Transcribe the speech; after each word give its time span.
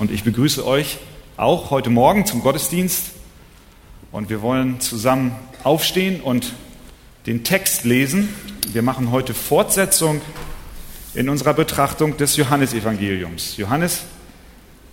und 0.00 0.10
ich 0.10 0.24
begrüße 0.24 0.66
euch 0.66 0.96
auch 1.36 1.70
heute 1.70 1.90
Morgen 1.90 2.24
zum 2.24 2.40
Gottesdienst. 2.40 3.10
Und 4.10 4.30
wir 4.30 4.40
wollen 4.40 4.80
zusammen 4.80 5.36
aufstehen 5.62 6.22
und 6.22 6.54
den 7.26 7.44
Text 7.44 7.84
lesen. 7.84 8.30
Wir 8.72 8.80
machen 8.80 9.10
heute 9.10 9.34
Fortsetzung 9.34 10.22
in 11.12 11.28
unserer 11.28 11.52
Betrachtung 11.52 12.16
des 12.16 12.38
Johannesevangeliums. 12.38 13.58
Johannes 13.58 14.04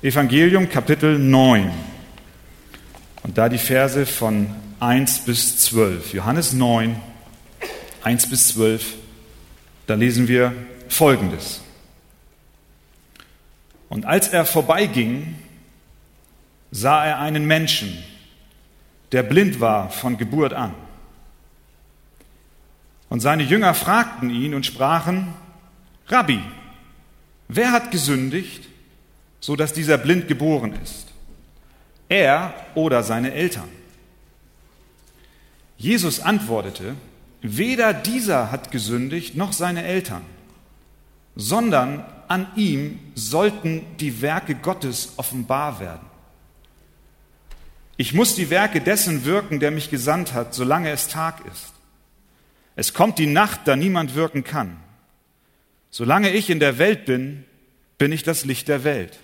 Evangelium 0.02 0.68
Kapitel 0.68 1.18
9. 1.18 1.72
Und 3.24 3.38
da 3.38 3.48
die 3.48 3.60
Verse 3.60 4.06
von 4.06 4.48
1 4.82 5.20
bis 5.20 5.58
12. 5.60 6.16
Johannes 6.16 6.52
9, 6.52 7.00
1 8.04 8.30
bis 8.30 8.50
12. 8.50 8.96
Da 9.86 9.94
lesen 9.94 10.28
wir 10.28 10.52
Folgendes. 10.90 11.62
Und 13.90 14.06
als 14.06 14.28
er 14.28 14.46
vorbeiging, 14.46 15.36
sah 16.72 17.06
er 17.06 17.20
einen 17.20 17.46
Menschen, 17.46 17.98
der 19.12 19.24
blind 19.24 19.60
war 19.60 19.90
von 19.90 20.18
Geburt 20.18 20.54
an. 20.54 20.74
Und 23.10 23.22
seine 23.22 23.44
Jünger 23.44 23.74
fragten 23.74 24.30
ihn 24.30 24.54
und 24.54 24.66
sprachen, 24.66 25.34
Rabbi, 26.08 26.42
wer 27.48 27.72
hat 27.72 27.92
gesündigt, 27.92 28.68
so 29.40 29.56
dass 29.56 29.74
dieser 29.74 29.98
blind 29.98 30.28
geboren 30.28 30.74
ist? 30.84 31.08
Er 32.10 32.54
oder 32.76 33.04
seine 33.04 33.34
Eltern? 33.34 33.70
Jesus 35.78 36.20
antwortete, 36.20 36.96
weder 37.42 37.94
dieser 37.94 38.52
hat 38.52 38.72
gesündigt 38.72 39.36
noch 39.36 39.54
seine 39.54 39.84
Eltern, 39.84 40.24
sondern 41.36 42.04
an 42.28 42.48
ihm 42.56 43.00
sollten 43.16 43.86
die 44.00 44.22
Werke 44.22 44.56
Gottes 44.56 45.14
offenbar 45.18 45.80
werden. 45.80 46.08
Ich 47.98 48.14
muss 48.14 48.36
die 48.36 48.50
Werke 48.50 48.80
dessen 48.80 49.26
wirken, 49.26 49.60
der 49.60 49.72
mich 49.72 49.90
gesandt 49.90 50.34
hat, 50.34 50.54
solange 50.54 50.92
es 50.92 51.08
Tag 51.08 51.44
ist. 51.52 51.74
Es 52.76 52.94
kommt 52.94 53.18
die 53.18 53.26
Nacht, 53.26 53.62
da 53.66 53.76
niemand 53.76 54.14
wirken 54.14 54.44
kann. 54.44 54.78
Solange 55.90 56.30
ich 56.30 56.50
in 56.50 56.60
der 56.60 56.78
Welt 56.78 57.06
bin, 57.06 57.44
bin 57.98 58.12
ich 58.12 58.22
das 58.22 58.46
Licht 58.46 58.68
der 58.68 58.84
Welt. 58.84 59.18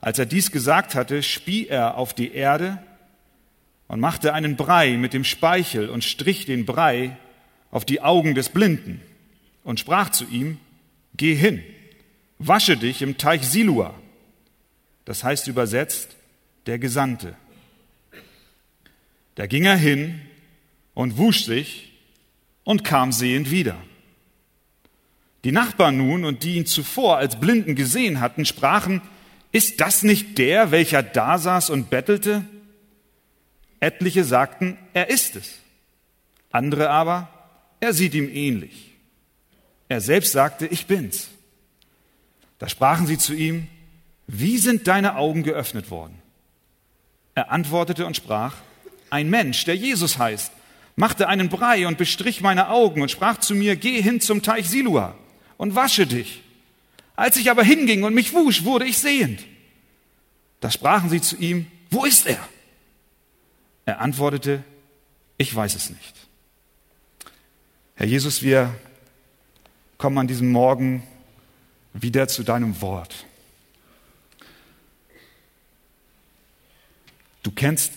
Als 0.00 0.18
er 0.18 0.26
dies 0.26 0.50
gesagt 0.50 0.94
hatte, 0.94 1.22
spie 1.22 1.68
er 1.68 1.96
auf 1.96 2.14
die 2.14 2.32
Erde 2.32 2.82
und 3.86 4.00
machte 4.00 4.34
einen 4.34 4.56
Brei 4.56 4.96
mit 4.96 5.12
dem 5.12 5.24
Speichel 5.24 5.88
und 5.88 6.02
strich 6.02 6.46
den 6.46 6.66
Brei 6.66 7.16
auf 7.70 7.84
die 7.84 8.00
Augen 8.00 8.34
des 8.34 8.48
Blinden 8.48 9.00
und 9.62 9.78
sprach 9.78 10.10
zu 10.10 10.24
ihm, 10.24 10.58
Geh 11.14 11.34
hin, 11.34 11.62
wasche 12.38 12.76
dich 12.76 13.02
im 13.02 13.18
Teich 13.18 13.42
Silua. 13.42 13.94
Das 15.04 15.24
heißt 15.24 15.48
übersetzt, 15.48 16.16
der 16.66 16.78
Gesandte. 16.78 17.34
Da 19.34 19.46
ging 19.46 19.64
er 19.64 19.76
hin 19.76 20.20
und 20.94 21.16
wusch 21.18 21.44
sich 21.44 21.92
und 22.64 22.84
kam 22.84 23.12
sehend 23.12 23.50
wieder. 23.50 23.76
Die 25.44 25.52
Nachbarn 25.52 25.96
nun 25.96 26.24
und 26.24 26.42
die 26.42 26.56
ihn 26.56 26.66
zuvor 26.66 27.16
als 27.16 27.40
Blinden 27.40 27.74
gesehen 27.74 28.20
hatten, 28.20 28.44
sprachen, 28.44 29.00
ist 29.52 29.80
das 29.80 30.02
nicht 30.02 30.38
der, 30.38 30.70
welcher 30.70 31.02
da 31.02 31.38
saß 31.38 31.70
und 31.70 31.90
bettelte? 31.90 32.44
Etliche 33.80 34.24
sagten, 34.24 34.76
er 34.92 35.08
ist 35.08 35.36
es. 35.36 35.58
Andere 36.52 36.90
aber, 36.90 37.28
er 37.80 37.94
sieht 37.94 38.14
ihm 38.14 38.28
ähnlich. 38.28 38.89
Er 39.90 40.00
selbst 40.00 40.30
sagte, 40.30 40.68
ich 40.68 40.86
bin's. 40.86 41.30
Da 42.60 42.68
sprachen 42.68 43.08
sie 43.08 43.18
zu 43.18 43.34
ihm, 43.34 43.66
wie 44.28 44.58
sind 44.58 44.86
deine 44.86 45.16
Augen 45.16 45.42
geöffnet 45.42 45.90
worden? 45.90 46.16
Er 47.34 47.50
antwortete 47.50 48.06
und 48.06 48.14
sprach, 48.14 48.54
ein 49.10 49.28
Mensch, 49.28 49.64
der 49.64 49.74
Jesus 49.74 50.16
heißt, 50.16 50.52
machte 50.94 51.26
einen 51.26 51.48
Brei 51.48 51.88
und 51.88 51.98
bestrich 51.98 52.40
meine 52.40 52.68
Augen 52.68 53.02
und 53.02 53.10
sprach 53.10 53.38
zu 53.38 53.56
mir, 53.56 53.74
geh 53.74 54.00
hin 54.00 54.20
zum 54.20 54.42
Teich 54.42 54.70
Silua 54.70 55.16
und 55.56 55.74
wasche 55.74 56.06
dich. 56.06 56.40
Als 57.16 57.36
ich 57.36 57.50
aber 57.50 57.64
hinging 57.64 58.04
und 58.04 58.14
mich 58.14 58.32
wusch, 58.32 58.62
wurde 58.62 58.84
ich 58.84 58.98
sehend. 58.98 59.44
Da 60.60 60.70
sprachen 60.70 61.10
sie 61.10 61.20
zu 61.20 61.34
ihm, 61.36 61.66
wo 61.90 62.04
ist 62.04 62.28
er? 62.28 62.48
Er 63.86 64.00
antwortete, 64.00 64.62
ich 65.36 65.52
weiß 65.52 65.74
es 65.74 65.90
nicht. 65.90 66.14
Herr 67.96 68.06
Jesus, 68.06 68.42
wir 68.42 68.72
kommen 70.00 70.16
an 70.16 70.26
diesem 70.26 70.50
Morgen 70.50 71.02
wieder 71.92 72.26
zu 72.26 72.42
deinem 72.42 72.80
Wort. 72.80 73.26
Du 77.42 77.50
kennst 77.50 77.92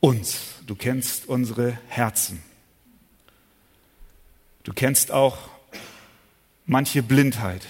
uns, 0.00 0.56
du 0.66 0.74
kennst 0.74 1.26
unsere 1.26 1.78
Herzen. 1.88 2.42
Du 4.62 4.74
kennst 4.74 5.10
auch 5.10 5.38
manche 6.66 7.02
Blindheit, 7.02 7.66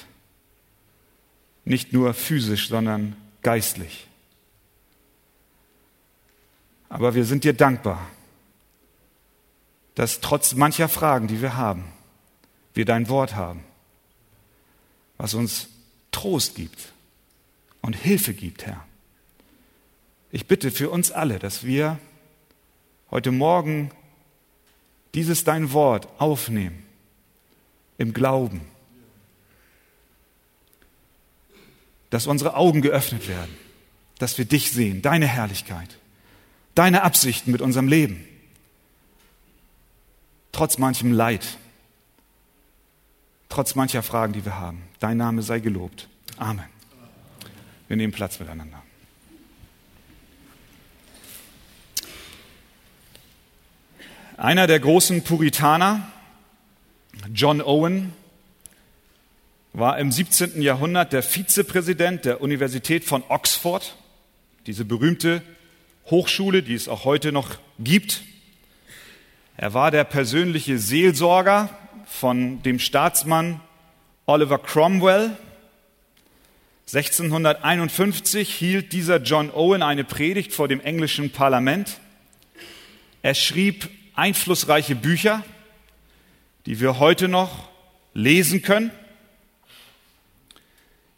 nicht 1.65 1.93
nur 1.93 2.15
physisch, 2.15 2.69
sondern 2.69 3.15
geistlich. 3.43 4.09
Aber 6.89 7.15
wir 7.15 7.25
sind 7.25 7.45
dir 7.45 7.53
dankbar, 7.53 8.11
dass 9.95 10.21
trotz 10.21 10.55
mancher 10.55 10.89
Fragen, 10.89 11.29
die 11.29 11.41
wir 11.41 11.57
haben, 11.57 11.93
wir 12.77 12.85
dein 12.85 13.09
Wort 13.09 13.35
haben, 13.35 13.65
was 15.17 15.35
uns 15.35 15.69
Trost 16.13 16.55
gibt 16.55 16.93
und 17.81 17.97
Hilfe 17.97 18.35
gibt, 18.35 18.67
Herr. 18.67 18.85
Ich 20.31 20.47
bitte 20.47 20.71
für 20.71 20.91
uns 20.91 21.11
alle, 21.11 21.39
dass 21.39 21.65
wir 21.65 21.99
heute 23.11 23.33
Morgen 23.33 23.91
dieses 25.15 25.45
dein 25.45 25.73
Wort 25.73 26.09
aufnehmen 26.19 26.85
im 27.97 28.13
Glauben, 28.13 28.61
dass 32.11 32.27
unsere 32.27 32.55
Augen 32.57 32.83
geöffnet 32.83 33.29
werden, 33.29 33.57
dass 34.19 34.37
wir 34.37 34.45
dich 34.45 34.71
sehen, 34.71 35.01
deine 35.01 35.27
Herrlichkeit, 35.27 35.99
deine 36.75 37.03
Absichten 37.03 37.53
mit 37.53 37.63
unserem 37.63 37.89
Leben, 37.89 38.23
trotz 40.53 40.77
manchem 40.77 41.13
Leid, 41.13 41.57
trotz 43.57 43.75
mancher 43.75 44.03
Fragen, 44.03 44.35
die 44.35 44.45
wir 44.45 44.59
haben. 44.59 44.83
Dein 45.01 45.17
Name 45.17 45.41
sei 45.41 45.61
gelobt. 45.61 46.11
Amen. 46.37 46.67
Wir 47.89 47.97
nehmen 47.97 48.13
Platz 48.13 48.39
miteinander. 48.39 48.83
Einer 54.37 54.67
der 54.67 54.79
großen 54.79 55.25
Puritaner, 55.25 56.07
John 57.33 57.63
Owen, 57.63 58.13
war 59.73 59.99
im 60.01 60.13
17. 60.13 60.61
Jahrhundert 60.61 61.15
der 61.15 61.23
Vizepräsident 61.23 62.27
der 62.27 62.43
Universität 62.43 63.05
von 63.05 63.25
Oxford, 63.27 63.97
diese 64.67 64.85
berühmte 64.85 65.41
Hochschule, 66.11 66.63
die 66.63 66.75
es 66.75 66.89
auch 66.89 67.07
heute 67.07 67.33
noch 67.33 67.57
gibt. 67.79 68.21
Er 69.57 69.73
war 69.73 69.91
der 69.91 70.05
persönliche 70.05 70.77
Seelsorger 70.77 71.71
von 72.07 72.63
dem 72.63 72.79
Staatsmann 72.79 73.61
Oliver 74.25 74.59
Cromwell. 74.59 75.37
1651 76.87 78.55
hielt 78.55 78.93
dieser 78.93 79.17
John 79.17 79.51
Owen 79.51 79.83
eine 79.83 80.05
Predigt 80.05 80.53
vor 80.53 80.69
dem 80.69 80.81
englischen 80.81 81.31
Parlament. 81.31 81.99
Er 83.23 83.35
schrieb 83.35 83.91
einflussreiche 84.15 84.95
Bücher, 84.95 85.45
die 86.65 86.81
wir 86.81 87.01
heute 87.01 87.27
noch 87.27 87.69
lesen 88.15 88.63
können. 88.63 88.93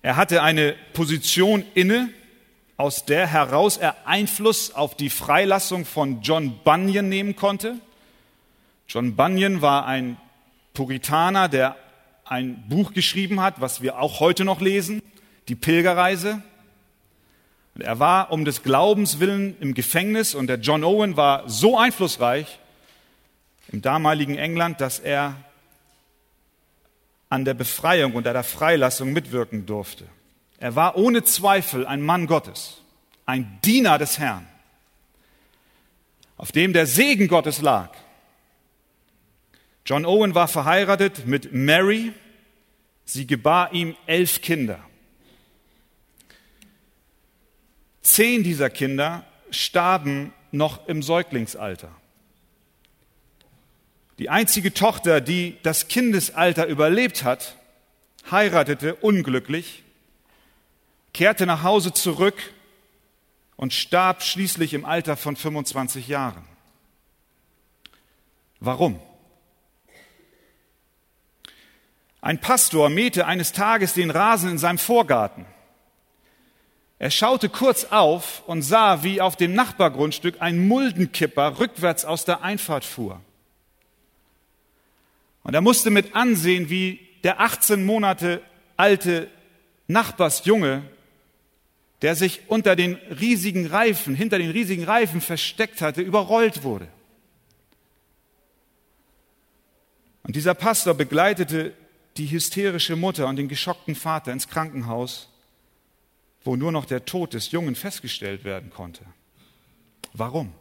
Er 0.01 0.17
hatte 0.17 0.43
eine 0.43 0.75
Position 0.95 1.65
inne, 1.75 2.09
aus 2.79 3.05
der 3.05 3.27
heraus 3.27 3.77
er 3.77 4.07
Einfluss 4.07 4.75
auf 4.75 4.97
die 4.97 5.11
Freilassung 5.11 5.85
von 5.85 6.23
John 6.23 6.59
Bunyan 6.65 7.09
nehmen 7.09 7.37
konnte. 7.37 7.79
John 8.89 9.17
Bunyan 9.17 9.61
war 9.61 9.85
ein 9.85 10.17
Puritaner, 10.79 11.49
der 11.49 11.75
ein 12.25 12.69
Buch 12.69 12.93
geschrieben 12.93 13.41
hat, 13.41 13.61
was 13.61 13.83
wir 13.83 13.99
auch 13.99 14.21
heute 14.21 14.45
noch 14.45 14.61
lesen, 14.61 15.03
die 15.49 15.57
Pilgerreise. 15.57 16.41
Und 17.75 17.81
er 17.81 17.99
war 17.99 18.31
um 18.31 18.45
des 18.45 18.63
Glaubens 18.63 19.19
willen 19.19 19.57
im 19.59 19.75
Gefängnis 19.75 20.37
und 20.37 20.47
der 20.47 20.61
John 20.61 20.85
Owen 20.85 21.17
war 21.17 21.49
so 21.49 21.77
einflussreich 21.77 22.61
im 23.73 23.83
damaligen 23.83 24.39
England, 24.39 24.81
dass 24.81 25.01
er 25.01 25.35
an 27.29 27.45
der 27.45 27.55
Befreiung 27.55 28.13
und 28.15 28.29
an 28.29 28.35
der 28.35 28.45
Freilassung 28.45 29.13
mitwirken 29.13 29.67
durfte. 29.67 30.05
Er 30.59 30.77
war 30.77 30.97
ohne 30.97 31.25
Zweifel 31.25 31.89
ein 31.89 32.03
Mann 32.03 32.29
Gottes, 32.29 32.83
ein 33.27 33.59
Diener 33.65 33.99
des 33.99 34.21
Herrn, 34.21 34.47
auf 36.37 36.53
dem 36.53 36.73
der 36.73 36.87
Segen 36.87 37.27
Gottes 37.27 37.63
lag. 37.63 37.91
John 39.89 40.05
Owen 40.05 40.35
war 40.35 40.49
verheiratet 40.49 41.27
mit 41.27 41.55
Mary. 41.55 42.13
Sie 43.07 43.27
gebar 43.27 43.73
ihm 43.73 43.97
elf 44.05 44.43
Kinder. 44.43 44.81
Zehn 48.03 48.43
dieser 48.43 48.69
Kinder 48.69 49.25
starben 49.51 50.35
noch 50.53 50.87
im 50.89 51.03
Säuglingsalter. 51.03 51.91
Die 54.19 54.29
einzige 54.29 54.75
Tochter, 54.75 55.23
die 55.23 55.57
das 55.63 55.89
Kindesalter 55.89 56.67
überlebt 56.67 57.25
hat, 57.25 57.57
heiratete 58.31 58.95
unglücklich, 58.95 59.85
kehrte 61.15 61.47
nach 61.47 61.63
Hause 61.63 61.95
zurück 61.95 62.53
und 63.57 63.73
starb 63.73 64.23
schließlich 64.23 64.75
im 64.75 64.85
Alter 64.85 65.17
von 65.17 65.35
25 65.35 66.09
Jahren. 66.09 66.45
Warum? 68.61 69.01
Ein 72.21 72.41
Pastor 72.41 72.89
mähte 72.89 73.27
eines 73.27 73.53
Tages 73.53 73.95
den 73.95 74.11
Rasen 74.11 74.51
in 74.51 74.59
seinem 74.59 74.79
Vorgarten. 74.79 75.47
Er 76.99 77.11
schaute 77.11 77.49
kurz 77.49 77.85
auf 77.85 78.43
und 78.47 78.63
sah, 78.63 79.05
wie 79.05 79.21
auf 79.21 79.37
dem 79.37 79.55
Nachbargrundstück 79.55 80.41
ein 80.41 80.67
Muldenkipper 80.67 81.61
rückwärts 81.61 82.05
aus 82.05 82.25
der 82.25 82.43
Einfahrt 82.43 82.85
fuhr. 82.85 83.21
Und 85.45 85.55
er 85.55 85.61
musste 85.61 85.91
mit 85.91 86.17
ansehen, 86.17 86.71
wie 86.71 87.01
der 87.23 87.41
18 87.41 87.85
Monate 87.87 88.43
alte 88.77 89.31
Nachbarsjunge, 89.87 90.83
der 92.03 92.17
sich 92.17 92.43
unter 92.49 92.75
den 92.77 92.97
riesigen 92.97 93.67
Reifen, 93.67 94.15
hinter 94.15 94.39
den 94.39 94.51
riesigen 94.51 94.85
Reifen 94.85 95.21
versteckt 95.21 95.81
hatte, 95.81 96.03
überrollt 96.03 96.65
wurde. 96.65 96.89
Und 100.25 100.37
dieser 100.37 100.55
Pastor 100.55 100.95
begleitete 100.95 101.73
die 102.19 102.31
hysterische 102.31 102.97
Mutter 102.97 103.29
und 103.29 103.37
den 103.37 103.49
geschockten 103.49 103.95
Vater 103.95 104.33
ins 104.33 104.49
Krankenhaus, 104.49 105.29
wo 106.43 106.57
nur 106.57 106.73
noch 106.73 106.85
der 106.85 107.05
Tod 107.05 107.35
des 107.35 107.53
Jungen 107.53 107.75
festgestellt 107.75 108.45
werden 108.45 108.71
konnte. 108.71 109.05
Warum? 110.13 110.53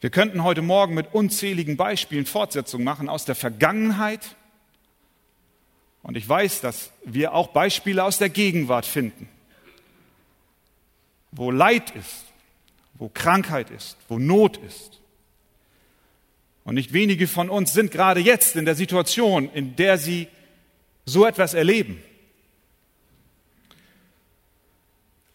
Wir 0.00 0.08
könnten 0.08 0.42
heute 0.42 0.62
Morgen 0.62 0.94
mit 0.94 1.12
unzähligen 1.12 1.76
Beispielen 1.76 2.24
Fortsetzungen 2.24 2.84
machen 2.84 3.10
aus 3.10 3.26
der 3.26 3.34
Vergangenheit. 3.34 4.34
Und 6.02 6.16
ich 6.16 6.26
weiß, 6.26 6.62
dass 6.62 6.90
wir 7.04 7.34
auch 7.34 7.48
Beispiele 7.48 8.02
aus 8.02 8.16
der 8.16 8.30
Gegenwart 8.30 8.86
finden, 8.86 9.28
wo 11.32 11.50
Leid 11.50 11.90
ist, 11.90 12.24
wo 12.94 13.10
Krankheit 13.10 13.70
ist, 13.70 13.98
wo 14.08 14.18
Not 14.18 14.56
ist. 14.56 15.00
Und 16.70 16.76
nicht 16.76 16.92
wenige 16.92 17.26
von 17.26 17.50
uns 17.50 17.72
sind 17.72 17.90
gerade 17.90 18.20
jetzt 18.20 18.54
in 18.54 18.64
der 18.64 18.76
Situation, 18.76 19.52
in 19.52 19.74
der 19.74 19.98
sie 19.98 20.28
so 21.04 21.26
etwas 21.26 21.52
erleben. 21.52 22.00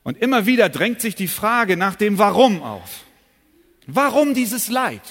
Und 0.04 0.18
immer 0.20 0.46
wieder 0.46 0.70
drängt 0.70 1.02
sich 1.02 1.14
die 1.14 1.28
Frage 1.28 1.76
nach 1.76 1.96
dem 1.96 2.20
Warum 2.20 2.64
auf. 2.64 3.04
Warum 3.86 4.34
dieses 4.34 4.70
Leid? 4.70 5.02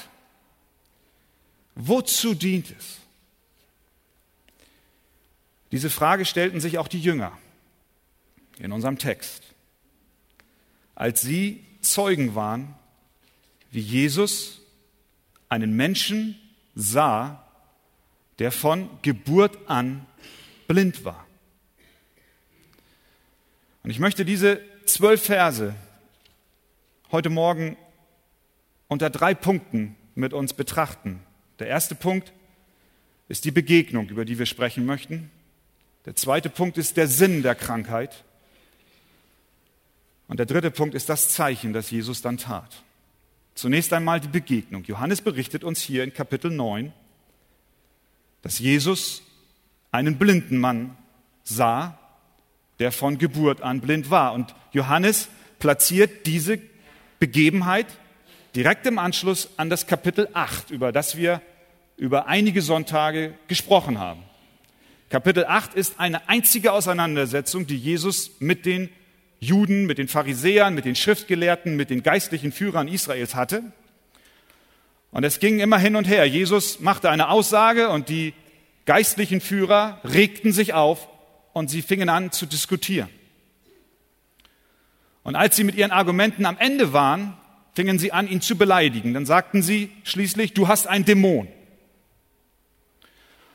Wozu 1.75 2.33
dient 2.33 2.71
es? 2.71 3.01
Diese 5.73 5.91
Frage 5.91 6.25
stellten 6.25 6.59
sich 6.59 6.79
auch 6.79 6.89
die 6.89 7.01
Jünger 7.01 7.37
in 8.59 8.73
unserem 8.73 8.97
Text, 8.97 9.43
als 10.95 11.21
sie 11.21 11.67
Zeugen 11.83 12.35
waren, 12.35 12.75
wie 13.71 13.81
Jesus 13.81 14.64
einen 15.55 15.77
Menschen 15.77 16.37
sah, 16.75 17.49
der 18.41 18.51
von 18.51 18.91
Geburt 19.03 19.57
an 19.69 20.05
blind 20.67 21.05
war. 21.05 21.25
Und 23.85 23.91
ich 23.91 24.01
möchte 24.01 24.25
diese 24.25 24.61
zwölf 24.85 25.23
Verse 25.23 25.77
heute 27.13 27.31
Morgen 27.31 27.77
unter 28.89 29.11
drei 29.11 29.33
Punkten 29.33 29.95
mit 30.17 30.33
uns 30.33 30.55
betrachten. 30.55 31.21
Der 31.61 31.69
erste 31.69 31.95
Punkt 31.95 32.33
ist 33.29 33.45
die 33.45 33.53
Begegnung, 33.53 34.09
über 34.09 34.25
die 34.25 34.41
wir 34.41 34.47
sprechen 34.47 34.85
möchten. 34.85 35.31
Der 36.05 36.17
zweite 36.17 36.51
Punkt 36.51 36.79
ist 36.79 36.97
der 36.97 37.07
Sinn 37.07 37.45
der 37.45 37.55
Krankheit. 37.55 38.25
Und 40.27 40.39
der 40.39 40.47
dritte 40.47 40.73
Punkt 40.73 40.97
ist 40.97 41.09
das 41.09 41.29
Zeichen, 41.29 41.73
das 41.73 41.93
Jesus 41.93 42.23
dann 42.23 42.39
tat. 42.39 42.83
Zunächst 43.55 43.93
einmal 43.93 44.21
die 44.21 44.29
Begegnung. 44.29 44.85
Johannes 44.85 45.21
berichtet 45.21 45.63
uns 45.63 45.81
hier 45.81 46.03
in 46.03 46.13
Kapitel 46.13 46.51
9, 46.51 46.93
dass 48.43 48.59
Jesus 48.59 49.23
einen 49.93 50.19
blinden 50.19 50.59
Mann 50.59 50.97
sah, 51.45 51.99
der 52.81 52.91
von 52.91 53.19
Geburt 53.19 53.63
an 53.63 53.81
blind 53.81 54.11
war. 54.11 54.33
Und 54.33 54.55
Johannes 54.73 55.29
platziert 55.61 56.27
diese 56.27 56.59
Begebenheit 57.21 57.87
direkt 58.57 58.87
im 58.87 58.99
Anschluss 58.99 59.49
an 59.57 59.71
das 59.71 59.87
Kapitel 59.87 60.29
8, 60.33 60.71
über 60.71 60.91
das 60.91 61.17
wir 61.17 61.41
über 61.97 62.27
einige 62.27 62.61
Sonntage 62.61 63.35
gesprochen 63.47 63.99
haben. 63.99 64.23
Kapitel 65.11 65.45
8 65.45 65.75
ist 65.75 66.01
eine 66.01 66.29
einzige 66.29 66.73
Auseinandersetzung, 66.73 67.69
die 67.69 67.79
Jesus 67.79 68.33
mit 68.41 68.67
den 68.67 68.91
Juden, 69.45 69.87
mit 69.87 69.99
den 69.99 70.09
Pharisäern, 70.09 70.75
mit 70.75 70.85
den 70.85 70.97
Schriftgelehrten, 70.97 71.77
mit 71.77 71.91
den 71.91 72.03
geistlichen 72.03 72.53
Führern 72.53 72.89
Israels 72.89 73.35
hatte. 73.35 73.63
Und 75.11 75.25
es 75.25 75.39
ging 75.39 75.61
immer 75.61 75.79
hin 75.79 75.95
und 75.95 76.09
her. 76.09 76.25
Jesus 76.27 76.81
machte 76.81 77.11
eine 77.11 77.29
Aussage 77.29 77.89
und 77.91 78.09
die 78.09 78.35
geistlichen 78.85 79.41
Führer 79.41 80.01
regten 80.05 80.53
sich 80.53 80.75
auf 80.75 81.09
und 81.53 81.71
sie 81.71 81.83
fingen 81.83 82.09
an 82.09 82.33
zu 82.33 82.47
diskutieren. 82.47 83.09
Und 85.23 85.37
als 85.37 85.57
sie 85.57 85.65
mit 85.65 85.77
ihren 85.77 85.91
Argumenten 85.91 86.47
am 86.47 86.59
Ende 86.59 86.93
waren, 86.93 87.35
fingen 87.75 87.99
sie 87.99 88.13
an, 88.13 88.29
ihn 88.29 88.41
zu 88.41 88.57
beleidigen. 88.57 89.15
Dann 89.15 89.27
sagten 89.27 89.63
sie 89.63 89.91
schließlich, 90.05 90.53
du 90.53 90.69
hast 90.69 90.87
ein 90.87 91.05
Dämon. 91.05 91.49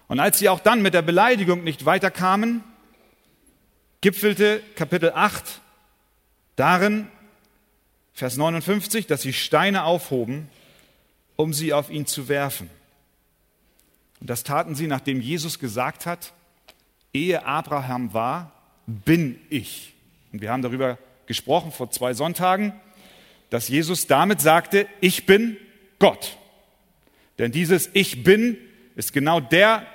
Und 0.07 0.19
als 0.19 0.39
sie 0.39 0.49
auch 0.49 0.59
dann 0.59 0.81
mit 0.81 0.93
der 0.93 1.03
Beleidigung 1.03 1.63
nicht 1.63 1.85
weiterkamen, 1.85 2.63
gipfelte 4.01 4.61
Kapitel 4.75 5.11
8 5.13 5.61
darin, 6.59 7.07
Vers 8.13 8.37
59, 8.37 9.07
dass 9.07 9.21
sie 9.21 9.33
Steine 9.33 9.83
aufhoben, 9.83 10.49
um 11.35 11.53
sie 11.53 11.73
auf 11.73 11.89
ihn 11.89 12.05
zu 12.05 12.27
werfen. 12.27 12.69
Und 14.19 14.29
das 14.29 14.43
taten 14.43 14.75
sie, 14.75 14.87
nachdem 14.87 15.21
Jesus 15.21 15.59
gesagt 15.59 16.05
hat, 16.05 16.33
ehe 17.13 17.45
Abraham 17.45 18.13
war, 18.13 18.51
bin 18.85 19.39
ich. 19.49 19.93
Und 20.33 20.41
wir 20.41 20.51
haben 20.51 20.61
darüber 20.61 20.97
gesprochen 21.25 21.71
vor 21.71 21.91
zwei 21.91 22.13
Sonntagen 22.13 22.73
dass 23.49 23.67
Jesus 23.67 24.07
damit 24.07 24.41
sagte, 24.41 24.87
ich 25.01 25.25
bin 25.25 25.57
Gott. 25.97 26.37
Denn 27.37 27.51
dieses 27.51 27.89
Ich 27.93 28.23
bin 28.23 28.57
ist 28.95 29.13
genau 29.13 29.39
der 29.39 29.85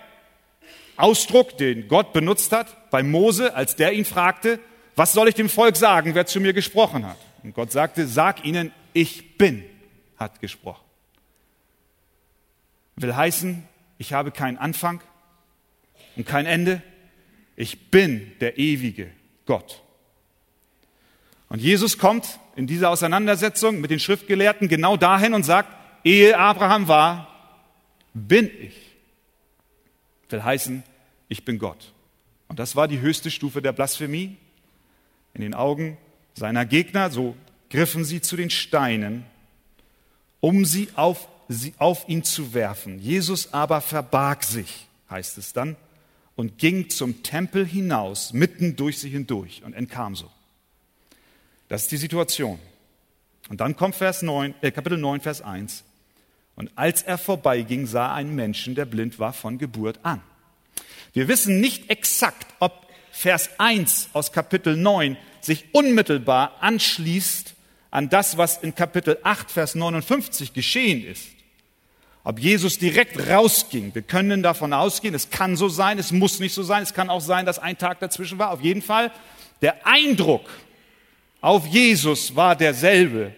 Ausdruck, 0.97 1.59
den 1.59 1.89
Gott 1.89 2.13
benutzt 2.13 2.53
hat 2.53 2.91
bei 2.91 3.03
Mose, 3.03 3.55
als 3.55 3.77
der 3.77 3.93
ihn 3.93 4.05
fragte, 4.05 4.59
was 4.97 5.13
soll 5.13 5.29
ich 5.29 5.35
dem 5.35 5.49
Volk 5.49 5.77
sagen, 5.77 6.15
wer 6.15 6.27
zu 6.27 6.41
mir 6.41 6.53
gesprochen 6.53 7.07
hat? 7.07 7.19
Und 7.43 7.55
Gott 7.55 7.73
sagte, 7.73 8.07
sag 8.07 8.45
ihnen, 8.45 8.73
ich 8.93 9.37
bin, 9.37 9.65
hat 10.17 10.41
gesprochen. 10.41 10.85
Will 12.97 13.15
heißen, 13.15 13.67
ich 13.99 14.13
habe 14.13 14.31
keinen 14.31 14.57
Anfang 14.57 15.01
und 16.17 16.27
kein 16.27 16.47
Ende. 16.47 16.83
Ich 17.57 17.91
bin 17.91 18.33
der 18.41 18.59
ewige 18.59 19.11
Gott. 19.47 19.83
Und 21.49 21.61
Jesus 21.61 21.99
kommt 21.99 22.39
in 22.57 22.67
dieser 22.67 22.91
Auseinandersetzung 22.91 23.81
mit 23.81 23.91
den 23.91 24.01
Schriftgelehrten 24.01 24.69
genau 24.69 24.97
dahin 24.97 25.35
und 25.35 25.43
sagt, 25.43 25.69
ehe 26.05 26.39
Abraham 26.39 26.89
war, 26.89 27.29
bin 28.13 28.51
ich. 28.61 28.75
Will 30.31 30.43
heißen, 30.43 30.83
ich 31.29 31.45
bin 31.45 31.59
Gott. 31.59 31.93
Und 32.49 32.59
das 32.59 32.75
war 32.75 32.89
die 32.89 33.01
höchste 33.01 33.31
Stufe 33.31 33.63
der 33.63 33.73
Blasphemie. 33.73 34.37
In 35.35 35.41
den 35.41 35.55
Augen 35.55 35.99
seiner 36.35 36.65
Gegner, 36.65 37.11
so 37.11 37.37
griffen 37.71 38.05
sie 38.05 38.21
zu 38.21 38.37
den 38.37 38.51
Steinen, 38.51 39.25
um 40.41 40.65
sie 40.65 40.89
auf, 40.95 41.29
sie 41.49 41.75
auf 41.79 42.09
ihn 42.09 42.25
zu 42.25 42.55
werfen. 42.55 42.99
Jesus 42.99 43.53
aber 43.53 43.81
verbarg 43.81 44.45
sich, 44.45 44.87
heißt 45.11 45.39
es 45.39 45.53
dann, 45.53 45.77
und 46.37 46.59
ging 46.59 46.91
zum 46.91 47.23
Tempel 47.23 47.67
hinaus, 47.67 48.33
mitten 48.33 48.77
durch 48.77 48.99
sie 48.99 49.11
hindurch 49.11 49.63
und 49.65 49.75
entkam 49.75 50.17
so. 50.17 50.31
Das 51.69 51.83
ist 51.83 51.93
die 51.93 51.97
Situation. 51.97 52.59
Und 53.49 53.61
dann 53.61 53.77
kommt 53.77 53.95
Vers 53.95 54.23
9, 54.23 54.55
äh, 54.61 54.71
Kapitel 54.71 54.99
9, 54.99 55.21
Vers 55.21 55.43
1. 55.43 55.85
Und 56.57 56.71
als 56.77 57.03
er 57.03 57.19
vorbeiging, 57.19 57.87
sah 57.87 58.15
ein 58.15 58.35
Menschen, 58.35 58.75
der 58.75 58.85
blind 58.85 59.19
war 59.19 59.33
von 59.33 59.59
Geburt 59.59 60.01
an. 60.03 60.23
Wir 61.13 61.29
wissen 61.29 61.61
nicht 61.61 61.91
exakt, 61.91 62.47
ob 62.61 62.84
Vers 63.17 63.49
1 63.59 64.11
aus 64.13 64.33
Kapitel 64.33 64.77
9 64.77 65.17
sich 65.41 65.67
unmittelbar 65.71 66.57
anschließt 66.61 67.55
an 67.93 68.09
das, 68.09 68.37
was 68.37 68.59
in 68.59 68.75
Kapitel 68.75 69.19
8, 69.23 69.53
Vers 69.53 69.77
59 69.77 70.53
geschehen 70.53 71.07
ist. 71.07 71.29
Ob 72.25 72.41
Jesus 72.41 72.77
direkt 72.77 73.31
rausging. 73.31 73.95
Wir 73.95 74.03
können 74.03 74.43
davon 74.43 74.73
ausgehen, 74.73 75.15
es 75.15 75.31
kann 75.31 75.57
so 75.57 75.69
sein, 75.69 76.01
es 76.01 76.11
muss 76.11 76.41
nicht 76.41 76.53
so 76.55 76.65
sein, 76.65 76.83
es 76.83 76.93
kann 76.93 77.09
auch 77.09 77.21
sein, 77.21 77.47
dass 77.47 77.61
ein 77.61 77.79
Tag 77.79 78.01
dazwischen 78.01 78.39
war. 78.41 78.51
Auf 78.51 78.63
jeden 78.63 78.83
Fall, 78.83 79.13
der 79.63 79.87
Eindruck, 79.87 80.51
auf 81.41 81.67
Jesus 81.69 82.35
war 82.35 82.57
derselbe, 82.57 83.33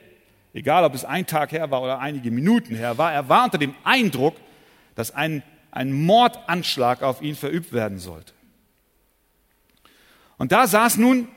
egal 0.55 0.85
ob 0.85 0.95
es 0.95 1.05
ein 1.05 1.27
Tag 1.27 1.53
her 1.53 1.71
war 1.71 1.83
oder 1.83 1.99
einige 1.99 2.31
Minuten 2.31 2.77
her 2.77 2.97
war. 2.97 3.13
Er 3.13 3.29
war 3.29 3.45
unter 3.45 3.59
dem 3.59 3.75
Eindruck, 3.85 4.37
dass 4.95 5.15
ein, 5.15 5.43
ein 5.71 5.93
Mordanschlag 5.93 7.03
auf 7.03 7.21
ihn 7.21 7.37
verübt 7.37 7.75
werden 7.75 7.99
sollte. 7.99 8.33
Und 10.39 10.53
da 10.53 10.67
saß 10.67 10.99
nun 10.99 11.29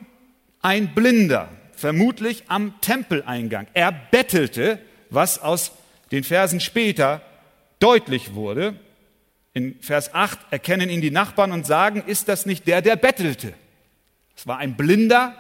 ein 0.62 0.94
Blinder, 0.94 1.50
vermutlich 1.74 2.44
am 2.48 2.80
Tempeleingang. 2.82 3.68
Er 3.74 3.92
bettelte, 3.92 4.80
was 5.10 5.40
aus 5.40 5.72
den 6.12 6.24
Versen 6.24 6.60
später 6.60 7.22
deutlich 7.80 8.34
wurde. 8.34 8.76
In 9.54 9.80
Vers 9.82 10.14
8 10.14 10.40
erkennen 10.52 10.90
ihn 10.90 11.02
die 11.02 11.12
Nachbarn 11.12 11.52
und 11.52 11.66
sagen, 11.66 12.04
ist 12.06 12.28
das 12.28 12.46
nicht 12.46 12.68
der, 12.68 12.82
der 12.82 12.96
bettelte? 12.96 13.54
Es 14.36 14.48
war 14.48 14.58
ein 14.58 14.76
Blinder, 14.76 15.36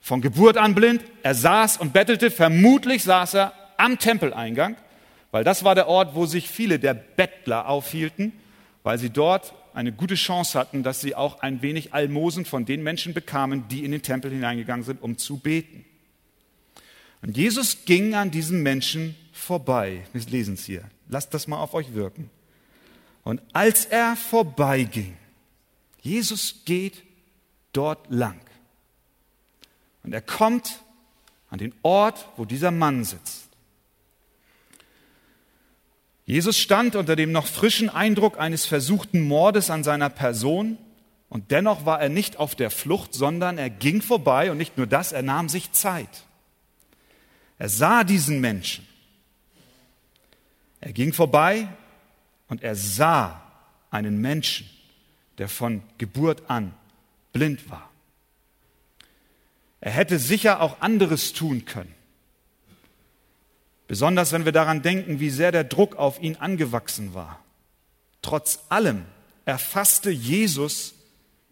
von 0.00 0.20
Geburt 0.20 0.56
an 0.56 0.74
blind. 0.74 1.04
Er 1.22 1.34
saß 1.34 1.76
und 1.78 1.92
bettelte. 1.92 2.30
Vermutlich 2.30 3.04
saß 3.04 3.34
er 3.34 3.52
am 3.76 3.98
Tempeleingang, 3.98 4.76
weil 5.30 5.44
das 5.44 5.64
war 5.64 5.74
der 5.74 5.88
Ort, 5.88 6.14
wo 6.14 6.26
sich 6.26 6.48
viele 6.48 6.78
der 6.78 6.94
Bettler 6.94 7.68
aufhielten, 7.68 8.32
weil 8.82 8.98
sie 8.98 9.10
dort 9.10 9.54
eine 9.74 9.92
gute 9.92 10.14
Chance 10.14 10.58
hatten, 10.58 10.82
dass 10.82 11.00
sie 11.00 11.14
auch 11.14 11.40
ein 11.40 11.62
wenig 11.62 11.94
Almosen 11.94 12.44
von 12.44 12.64
den 12.64 12.82
Menschen 12.82 13.14
bekamen, 13.14 13.68
die 13.68 13.84
in 13.84 13.92
den 13.92 14.02
Tempel 14.02 14.30
hineingegangen 14.30 14.84
sind, 14.84 15.02
um 15.02 15.18
zu 15.18 15.38
beten. 15.38 15.84
Und 17.22 17.36
Jesus 17.36 17.84
ging 17.84 18.14
an 18.14 18.30
diesen 18.30 18.62
Menschen 18.62 19.16
vorbei. 19.32 20.04
Wir 20.12 20.22
lesen 20.22 20.54
es 20.54 20.64
hier. 20.64 20.84
Lasst 21.08 21.34
das 21.34 21.46
mal 21.46 21.58
auf 21.58 21.74
euch 21.74 21.94
wirken. 21.94 22.30
Und 23.24 23.42
als 23.52 23.84
er 23.86 24.16
vorbeiging, 24.16 25.16
Jesus 26.00 26.62
geht 26.64 27.02
dort 27.72 28.10
lang. 28.10 28.40
Und 30.02 30.12
er 30.12 30.22
kommt 30.22 30.82
an 31.50 31.58
den 31.58 31.74
Ort, 31.82 32.28
wo 32.36 32.44
dieser 32.44 32.70
Mann 32.70 33.04
sitzt. 33.04 33.47
Jesus 36.28 36.58
stand 36.58 36.94
unter 36.94 37.16
dem 37.16 37.32
noch 37.32 37.46
frischen 37.46 37.88
Eindruck 37.88 38.38
eines 38.38 38.66
versuchten 38.66 39.22
Mordes 39.22 39.70
an 39.70 39.82
seiner 39.82 40.10
Person 40.10 40.76
und 41.30 41.50
dennoch 41.50 41.86
war 41.86 42.02
er 42.02 42.10
nicht 42.10 42.36
auf 42.36 42.54
der 42.54 42.70
Flucht, 42.70 43.14
sondern 43.14 43.56
er 43.56 43.70
ging 43.70 44.02
vorbei 44.02 44.50
und 44.50 44.58
nicht 44.58 44.76
nur 44.76 44.86
das, 44.86 45.12
er 45.12 45.22
nahm 45.22 45.48
sich 45.48 45.72
Zeit. 45.72 46.26
Er 47.56 47.70
sah 47.70 48.04
diesen 48.04 48.42
Menschen. 48.42 48.86
Er 50.82 50.92
ging 50.92 51.14
vorbei 51.14 51.66
und 52.48 52.62
er 52.62 52.76
sah 52.76 53.42
einen 53.90 54.20
Menschen, 54.20 54.68
der 55.38 55.48
von 55.48 55.82
Geburt 55.96 56.42
an 56.50 56.74
blind 57.32 57.70
war. 57.70 57.88
Er 59.80 59.92
hätte 59.92 60.18
sicher 60.18 60.60
auch 60.60 60.82
anderes 60.82 61.32
tun 61.32 61.64
können. 61.64 61.94
Besonders 63.88 64.32
wenn 64.32 64.44
wir 64.44 64.52
daran 64.52 64.82
denken, 64.82 65.18
wie 65.18 65.30
sehr 65.30 65.50
der 65.50 65.64
Druck 65.64 65.96
auf 65.96 66.20
ihn 66.22 66.36
angewachsen 66.36 67.14
war. 67.14 67.42
Trotz 68.22 68.60
allem 68.68 69.06
erfasste 69.46 70.10
Jesus 70.10 70.94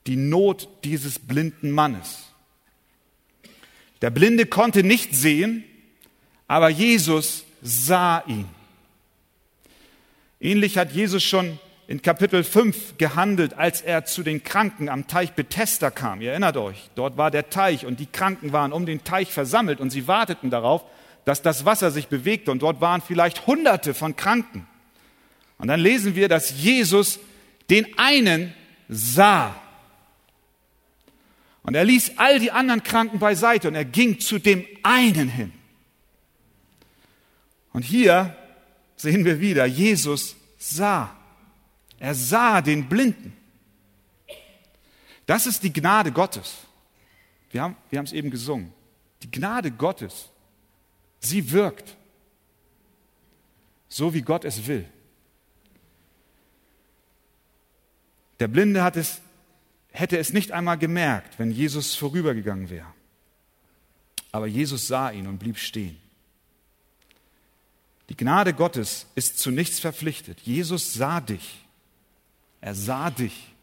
die 0.06 0.16
Not 0.16 0.68
dieses 0.84 1.18
blinden 1.18 1.70
Mannes. 1.70 2.24
Der 4.02 4.10
Blinde 4.10 4.44
konnte 4.44 4.82
nicht 4.82 5.14
sehen, 5.14 5.64
aber 6.46 6.68
Jesus 6.68 7.44
sah 7.62 8.22
ihn. 8.26 8.46
Ähnlich 10.38 10.76
hat 10.76 10.92
Jesus 10.92 11.24
schon 11.24 11.58
in 11.88 12.02
Kapitel 12.02 12.44
5 12.44 12.98
gehandelt, 12.98 13.54
als 13.54 13.80
er 13.80 14.04
zu 14.04 14.22
den 14.22 14.42
Kranken 14.42 14.90
am 14.90 15.06
Teich 15.06 15.32
Bethesda 15.32 15.90
kam. 15.90 16.20
Ihr 16.20 16.32
erinnert 16.32 16.58
euch, 16.58 16.90
dort 16.94 17.16
war 17.16 17.30
der 17.30 17.48
Teich 17.48 17.86
und 17.86 17.98
die 17.98 18.06
Kranken 18.06 18.52
waren 18.52 18.72
um 18.72 18.84
den 18.84 19.04
Teich 19.04 19.32
versammelt 19.32 19.80
und 19.80 19.90
sie 19.90 20.06
warteten 20.06 20.50
darauf, 20.50 20.84
dass 21.26 21.42
das 21.42 21.64
Wasser 21.64 21.90
sich 21.90 22.06
bewegte 22.06 22.52
und 22.52 22.62
dort 22.62 22.80
waren 22.80 23.02
vielleicht 23.02 23.48
Hunderte 23.48 23.94
von 23.94 24.14
Kranken. 24.14 24.66
Und 25.58 25.66
dann 25.66 25.80
lesen 25.80 26.14
wir, 26.14 26.28
dass 26.28 26.62
Jesus 26.62 27.18
den 27.68 27.98
einen 27.98 28.54
sah. 28.88 29.60
Und 31.64 31.74
er 31.74 31.84
ließ 31.84 32.12
all 32.18 32.38
die 32.38 32.52
anderen 32.52 32.84
Kranken 32.84 33.18
beiseite 33.18 33.66
und 33.66 33.74
er 33.74 33.84
ging 33.84 34.20
zu 34.20 34.38
dem 34.38 34.64
einen 34.84 35.28
hin. 35.28 35.52
Und 37.72 37.82
hier 37.82 38.36
sehen 38.94 39.24
wir 39.24 39.40
wieder, 39.40 39.66
Jesus 39.66 40.36
sah. 40.58 41.16
Er 41.98 42.14
sah 42.14 42.62
den 42.62 42.88
Blinden. 42.88 43.36
Das 45.26 45.48
ist 45.48 45.64
die 45.64 45.72
Gnade 45.72 46.12
Gottes. 46.12 46.54
Wir 47.50 47.62
haben, 47.62 47.76
wir 47.90 47.98
haben 47.98 48.06
es 48.06 48.12
eben 48.12 48.30
gesungen. 48.30 48.72
Die 49.24 49.30
Gnade 49.32 49.72
Gottes 49.72 50.30
Sie 51.20 51.50
wirkt, 51.52 51.96
so 53.88 54.14
wie 54.14 54.22
Gott 54.22 54.44
es 54.44 54.66
will. 54.66 54.86
Der 58.40 58.48
Blinde 58.48 58.84
es, 58.94 59.20
hätte 59.90 60.18
es 60.18 60.32
nicht 60.32 60.52
einmal 60.52 60.78
gemerkt, 60.78 61.38
wenn 61.38 61.50
Jesus 61.50 61.94
vorübergegangen 61.94 62.68
wäre. 62.68 62.92
Aber 64.32 64.46
Jesus 64.46 64.86
sah 64.86 65.10
ihn 65.10 65.26
und 65.26 65.38
blieb 65.38 65.56
stehen. 65.56 65.96
Die 68.08 68.16
Gnade 68.16 68.52
Gottes 68.52 69.06
ist 69.14 69.38
zu 69.38 69.50
nichts 69.50 69.80
verpflichtet. 69.80 70.40
Jesus 70.40 70.92
sah 70.94 71.20
dich. 71.20 71.64
Er 72.60 72.74
sah 72.74 73.10
dich, 73.10 73.54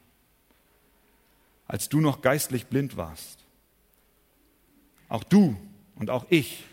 als 1.68 1.90
du 1.90 2.02
noch 2.02 2.22
geistlich 2.22 2.66
blind 2.66 2.98
warst. 2.98 3.40
Auch 5.10 5.24
du 5.24 5.56
und 5.96 6.10
auch 6.10 6.26
ich 6.30 6.66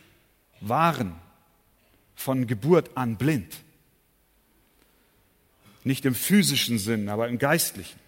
waren 0.61 1.15
von 2.15 2.47
Geburt 2.47 2.97
an 2.97 3.17
blind. 3.17 3.59
Nicht 5.85 6.05
im 6.05 6.15
physischen 6.15 6.79
Sinn, 6.79 7.09
aber 7.09 7.29
im 7.29 7.39
geistlichen. 7.39 7.99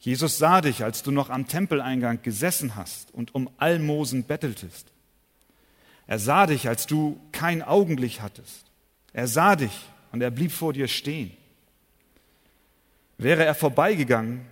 Jesus 0.00 0.38
sah 0.38 0.60
dich, 0.60 0.84
als 0.84 1.02
du 1.02 1.10
noch 1.10 1.28
am 1.28 1.46
Tempeleingang 1.46 2.22
gesessen 2.22 2.76
hast 2.76 3.12
und 3.12 3.34
um 3.34 3.50
Almosen 3.58 4.24
betteltest. 4.24 4.86
Er 6.06 6.18
sah 6.18 6.46
dich, 6.46 6.68
als 6.68 6.86
du 6.86 7.20
kein 7.32 7.62
Augenlicht 7.62 8.22
hattest. 8.22 8.64
Er 9.12 9.26
sah 9.26 9.56
dich 9.56 9.86
und 10.12 10.22
er 10.22 10.30
blieb 10.30 10.52
vor 10.52 10.72
dir 10.72 10.88
stehen. 10.88 11.32
Wäre 13.18 13.44
er 13.44 13.54
vorbeigegangen, 13.54 14.46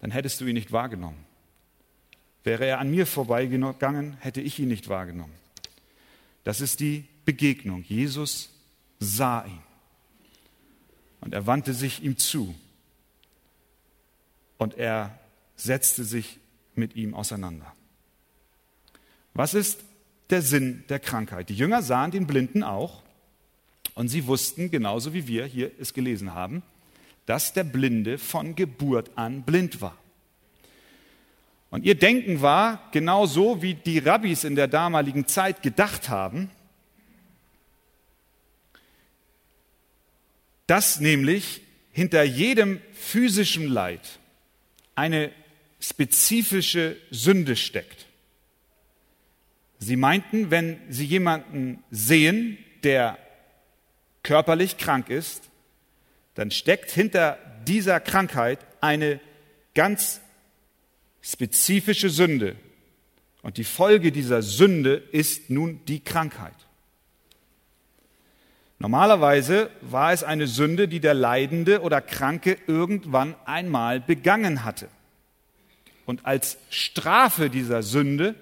dann 0.00 0.10
hättest 0.10 0.40
du 0.40 0.44
ihn 0.44 0.54
nicht 0.54 0.72
wahrgenommen. 0.72 1.24
Wäre 2.44 2.66
er 2.66 2.80
an 2.80 2.90
mir 2.90 3.06
vorbeigegangen, 3.06 4.16
hätte 4.20 4.40
ich 4.40 4.58
ihn 4.58 4.68
nicht 4.68 4.88
wahrgenommen. 4.88 5.32
Das 6.48 6.62
ist 6.62 6.80
die 6.80 7.04
Begegnung. 7.26 7.84
Jesus 7.86 8.48
sah 9.00 9.44
ihn 9.44 9.60
und 11.20 11.34
er 11.34 11.46
wandte 11.46 11.74
sich 11.74 12.02
ihm 12.02 12.16
zu 12.16 12.54
und 14.56 14.78
er 14.78 15.18
setzte 15.56 16.04
sich 16.04 16.38
mit 16.74 16.96
ihm 16.96 17.12
auseinander. 17.12 17.70
Was 19.34 19.52
ist 19.52 19.80
der 20.30 20.40
Sinn 20.40 20.84
der 20.88 21.00
Krankheit? 21.00 21.50
Die 21.50 21.54
Jünger 21.54 21.82
sahen 21.82 22.12
den 22.12 22.26
Blinden 22.26 22.62
auch 22.62 23.02
und 23.94 24.08
sie 24.08 24.26
wussten, 24.26 24.70
genauso 24.70 25.12
wie 25.12 25.26
wir 25.26 25.44
hier 25.44 25.70
es 25.78 25.92
gelesen 25.92 26.32
haben, 26.32 26.62
dass 27.26 27.52
der 27.52 27.64
Blinde 27.64 28.16
von 28.16 28.54
Geburt 28.54 29.10
an 29.18 29.42
blind 29.42 29.82
war. 29.82 29.98
Und 31.70 31.84
ihr 31.84 31.94
Denken 31.94 32.40
war 32.40 32.88
genauso, 32.92 33.60
wie 33.62 33.74
die 33.74 33.98
Rabbis 33.98 34.44
in 34.44 34.54
der 34.54 34.68
damaligen 34.68 35.26
Zeit 35.26 35.62
gedacht 35.62 36.08
haben, 36.08 36.50
dass 40.66 41.00
nämlich 41.00 41.62
hinter 41.92 42.22
jedem 42.22 42.80
physischen 42.92 43.68
Leid 43.68 44.18
eine 44.94 45.30
spezifische 45.80 46.96
Sünde 47.10 47.56
steckt. 47.56 48.06
Sie 49.78 49.96
meinten, 49.96 50.50
wenn 50.50 50.78
Sie 50.88 51.04
jemanden 51.04 51.82
sehen, 51.90 52.58
der 52.82 53.18
körperlich 54.22 54.76
krank 54.76 55.08
ist, 55.08 55.50
dann 56.34 56.50
steckt 56.50 56.90
hinter 56.90 57.38
dieser 57.66 58.00
Krankheit 58.00 58.58
eine 58.80 59.20
ganz 59.74 60.20
spezifische 61.20 62.10
Sünde. 62.10 62.56
Und 63.42 63.56
die 63.56 63.64
Folge 63.64 64.12
dieser 64.12 64.42
Sünde 64.42 64.94
ist 65.12 65.50
nun 65.50 65.84
die 65.86 66.00
Krankheit. 66.00 66.54
Normalerweise 68.78 69.70
war 69.80 70.12
es 70.12 70.22
eine 70.22 70.46
Sünde, 70.46 70.86
die 70.86 71.00
der 71.00 71.14
Leidende 71.14 71.82
oder 71.82 72.00
Kranke 72.00 72.56
irgendwann 72.66 73.34
einmal 73.44 74.00
begangen 74.00 74.64
hatte. 74.64 74.88
Und 76.06 76.24
als 76.26 76.58
Strafe 76.70 77.50
dieser 77.50 77.82
Sünde 77.82 78.34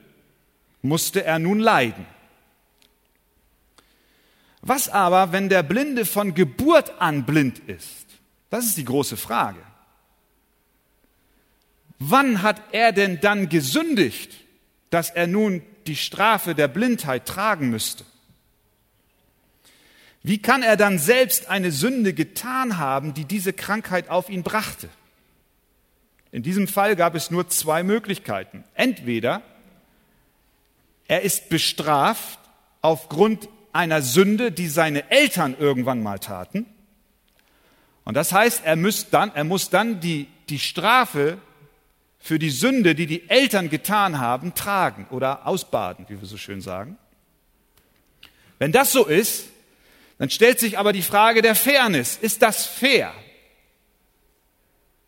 musste 0.82 1.24
er 1.24 1.38
nun 1.38 1.58
leiden. 1.58 2.06
Was 4.60 4.88
aber, 4.88 5.32
wenn 5.32 5.48
der 5.48 5.62
Blinde 5.62 6.04
von 6.04 6.34
Geburt 6.34 7.00
an 7.00 7.24
blind 7.24 7.58
ist? 7.60 8.06
Das 8.50 8.66
ist 8.66 8.76
die 8.76 8.84
große 8.84 9.16
Frage. 9.16 9.60
Wann 11.98 12.42
hat 12.42 12.60
er 12.72 12.92
denn 12.92 13.20
dann 13.20 13.48
gesündigt? 13.48 14.46
dass 14.90 15.10
er 15.10 15.26
nun 15.26 15.62
die 15.86 15.96
Strafe 15.96 16.54
der 16.54 16.68
Blindheit 16.68 17.26
tragen 17.26 17.70
müsste? 17.70 18.04
Wie 20.22 20.38
kann 20.38 20.62
er 20.62 20.76
dann 20.76 20.98
selbst 20.98 21.48
eine 21.48 21.70
Sünde 21.70 22.12
getan 22.12 22.78
haben, 22.78 23.14
die 23.14 23.24
diese 23.24 23.52
Krankheit 23.52 24.08
auf 24.08 24.28
ihn 24.28 24.42
brachte? 24.42 24.88
In 26.32 26.42
diesem 26.42 26.66
Fall 26.66 26.96
gab 26.96 27.14
es 27.14 27.30
nur 27.30 27.48
zwei 27.48 27.82
Möglichkeiten. 27.82 28.64
Entweder 28.74 29.42
er 31.06 31.22
ist 31.22 31.48
bestraft 31.48 32.40
aufgrund 32.80 33.48
einer 33.72 34.02
Sünde, 34.02 34.50
die 34.50 34.66
seine 34.66 35.10
Eltern 35.10 35.56
irgendwann 35.58 36.02
mal 36.02 36.18
taten. 36.18 36.66
Und 38.04 38.14
das 38.14 38.32
heißt, 38.32 38.62
er 38.64 38.76
muss 38.76 39.10
dann, 39.10 39.32
er 39.34 39.44
muss 39.44 39.70
dann 39.70 40.00
die, 40.00 40.26
die 40.48 40.58
Strafe 40.58 41.38
für 42.26 42.40
die 42.40 42.50
Sünde, 42.50 42.96
die 42.96 43.06
die 43.06 43.30
Eltern 43.30 43.70
getan 43.70 44.18
haben, 44.18 44.52
tragen 44.52 45.06
oder 45.10 45.46
ausbaden, 45.46 46.06
wie 46.08 46.20
wir 46.20 46.26
so 46.26 46.36
schön 46.36 46.60
sagen. 46.60 46.98
Wenn 48.58 48.72
das 48.72 48.90
so 48.90 49.04
ist, 49.04 49.44
dann 50.18 50.28
stellt 50.28 50.58
sich 50.58 50.76
aber 50.76 50.92
die 50.92 51.02
Frage 51.02 51.40
der 51.40 51.54
Fairness. 51.54 52.16
Ist 52.16 52.42
das 52.42 52.66
fair? 52.66 53.14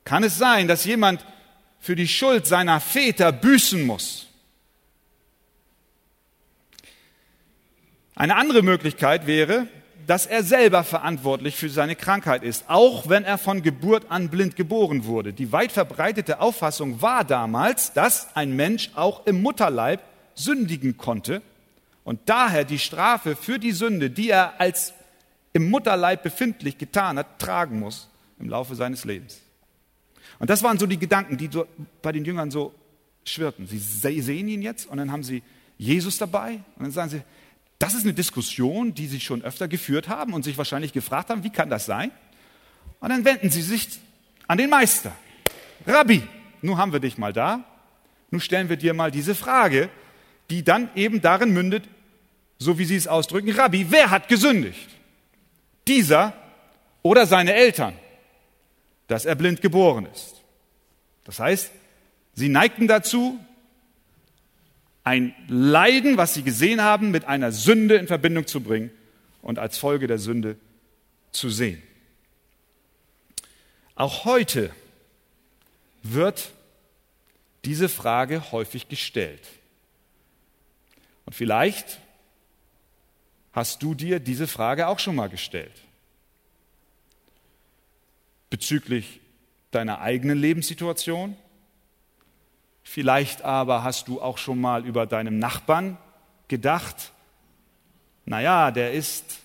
Kann 0.05 0.23
es 0.23 0.39
sein, 0.39 0.69
dass 0.69 0.85
jemand 0.85 1.27
für 1.81 1.97
die 1.97 2.07
Schuld 2.07 2.47
seiner 2.47 2.81
Väter 2.81 3.33
büßen 3.33 3.85
muss? 3.85 4.29
Eine 8.15 8.37
andere 8.37 8.63
Möglichkeit 8.63 9.27
wäre, 9.27 9.67
dass 10.09 10.25
er 10.25 10.43
selber 10.43 10.85
verantwortlich 10.85 11.55
für 11.55 11.69
seine 11.69 11.95
Krankheit 11.95 12.43
ist, 12.43 12.65
auch 12.69 13.11
wenn 13.11 13.25
er 13.25 13.37
von 13.37 13.61
Geburt 13.61 14.07
an 14.11 14.31
blind 14.31 14.57
geboren 14.57 15.05
wurde. 15.05 15.35
Die 15.35 15.53
weit 15.53 15.71
verbreitete 15.71 16.41
Auffassung 16.41 17.03
war 17.03 17.25
damals, 17.25 17.93
dass 17.93 18.35
ein 18.35 18.57
Mensch 18.57 18.91
auch 18.95 19.27
im 19.27 19.43
Mutterleib 19.43 20.01
sündigen 20.35 20.97
konnte 20.97 21.43
und 22.05 22.21
daher 22.25 22.65
die 22.65 22.79
Strafe 22.79 23.37
für 23.37 23.59
die 23.59 23.73
Sünde, 23.73 24.09
die 24.09 24.31
er 24.31 24.59
als 24.59 24.95
im 25.53 25.69
Mutterleib 25.69 26.23
befindlich 26.23 26.79
getan 26.79 27.19
hat, 27.19 27.39
tragen 27.39 27.79
muss 27.79 28.09
im 28.41 28.49
Laufe 28.49 28.75
seines 28.77 29.05
Lebens. 29.05 29.43
Und 30.39 30.49
das 30.49 30.63
waren 30.63 30.79
so 30.79 30.87
die 30.87 30.99
Gedanken, 30.99 31.37
die 31.37 31.51
bei 32.01 32.13
den 32.13 32.25
Jüngern 32.25 32.51
so 32.51 32.73
schwirrten. 33.25 33.67
Sie 33.67 33.79
sehen 33.79 34.49
ihn 34.49 34.63
jetzt 34.63 34.89
und 34.89 34.97
dann 34.97 35.13
haben 35.13 35.23
sie 35.23 35.43
Jesus 35.77 36.17
dabei 36.17 36.61
und 36.77 36.85
dann 36.85 36.93
sagen 36.93 37.11
sie, 37.11 37.21
das 37.79 37.95
ist 37.95 38.03
eine 38.03 38.15
Diskussion, 38.15 38.95
die 38.95 39.07
Sie 39.07 39.21
schon 39.21 39.43
öfter 39.43 39.69
geführt 39.69 40.09
haben 40.09 40.35
und 40.35 40.43
sich 40.43 40.59
wahrscheinlich 40.59 40.93
gefragt 40.93 41.31
haben, 41.31 41.45
wie 41.45 41.51
kann 41.51 41.71
das 41.71 41.87
sein? 41.87 42.11
Und 43.01 43.11
dann 43.11 43.25
wenden 43.25 43.51
Sie 43.51 43.63
sich 43.63 44.01
an 44.49 44.59
den 44.59 44.71
Meister. 44.71 45.13
Rabbi, 45.87 46.23
nun 46.61 46.77
haben 46.77 46.93
wir 46.93 47.01
dich 47.01 47.19
mal 47.19 47.33
da. 47.33 47.65
Nun 48.31 48.41
stellen 48.41 48.69
wir 48.69 48.77
dir 48.77 48.95
mal 48.95 49.11
diese 49.11 49.35
Frage, 49.35 49.89
die 50.51 50.65
dann 50.65 50.91
eben 50.97 51.21
darin 51.21 51.53
mündet, 51.53 51.85
so 52.59 52.79
wie 52.79 52.85
Sie 52.85 52.97
es 52.97 53.07
ausdrücken, 53.07 53.53
Rabbi, 53.53 53.87
wer 53.91 54.11
hat 54.11 54.29
gesündigt? 54.29 54.89
Dieser 55.87 56.33
oder 57.03 57.27
seine 57.27 57.55
Eltern, 57.55 57.95
dass 59.07 59.25
er 59.25 59.37
blind 59.37 59.63
geboren 59.63 60.07
ist. 60.13 60.43
Das 61.25 61.39
heißt, 61.39 61.71
Sie 62.35 62.49
neigten 62.49 62.89
dazu, 62.89 63.39
ein 65.09 65.35
Leiden, 65.49 66.19
was 66.19 66.35
sie 66.35 66.43
gesehen 66.43 66.83
haben, 66.83 67.11
mit 67.11 67.25
einer 67.25 67.51
Sünde 67.51 67.97
in 67.97 68.07
Verbindung 68.07 68.47
zu 68.47 68.61
bringen 68.61 68.91
und 69.41 69.59
als 69.59 69.79
Folge 69.79 70.07
der 70.07 70.19
Sünde 70.19 70.59
zu 71.33 71.49
sehen. 71.49 71.83
Auch 73.95 74.27
heute 74.27 74.71
wird 76.03 76.51
diese 77.65 77.89
Frage 77.89 78.53
häufig 78.53 78.89
gestellt. 78.89 79.41
Und 81.25 81.33
vielleicht 81.33 82.01
hast 83.53 83.83
du 83.83 83.95
dir 83.95 84.21
diese 84.21 84.47
Frage 84.47 84.89
auch 84.89 84.99
schon 84.99 85.17
mal 85.17 85.31
gestellt. 85.31 85.73
Bezüglich 88.51 89.21
deiner 89.71 90.03
eigenen 90.03 90.39
Lebenssituation, 90.39 91.35
Vielleicht 92.91 93.43
aber 93.43 93.85
hast 93.85 94.09
du 94.09 94.23
auch 94.23 94.39
schon 94.39 94.59
mal 94.63 94.87
über 94.87 95.05
deinem 95.05 95.39
Nachbarn 95.39 95.99
gedacht, 96.49 97.13
naja, 98.25 98.71
der 98.71 98.95
ist 98.95 99.41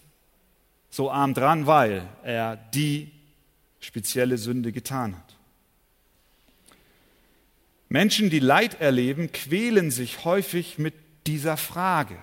so 0.89 1.11
arm 1.11 1.33
dran, 1.33 1.67
weil 1.67 2.07
er 2.23 2.55
die 2.55 3.11
spezielle 3.81 4.37
Sünde 4.37 4.71
getan 4.71 5.17
hat. 5.17 5.35
Menschen, 7.89 8.29
die 8.29 8.39
Leid 8.39 8.79
erleben, 8.79 9.33
quälen 9.33 9.91
sich 9.91 10.23
häufig 10.23 10.79
mit 10.79 10.93
dieser 11.27 11.57
Frage. 11.57 12.17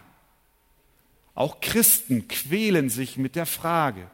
Auch 1.34 1.60
Christen 1.60 2.28
quälen 2.28 2.88
sich 2.88 3.18
mit 3.18 3.36
der 3.36 3.46
Frage, 3.46 4.10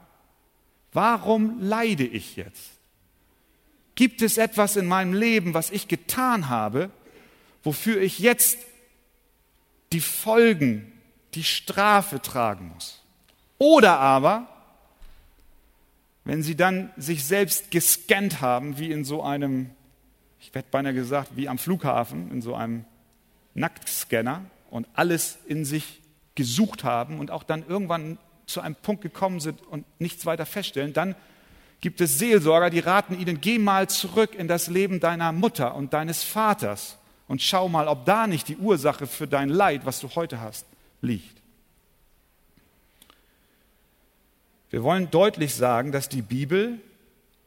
warum 0.93 1.61
leide 1.61 2.05
ich 2.05 2.35
jetzt? 2.35 2.73
Gibt 3.95 4.23
es 4.23 4.39
etwas 4.39 4.75
in 4.75 4.87
meinem 4.87 5.15
Leben, 5.15 5.55
was 5.55 5.71
ich 5.71 5.89
getan 5.89 6.49
habe, 6.49 6.91
wofür 7.67 8.01
ich 8.01 8.21
jetzt 8.21 8.59
die 9.93 10.01
Folgen, 10.01 10.93
die 11.35 11.43
Strafe 11.43 12.23
tragen 12.23 12.71
muss? 12.73 13.03
Oder 13.59 13.99
aber, 13.99 14.47
wenn 16.25 16.43
sie 16.43 16.55
dann 16.55 16.93
sich 16.97 17.25
selbst 17.25 17.73
gescannt 17.73 18.41
haben, 18.41 18.79
wie 18.79 18.91
in 18.93 19.05
so 19.05 19.23
einem, 19.23 19.71
ich 20.41 20.55
werde 20.55 20.69
beinahe 20.71 20.95
gesagt, 20.95 21.33
wie 21.35 21.49
am 21.49 21.59
Flughafen, 21.59 22.31
in 22.31 22.41
so 22.41 22.55
einem 22.55 22.85
Nacktscanner 23.55 24.45
und 24.71 24.87
alles 24.95 25.39
in 25.47 25.65
sich 25.65 26.01
gesucht 26.37 26.85
haben 26.85 27.19
und 27.19 27.33
auch 27.33 27.43
dann 27.43 27.67
irgendwann 27.67 28.19
zu 28.47 28.61
einem 28.61 28.77
Punkt 28.77 29.03
gekommen 29.03 29.41
sind 29.41 29.61
und 29.63 29.85
nichts 29.99 30.25
weiter 30.25 30.47
feststellen, 30.47 30.93
dann 30.93 31.17
gibt 31.81 32.01
es 32.01 32.19
Seelsorger, 32.19 32.71
die 32.71 32.79
raten 32.79 33.19
ihnen, 33.19 33.41
geh 33.41 33.59
mal 33.59 33.89
zurück 33.89 34.37
in 34.37 34.47
das 34.47 34.69
Leben 34.69 35.01
deiner 35.01 35.33
Mutter 35.33 35.75
und 35.75 35.93
deines 35.93 36.23
Vaters 36.23 36.99
und 37.29 37.43
schau 37.43 37.69
mal, 37.69 37.89
ob 37.89 38.05
da 38.05 38.27
nicht 38.27 38.49
die 38.49 38.57
Ursache 38.57 39.07
für 39.07 39.27
dein 39.27 39.49
Leid, 39.49 39.85
was 39.85 40.01
du 40.01 40.09
heute 40.15 40.41
hast, 40.41 40.67
liegt. 41.01 41.37
Wir 44.71 44.83
wollen 44.83 45.11
deutlich 45.11 45.55
sagen, 45.55 45.93
dass 45.93 46.09
die 46.09 46.23
Bibel 46.23 46.81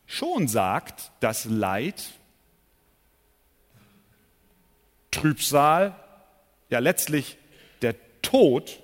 schon 0.07 0.47
sagt, 0.47 1.11
dass 1.19 1.45
Leid, 1.45 2.11
Trübsal, 5.11 5.95
ja 6.69 6.79
letztlich 6.79 7.37
der 7.81 7.95
Tod 8.21 8.79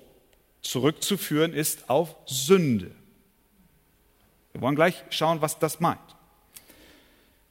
zurückzuführen 0.60 1.52
ist 1.52 1.88
auf 1.88 2.14
Sünde. 2.26 2.90
Wir 4.52 4.60
wollen 4.60 4.76
gleich 4.76 5.04
schauen, 5.10 5.40
was 5.40 5.58
das 5.58 5.80
meint. 5.80 6.00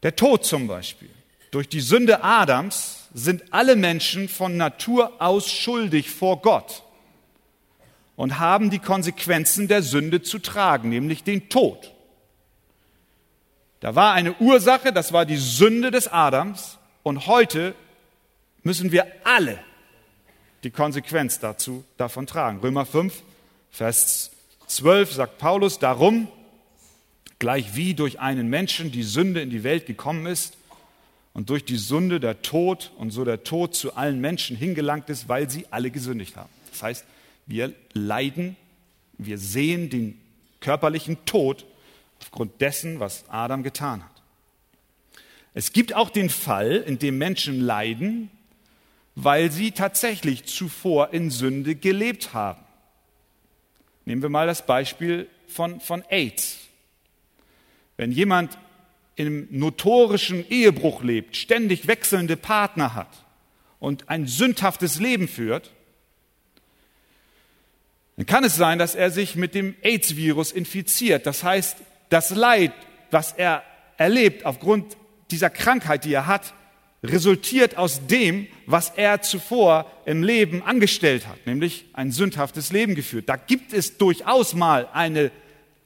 Der 0.04 0.16
Tod 0.16 0.46
zum 0.46 0.68
Beispiel. 0.68 1.10
Durch 1.52 1.70
die 1.70 1.82
Sünde 1.82 2.24
Adams 2.24 3.08
sind 3.14 3.54
alle 3.54 3.76
Menschen 3.76 4.28
von 4.28 4.58
Natur 4.58 5.22
aus 5.22 5.50
schuldig 5.50 6.10
vor 6.10 6.42
Gott 6.42 6.84
und 8.16 8.40
haben 8.40 8.70
die 8.70 8.80
Konsequenzen 8.80 9.68
der 9.68 9.82
Sünde 9.82 10.22
zu 10.22 10.40
tragen, 10.40 10.90
nämlich 10.90 11.24
den 11.24 11.50
Tod. 11.50 11.94
Da 13.80 13.96
war 13.96 14.14
eine 14.14 14.34
Ursache, 14.36 14.92
das 14.92 15.14
war 15.14 15.26
die 15.26 15.38
Sünde 15.38 15.92
des 15.92 16.08
Adams 16.08 16.78
und 17.04 17.28
heute 17.28 17.76
müssen 18.64 18.92
wir 18.92 19.06
alle 19.24 19.60
die 20.64 20.72
Konsequenz 20.72 21.40
dazu 21.40 21.84
davon 21.98 22.26
tragen. 22.26 22.60
Römer 22.60 22.86
5, 22.86 23.22
Vers 23.72 24.32
12 24.68 25.14
sagt 25.14 25.38
Paulus, 25.38 25.80
darum 25.80 26.28
gleich 27.38 27.76
wie 27.76 27.94
durch 27.94 28.20
einen 28.20 28.50
Menschen 28.50 28.92
die 28.92 29.04
Sünde 29.04 29.42
in 29.42 29.52
die 29.52 29.64
Welt 29.64 29.86
gekommen 29.86 30.26
ist 30.26 30.58
und 31.36 31.50
durch 31.50 31.66
die 31.66 31.76
Sünde 31.76 32.22
der 32.22 32.42
Tod 32.42 32.92
und 32.98 33.12
so 33.12 33.26
der 33.26 33.44
Tod 33.44 33.76
zu 33.76 33.94
allen 33.96 34.22
Menschen 34.22 34.56
hingelangt 34.56 35.10
ist, 35.10 35.28
weil 35.28 35.50
sie 35.50 35.66
alle 35.70 35.92
gesündigt 35.92 36.38
haben. 36.38 36.50
Das 36.72 36.82
heißt, 36.82 37.06
wir 37.46 37.74
leiden, 37.92 38.56
wir 39.18 39.38
sehen 39.38 39.90
den 39.90 40.20
körperlichen 40.62 41.26
Tod 41.26 41.66
aufgrund 42.22 42.62
dessen, 42.62 43.02
was 43.02 43.26
Adam 43.28 43.64
getan 43.64 44.02
hat. 44.02 44.24
Es 45.54 45.74
gibt 45.74 45.94
auch 45.94 46.10
den 46.10 46.30
Fall, 46.30 46.78
in 46.88 47.00
dem 47.00 47.18
Menschen 47.18 47.60
leiden, 47.60 48.32
weil 49.16 49.52
sie 49.52 49.72
tatsächlich 49.72 50.46
zuvor 50.46 51.12
in 51.14 51.32
Sünde 51.32 51.76
gelebt 51.76 52.34
haben. 52.34 52.64
Nehmen 54.06 54.22
wir 54.22 54.30
mal 54.30 54.48
das 54.48 54.66
Beispiel 54.66 55.28
von, 55.50 55.82
von 55.82 56.02
AIDS. 56.10 56.60
Wenn 57.98 58.14
jemand 58.14 58.58
im 59.16 59.48
notorischen 59.52 60.48
Ehebruch 60.50 61.04
lebt, 61.04 61.36
ständig 61.36 61.88
wechselnde 61.88 62.38
Partner 62.38 62.94
hat 62.94 63.26
und 63.80 64.10
ein 64.10 64.28
sündhaftes 64.28 65.00
Leben 65.00 65.28
führt, 65.28 65.72
dann 68.18 68.26
kann 68.26 68.44
es 68.44 68.56
sein, 68.56 68.80
dass 68.80 68.96
er 68.96 69.12
sich 69.12 69.36
mit 69.36 69.56
dem 69.56 69.76
AIDS-Virus 69.82 70.52
infiziert. 70.52 71.26
Das 71.26 71.44
heißt, 71.44 71.78
das 72.10 72.30
Leid, 72.30 72.72
was 73.12 73.34
er 73.34 73.64
erlebt 73.98 74.46
aufgrund 74.46 74.96
dieser 75.32 75.50
Krankheit, 75.50 76.06
die 76.06 76.14
er 76.14 76.28
hat, 76.28 76.54
resultiert 77.04 77.78
aus 77.78 78.08
dem, 78.08 78.48
was 78.66 78.92
er 78.96 79.22
zuvor 79.22 79.92
im 80.06 80.24
Leben 80.24 80.64
angestellt 80.64 81.28
hat, 81.28 81.46
nämlich 81.46 81.86
ein 81.94 82.12
sündhaftes 82.12 82.72
Leben 82.72 82.96
geführt. 82.96 83.30
Da 83.30 83.36
gibt 83.36 83.74
es 83.74 83.98
durchaus 83.98 84.54
mal 84.54 84.88
eine 84.94 85.32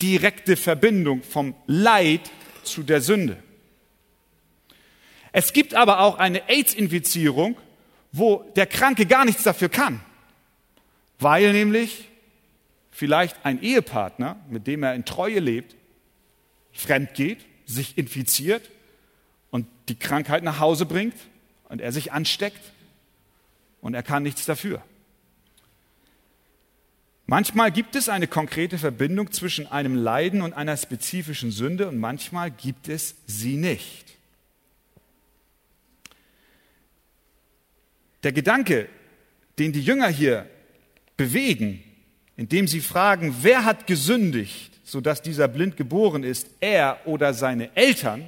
direkte 0.02 0.56
Verbindung 0.56 1.24
vom 1.24 1.56
Leid 1.68 2.22
zu 2.72 2.84
der 2.84 3.02
Sünde. 3.02 3.42
Es 5.32 5.54
gibt 5.54 5.76
aber 5.76 6.00
auch 6.00 6.18
eine 6.18 6.50
AIDS-Infizierung, 6.50 7.58
wo 8.12 8.44
der 8.56 8.66
Kranke 8.66 9.06
gar 9.06 9.26
nichts 9.26 9.44
dafür 9.44 9.70
kann, 9.70 10.02
weil 11.20 11.52
nämlich 11.54 12.08
vielleicht 12.92 13.46
ein 13.46 13.62
Ehepartner, 13.62 14.38
mit 14.50 14.68
dem 14.68 14.84
er 14.84 14.96
in 14.96 15.06
Treue 15.06 15.40
lebt, 15.40 15.76
fremd 16.72 17.14
geht, 17.14 17.46
sich 17.66 17.98
infiziert 17.98 18.70
und 19.52 19.68
die 19.88 19.96
Krankheit 19.96 20.44
nach 20.44 20.60
Hause 20.60 20.86
bringt 20.86 21.16
und 21.70 21.82
er 21.82 21.92
sich 21.92 22.12
ansteckt 22.12 22.62
und 23.82 23.94
er 23.94 24.04
kann 24.04 24.24
nichts 24.24 24.46
dafür. 24.46 24.84
Manchmal 27.30 27.72
gibt 27.72 27.96
es 27.96 28.10
eine 28.10 28.26
konkrete 28.26 28.80
Verbindung 28.80 29.32
zwischen 29.32 29.68
einem 29.68 29.94
Leiden 29.94 30.42
und 30.42 30.54
einer 30.54 30.76
spezifischen 30.76 31.52
Sünde 31.52 31.88
und 31.88 32.00
manchmal 32.00 32.50
gibt 32.50 32.90
es 32.90 33.14
sie 33.28 33.56
nicht. 33.56 34.18
Der 38.24 38.32
Gedanke, 38.32 38.90
den 39.60 39.74
die 39.74 39.84
Jünger 39.84 40.08
hier 40.08 40.50
bewegen, 41.18 41.84
indem 42.36 42.68
sie 42.68 42.82
fragen, 42.82 43.36
wer 43.44 43.64
hat 43.64 43.86
gesündigt, 43.86 44.72
sodass 44.84 45.22
dieser 45.22 45.48
blind 45.48 45.78
geboren 45.78 46.24
ist, 46.24 46.50
er 46.62 47.00
oder 47.06 47.36
seine 47.36 47.76
Eltern, 47.76 48.26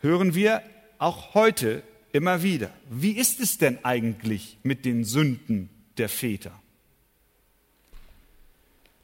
hören 0.00 0.34
wir 0.34 0.62
auch 0.98 1.32
heute 1.32 1.82
immer 2.12 2.42
wieder. 2.42 2.70
Wie 2.90 3.12
ist 3.12 3.40
es 3.40 3.56
denn 3.56 3.82
eigentlich 3.82 4.58
mit 4.62 4.84
den 4.84 5.04
Sünden 5.04 5.70
der 5.96 6.10
Väter? 6.10 6.59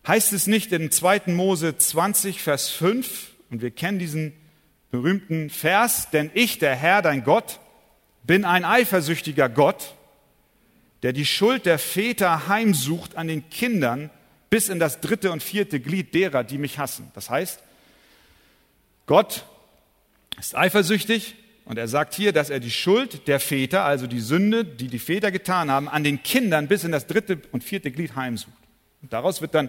Heißt 0.06 0.32
es 0.32 0.46
nicht 0.46 0.70
in 0.70 0.92
2. 0.92 1.22
Mose 1.26 1.76
20, 1.76 2.40
Vers 2.40 2.68
5, 2.68 3.32
und 3.50 3.60
wir 3.60 3.72
kennen 3.72 3.98
diesen 3.98 4.32
berühmten 4.92 5.50
Vers, 5.50 6.10
denn 6.10 6.30
ich, 6.32 6.58
der 6.60 6.76
Herr, 6.76 7.02
dein 7.02 7.24
Gott, 7.24 7.58
bin 8.22 8.44
ein 8.44 8.64
eifersüchtiger 8.64 9.48
Gott, 9.48 9.94
der 11.02 11.12
die 11.12 11.26
Schuld 11.26 11.66
der 11.66 11.80
Väter 11.80 12.46
heimsucht 12.46 13.16
an 13.16 13.26
den 13.26 13.50
Kindern 13.50 14.10
bis 14.48 14.68
in 14.68 14.78
das 14.78 15.00
dritte 15.00 15.32
und 15.32 15.42
vierte 15.42 15.80
Glied 15.80 16.14
derer, 16.14 16.44
die 16.44 16.58
mich 16.58 16.78
hassen. 16.78 17.10
Das 17.14 17.28
heißt, 17.28 17.60
Gott 19.06 19.44
ist 20.38 20.56
eifersüchtig 20.56 21.34
und 21.64 21.78
er 21.78 21.88
sagt 21.88 22.14
hier, 22.14 22.32
dass 22.32 22.48
er 22.48 22.60
die 22.60 22.70
Schuld 22.70 23.26
der 23.26 23.40
Väter, 23.40 23.84
also 23.84 24.06
die 24.06 24.20
Sünde, 24.20 24.64
die 24.64 24.86
die 24.86 25.00
Väter 25.00 25.32
getan 25.32 25.68
haben, 25.68 25.88
an 25.88 26.04
den 26.04 26.22
Kindern 26.22 26.68
bis 26.68 26.84
in 26.84 26.92
das 26.92 27.08
dritte 27.08 27.42
und 27.50 27.64
vierte 27.64 27.90
Glied 27.90 28.14
heimsucht. 28.14 28.54
Und 29.02 29.12
daraus 29.12 29.40
wird 29.40 29.54
dann 29.54 29.68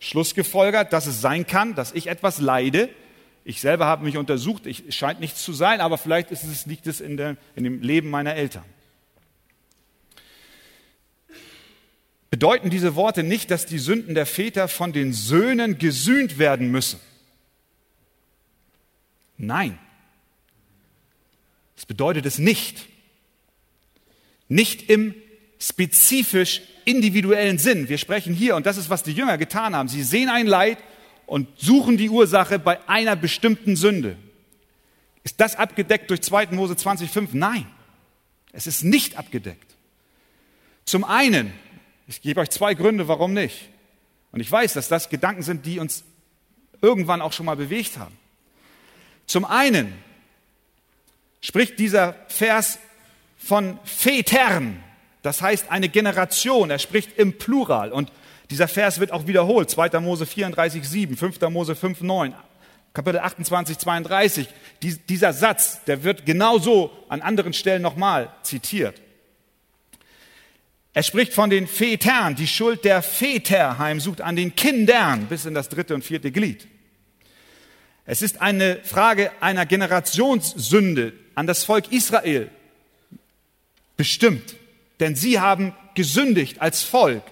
Schluss 0.00 0.34
gefolgert, 0.34 0.92
dass 0.92 1.06
es 1.06 1.20
sein 1.20 1.46
kann, 1.46 1.74
dass 1.74 1.92
ich 1.92 2.06
etwas 2.06 2.40
leide, 2.40 2.88
ich 3.44 3.60
selber 3.60 3.86
habe 3.86 4.04
mich 4.04 4.16
untersucht, 4.16 4.66
es 4.66 4.94
scheint 4.94 5.20
nichts 5.20 5.42
zu 5.42 5.52
sein, 5.52 5.80
aber 5.80 5.96
vielleicht 5.96 6.30
es, 6.30 6.66
liegt 6.66 6.86
es 6.86 7.00
in, 7.00 7.16
der, 7.16 7.36
in 7.56 7.64
dem 7.64 7.80
Leben 7.80 8.10
meiner 8.10 8.34
Eltern. 8.34 8.64
Bedeuten 12.30 12.68
diese 12.68 12.94
Worte 12.94 13.22
nicht, 13.22 13.50
dass 13.50 13.64
die 13.64 13.78
Sünden 13.78 14.14
der 14.14 14.26
Väter 14.26 14.68
von 14.68 14.92
den 14.92 15.14
Söhnen 15.14 15.78
gesühnt 15.78 16.38
werden 16.38 16.70
müssen? 16.70 17.00
Nein. 19.38 19.78
Das 21.74 21.86
bedeutet 21.86 22.26
es 22.26 22.38
nicht. 22.38 22.86
Nicht 24.48 24.90
im 24.90 25.14
spezifisch 25.58 26.62
individuellen 26.84 27.58
Sinn. 27.58 27.88
Wir 27.88 27.98
sprechen 27.98 28.34
hier, 28.34 28.56
und 28.56 28.66
das 28.66 28.76
ist, 28.76 28.90
was 28.90 29.02
die 29.02 29.12
Jünger 29.12 29.38
getan 29.38 29.74
haben. 29.74 29.88
Sie 29.88 30.02
sehen 30.02 30.28
ein 30.28 30.46
Leid 30.46 30.78
und 31.26 31.48
suchen 31.58 31.96
die 31.96 32.08
Ursache 32.08 32.58
bei 32.58 32.78
einer 32.88 33.16
bestimmten 33.16 33.76
Sünde. 33.76 34.16
Ist 35.24 35.40
das 35.40 35.56
abgedeckt 35.56 36.08
durch 36.10 36.22
2. 36.22 36.46
Mose 36.52 36.74
20,5? 36.74 37.28
Nein, 37.32 37.66
es 38.52 38.66
ist 38.66 38.82
nicht 38.82 39.18
abgedeckt. 39.18 39.76
Zum 40.84 41.04
einen, 41.04 41.52
ich 42.06 42.22
gebe 42.22 42.40
euch 42.40 42.48
zwei 42.48 42.72
Gründe, 42.72 43.08
warum 43.08 43.34
nicht. 43.34 43.68
Und 44.32 44.40
ich 44.40 44.50
weiß, 44.50 44.72
dass 44.72 44.88
das 44.88 45.10
Gedanken 45.10 45.42
sind, 45.42 45.66
die 45.66 45.78
uns 45.78 46.04
irgendwann 46.80 47.20
auch 47.20 47.32
schon 47.32 47.46
mal 47.46 47.56
bewegt 47.56 47.98
haben. 47.98 48.16
Zum 49.26 49.44
einen 49.44 49.92
spricht 51.42 51.78
dieser 51.78 52.14
Vers 52.28 52.78
von 53.36 53.78
Vätern, 53.84 54.82
das 55.28 55.42
heißt 55.42 55.70
eine 55.70 55.90
Generation, 55.90 56.70
er 56.70 56.78
spricht 56.78 57.18
im 57.18 57.36
Plural. 57.36 57.92
Und 57.92 58.10
dieser 58.48 58.66
Vers 58.66 58.98
wird 58.98 59.12
auch 59.12 59.26
wiederholt. 59.26 59.68
2. 59.68 60.00
Mose 60.00 60.24
34, 60.24 60.88
7, 60.88 61.18
5. 61.18 61.38
Mose 61.50 61.76
5, 61.76 62.00
9, 62.00 62.34
Kapitel 62.94 63.18
28, 63.18 63.76
32. 63.76 64.48
Dies, 64.80 65.04
dieser 65.04 65.34
Satz, 65.34 65.84
der 65.84 66.02
wird 66.02 66.24
genauso 66.24 66.90
an 67.10 67.20
anderen 67.20 67.52
Stellen 67.52 67.82
nochmal 67.82 68.32
zitiert. 68.42 69.02
Er 70.94 71.02
spricht 71.02 71.34
von 71.34 71.50
den 71.50 71.66
Vätern, 71.66 72.34
die 72.34 72.46
Schuld 72.46 72.86
der 72.86 73.02
Väter 73.02 73.78
heimsucht 73.78 74.22
an 74.22 74.34
den 74.34 74.56
Kindern 74.56 75.26
bis 75.26 75.44
in 75.44 75.52
das 75.52 75.68
dritte 75.68 75.94
und 75.94 76.04
vierte 76.04 76.32
Glied. 76.32 76.66
Es 78.06 78.22
ist 78.22 78.40
eine 78.40 78.82
Frage 78.82 79.30
einer 79.40 79.66
Generationssünde 79.66 81.12
an 81.34 81.46
das 81.46 81.64
Volk 81.64 81.92
Israel 81.92 82.48
bestimmt. 83.98 84.56
Denn 85.00 85.14
sie 85.14 85.40
haben 85.40 85.74
gesündigt 85.94 86.60
als 86.60 86.82
Volk. 86.82 87.22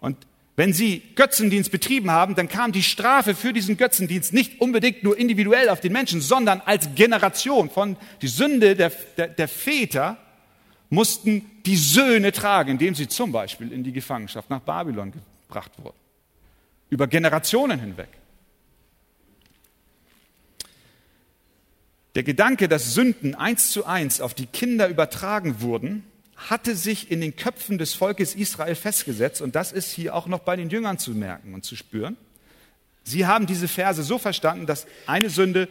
Und 0.00 0.16
wenn 0.56 0.72
sie 0.72 1.02
Götzendienst 1.14 1.70
betrieben 1.70 2.10
haben, 2.10 2.34
dann 2.34 2.48
kam 2.48 2.72
die 2.72 2.82
Strafe 2.82 3.34
für 3.34 3.52
diesen 3.52 3.76
Götzendienst 3.76 4.32
nicht 4.32 4.60
unbedingt 4.60 5.02
nur 5.02 5.16
individuell 5.16 5.68
auf 5.68 5.80
den 5.80 5.92
Menschen, 5.92 6.20
sondern 6.20 6.60
als 6.60 6.94
Generation 6.94 7.70
von 7.70 7.96
die 8.20 8.28
Sünde 8.28 8.76
der, 8.76 8.90
der, 9.16 9.28
der 9.28 9.48
Väter 9.48 10.18
mussten 10.90 11.50
die 11.64 11.76
Söhne 11.76 12.32
tragen, 12.32 12.72
indem 12.72 12.94
sie 12.94 13.08
zum 13.08 13.32
Beispiel 13.32 13.72
in 13.72 13.84
die 13.84 13.92
Gefangenschaft 13.92 14.50
nach 14.50 14.60
Babylon 14.60 15.12
gebracht 15.46 15.72
wurden. 15.78 15.96
Über 16.90 17.06
Generationen 17.06 17.80
hinweg. 17.80 18.08
Der 22.16 22.24
Gedanke, 22.24 22.68
dass 22.68 22.92
Sünden 22.92 23.36
eins 23.36 23.70
zu 23.70 23.86
eins 23.86 24.20
auf 24.20 24.34
die 24.34 24.46
Kinder 24.46 24.88
übertragen 24.88 25.60
wurden, 25.60 26.02
hatte 26.48 26.74
sich 26.74 27.10
in 27.10 27.20
den 27.20 27.36
Köpfen 27.36 27.78
des 27.78 27.94
Volkes 27.94 28.34
Israel 28.34 28.74
festgesetzt 28.74 29.42
und 29.42 29.54
das 29.54 29.72
ist 29.72 29.92
hier 29.92 30.14
auch 30.14 30.26
noch 30.26 30.40
bei 30.40 30.56
den 30.56 30.70
Jüngern 30.70 30.98
zu 30.98 31.12
merken 31.12 31.54
und 31.54 31.64
zu 31.64 31.76
spüren. 31.76 32.16
Sie 33.04 33.26
haben 33.26 33.46
diese 33.46 33.68
Verse 33.68 34.02
so 34.02 34.18
verstanden, 34.18 34.66
dass 34.66 34.86
eine 35.06 35.30
Sünde 35.30 35.68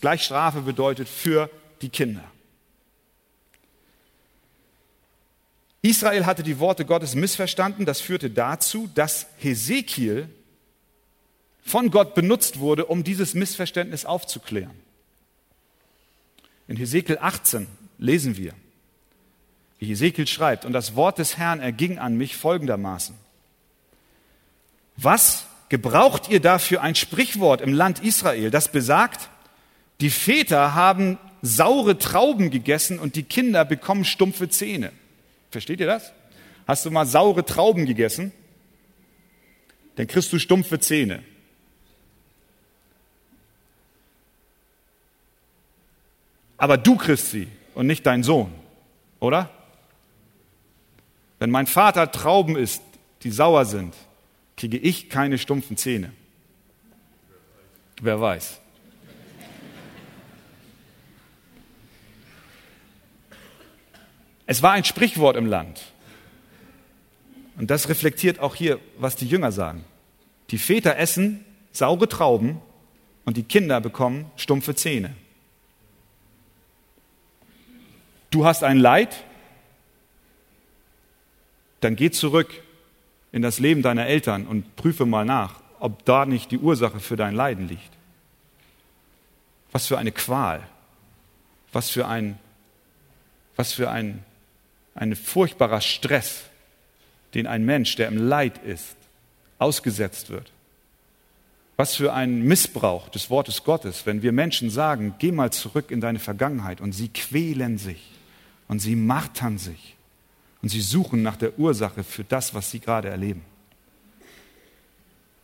gleich 0.00 0.24
Strafe 0.24 0.62
bedeutet 0.62 1.08
für 1.08 1.50
die 1.82 1.88
Kinder. 1.88 2.24
Israel 5.82 6.26
hatte 6.26 6.42
die 6.42 6.58
Worte 6.58 6.84
Gottes 6.84 7.14
missverstanden. 7.14 7.86
Das 7.86 8.00
führte 8.00 8.30
dazu, 8.30 8.90
dass 8.94 9.26
Hesekiel 9.38 10.28
von 11.62 11.90
Gott 11.90 12.14
benutzt 12.14 12.58
wurde, 12.58 12.86
um 12.86 13.04
dieses 13.04 13.34
Missverständnis 13.34 14.04
aufzuklären. 14.04 14.78
In 16.68 16.76
Hesekiel 16.76 17.18
18 17.18 17.66
lesen 17.98 18.36
wir, 18.36 18.54
Ezekiel 19.80 20.26
schreibt, 20.26 20.64
und 20.64 20.72
das 20.72 20.94
Wort 20.94 21.18
des 21.18 21.38
Herrn 21.38 21.60
erging 21.60 21.98
an 21.98 22.16
mich 22.16 22.36
folgendermaßen. 22.36 23.14
Was 24.96 25.46
gebraucht 25.70 26.28
ihr 26.28 26.40
dafür 26.40 26.82
ein 26.82 26.94
Sprichwort 26.94 27.62
im 27.62 27.72
Land 27.72 28.00
Israel, 28.00 28.50
das 28.50 28.70
besagt, 28.70 29.30
die 30.00 30.10
Väter 30.10 30.74
haben 30.74 31.18
saure 31.42 31.98
Trauben 31.98 32.50
gegessen 32.50 32.98
und 32.98 33.16
die 33.16 33.22
Kinder 33.22 33.64
bekommen 33.64 34.04
stumpfe 34.04 34.48
Zähne. 34.50 34.92
Versteht 35.50 35.80
ihr 35.80 35.86
das? 35.86 36.12
Hast 36.66 36.84
du 36.84 36.90
mal 36.90 37.06
saure 37.06 37.44
Trauben 37.44 37.86
gegessen? 37.86 38.32
Dann 39.96 40.06
kriegst 40.06 40.32
du 40.32 40.38
stumpfe 40.38 40.78
Zähne. 40.78 41.22
Aber 46.56 46.76
du 46.76 46.96
kriegst 46.96 47.30
sie 47.30 47.48
und 47.74 47.86
nicht 47.86 48.04
dein 48.04 48.22
Sohn, 48.22 48.52
oder? 49.18 49.50
Wenn 51.40 51.50
mein 51.50 51.66
Vater 51.66 52.12
Trauben 52.12 52.54
isst, 52.54 52.82
die 53.22 53.30
sauer 53.32 53.64
sind, 53.64 53.94
kriege 54.56 54.78
ich 54.78 55.08
keine 55.08 55.38
stumpfen 55.38 55.76
Zähne. 55.76 56.12
Wer 58.00 58.20
weiß. 58.20 58.60
Es 64.46 64.62
war 64.62 64.72
ein 64.72 64.84
Sprichwort 64.84 65.36
im 65.36 65.46
Land. 65.46 65.82
Und 67.56 67.70
das 67.70 67.88
reflektiert 67.88 68.38
auch 68.38 68.54
hier, 68.54 68.78
was 68.98 69.16
die 69.16 69.26
Jünger 69.26 69.50
sagen. 69.50 69.84
Die 70.50 70.58
Väter 70.58 70.96
essen 70.96 71.44
saure 71.72 72.08
Trauben 72.08 72.60
und 73.24 73.36
die 73.36 73.42
Kinder 73.42 73.80
bekommen 73.80 74.30
stumpfe 74.36 74.74
Zähne. 74.74 75.14
du 78.30 78.44
hast 78.44 78.64
ein 78.64 78.78
Leid, 78.78 79.24
dann 81.80 81.96
geh 81.96 82.10
zurück 82.10 82.62
in 83.32 83.42
das 83.42 83.58
Leben 83.58 83.82
deiner 83.82 84.06
Eltern 84.06 84.46
und 84.46 84.76
prüfe 84.76 85.06
mal 85.06 85.24
nach, 85.24 85.60
ob 85.78 86.04
da 86.04 86.26
nicht 86.26 86.50
die 86.50 86.58
Ursache 86.58 87.00
für 87.00 87.16
dein 87.16 87.34
Leiden 87.34 87.68
liegt. 87.68 87.90
Was 89.72 89.86
für 89.86 89.98
eine 89.98 90.12
Qual, 90.12 90.62
was 91.72 91.90
für 91.90 92.06
ein, 92.06 92.38
was 93.56 93.72
für 93.72 93.90
ein, 93.90 94.24
ein 94.94 95.14
furchtbarer 95.16 95.80
Stress, 95.80 96.42
den 97.34 97.46
ein 97.46 97.64
Mensch, 97.64 97.96
der 97.96 98.08
im 98.08 98.16
Leid 98.16 98.58
ist, 98.64 98.96
ausgesetzt 99.58 100.30
wird. 100.30 100.50
Was 101.76 101.96
für 101.96 102.12
ein 102.12 102.42
Missbrauch 102.42 103.08
des 103.08 103.30
Wortes 103.30 103.64
Gottes, 103.64 104.04
wenn 104.04 104.22
wir 104.22 104.32
Menschen 104.32 104.68
sagen, 104.68 105.14
geh 105.18 105.32
mal 105.32 105.52
zurück 105.52 105.90
in 105.90 106.00
deine 106.00 106.18
Vergangenheit 106.18 106.80
und 106.80 106.92
sie 106.92 107.08
quälen 107.08 107.78
sich 107.78 108.10
und 108.68 108.80
sie 108.80 108.96
martern 108.96 109.56
sich 109.56 109.96
und 110.62 110.68
sie 110.68 110.80
suchen 110.80 111.22
nach 111.22 111.36
der 111.36 111.58
Ursache 111.58 112.04
für 112.04 112.24
das, 112.24 112.54
was 112.54 112.70
sie 112.70 112.80
gerade 112.80 113.08
erleben. 113.08 113.42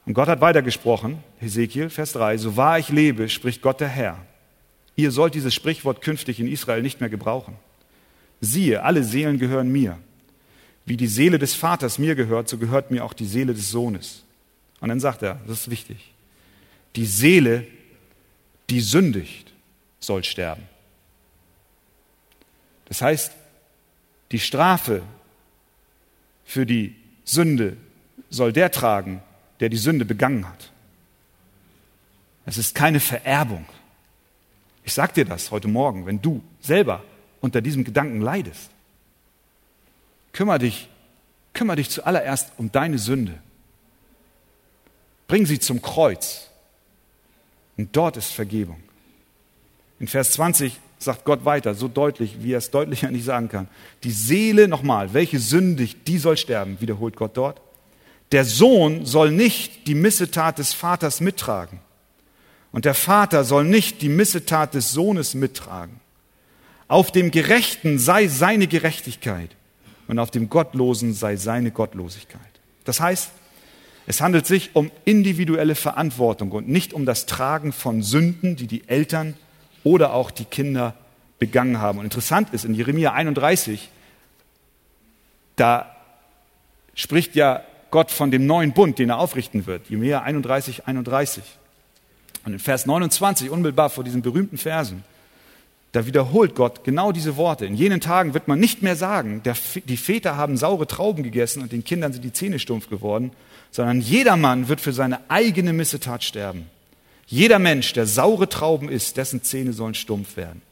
Und 0.04 0.14
Gott 0.14 0.28
hat 0.28 0.40
weitergesprochen, 0.40 1.18
Hesekiel, 1.38 1.90
Vers 1.90 2.12
3, 2.12 2.38
so 2.38 2.56
wahr 2.56 2.78
ich 2.78 2.90
lebe, 2.90 3.28
spricht 3.28 3.60
Gott 3.60 3.80
der 3.80 3.88
Herr. 3.88 4.18
Ihr 4.94 5.10
sollt 5.10 5.34
dieses 5.34 5.54
Sprichwort 5.54 6.00
künftig 6.00 6.38
in 6.38 6.46
Israel 6.46 6.82
nicht 6.82 7.00
mehr 7.00 7.10
gebrauchen. 7.10 7.56
Siehe, 8.40 8.82
alle 8.82 9.02
Seelen 9.02 9.38
gehören 9.38 9.68
mir. 9.68 9.98
Wie 10.84 10.96
die 10.96 11.08
Seele 11.08 11.38
des 11.38 11.54
Vaters 11.54 11.98
mir 11.98 12.14
gehört, 12.14 12.48
so 12.48 12.58
gehört 12.58 12.90
mir 12.92 13.04
auch 13.04 13.12
die 13.12 13.26
Seele 13.26 13.52
des 13.52 13.70
Sohnes. 13.70 14.22
Und 14.80 14.88
dann 14.90 15.00
sagt 15.00 15.22
er, 15.22 15.40
das 15.46 15.60
ist 15.60 15.70
wichtig, 15.70 16.12
die 16.94 17.06
Seele, 17.06 17.66
die 18.70 18.80
sündigt, 18.80 19.52
soll 19.98 20.22
sterben. 20.22 20.62
Das 22.86 23.02
heißt, 23.02 23.32
die 24.32 24.38
Strafe 24.38 25.02
für 26.44 26.66
die 26.66 26.94
Sünde 27.24 27.76
soll 28.30 28.52
der 28.52 28.70
tragen, 28.70 29.22
der 29.60 29.68
die 29.68 29.76
Sünde 29.76 30.04
begangen 30.04 30.48
hat. 30.48 30.70
Es 32.44 32.58
ist 32.58 32.74
keine 32.74 33.00
Vererbung. 33.00 33.66
Ich 34.84 34.94
sage 34.94 35.14
dir 35.14 35.24
das 35.24 35.50
heute 35.50 35.68
Morgen, 35.68 36.06
wenn 36.06 36.22
du 36.22 36.42
selber 36.60 37.02
unter 37.40 37.60
diesem 37.60 37.84
Gedanken 37.84 38.20
leidest. 38.20 38.70
Kümmer 40.32 40.58
dich, 40.58 40.88
kümmer 41.52 41.76
dich 41.76 41.90
zuallererst 41.90 42.52
um 42.56 42.70
deine 42.70 42.98
Sünde. 42.98 43.40
Bring 45.26 45.46
sie 45.46 45.58
zum 45.58 45.82
Kreuz. 45.82 46.50
Und 47.76 47.96
dort 47.96 48.16
ist 48.16 48.32
Vergebung. 48.32 48.80
In 49.98 50.08
Vers 50.08 50.32
20 50.32 50.78
sagt 50.98 51.24
Gott 51.24 51.44
weiter, 51.44 51.74
so 51.74 51.88
deutlich, 51.88 52.36
wie 52.42 52.52
er 52.52 52.58
es 52.58 52.70
deutlicher 52.70 53.10
nicht 53.10 53.24
sagen 53.24 53.48
kann. 53.48 53.68
Die 54.04 54.10
Seele, 54.10 54.68
nochmal, 54.68 55.12
welche 55.14 55.38
sündigt, 55.38 56.06
die 56.06 56.18
soll 56.18 56.36
sterben, 56.36 56.78
wiederholt 56.80 57.16
Gott 57.16 57.36
dort. 57.36 57.60
Der 58.32 58.44
Sohn 58.44 59.06
soll 59.06 59.30
nicht 59.30 59.86
die 59.86 59.94
Missetat 59.94 60.58
des 60.58 60.72
Vaters 60.72 61.20
mittragen. 61.20 61.78
Und 62.72 62.84
der 62.84 62.94
Vater 62.94 63.44
soll 63.44 63.64
nicht 63.64 64.02
die 64.02 64.08
Missetat 64.08 64.74
des 64.74 64.92
Sohnes 64.92 65.34
mittragen. 65.34 66.00
Auf 66.88 67.10
dem 67.10 67.30
Gerechten 67.30 67.98
sei 67.98 68.28
seine 68.28 68.66
Gerechtigkeit 68.66 69.50
und 70.08 70.18
auf 70.18 70.30
dem 70.30 70.48
Gottlosen 70.48 71.14
sei 71.14 71.36
seine 71.36 71.70
Gottlosigkeit. 71.70 72.40
Das 72.84 73.00
heißt, 73.00 73.30
es 74.06 74.20
handelt 74.20 74.46
sich 74.46 74.70
um 74.74 74.92
individuelle 75.04 75.74
Verantwortung 75.74 76.52
und 76.52 76.68
nicht 76.68 76.92
um 76.92 77.06
das 77.06 77.26
Tragen 77.26 77.72
von 77.72 78.02
Sünden, 78.02 78.54
die 78.54 78.68
die 78.68 78.88
Eltern 78.88 79.34
oder 79.86 80.14
auch 80.14 80.32
die 80.32 80.44
Kinder 80.44 80.94
begangen 81.38 81.80
haben. 81.80 82.00
Und 82.00 82.06
interessant 82.06 82.52
ist, 82.52 82.64
in 82.64 82.74
Jeremia 82.74 83.12
31, 83.12 83.88
da 85.54 85.94
spricht 86.96 87.36
ja 87.36 87.62
Gott 87.92 88.10
von 88.10 88.32
dem 88.32 88.46
neuen 88.46 88.72
Bund, 88.72 88.98
den 88.98 89.10
er 89.10 89.18
aufrichten 89.18 89.64
wird. 89.66 89.88
Jeremia 89.88 90.22
31, 90.22 90.88
31. 90.88 91.44
Und 92.44 92.54
in 92.54 92.58
Vers 92.58 92.86
29, 92.86 93.48
unmittelbar 93.48 93.88
vor 93.88 94.02
diesen 94.02 94.22
berühmten 94.22 94.58
Versen, 94.58 95.04
da 95.92 96.04
wiederholt 96.04 96.56
Gott 96.56 96.82
genau 96.82 97.12
diese 97.12 97.36
Worte. 97.36 97.64
In 97.64 97.76
jenen 97.76 98.00
Tagen 98.00 98.34
wird 98.34 98.48
man 98.48 98.58
nicht 98.58 98.82
mehr 98.82 98.96
sagen, 98.96 99.44
der, 99.44 99.54
die 99.84 99.96
Väter 99.96 100.36
haben 100.36 100.56
saure 100.56 100.88
Trauben 100.88 101.22
gegessen 101.22 101.62
und 101.62 101.70
den 101.70 101.84
Kindern 101.84 102.12
sind 102.12 102.24
die 102.24 102.32
Zähne 102.32 102.58
stumpf 102.58 102.90
geworden, 102.90 103.30
sondern 103.70 104.00
jedermann 104.00 104.66
wird 104.66 104.80
für 104.80 104.92
seine 104.92 105.20
eigene 105.30 105.72
Missetat 105.72 106.24
sterben. 106.24 106.68
Jeder 107.26 107.58
Mensch, 107.58 107.92
der 107.92 108.06
saure 108.06 108.48
Trauben 108.48 108.88
isst, 108.88 109.16
dessen 109.16 109.42
Zähne 109.42 109.72
sollen 109.72 109.94
stumpf 109.94 110.36
werden. 110.36 110.62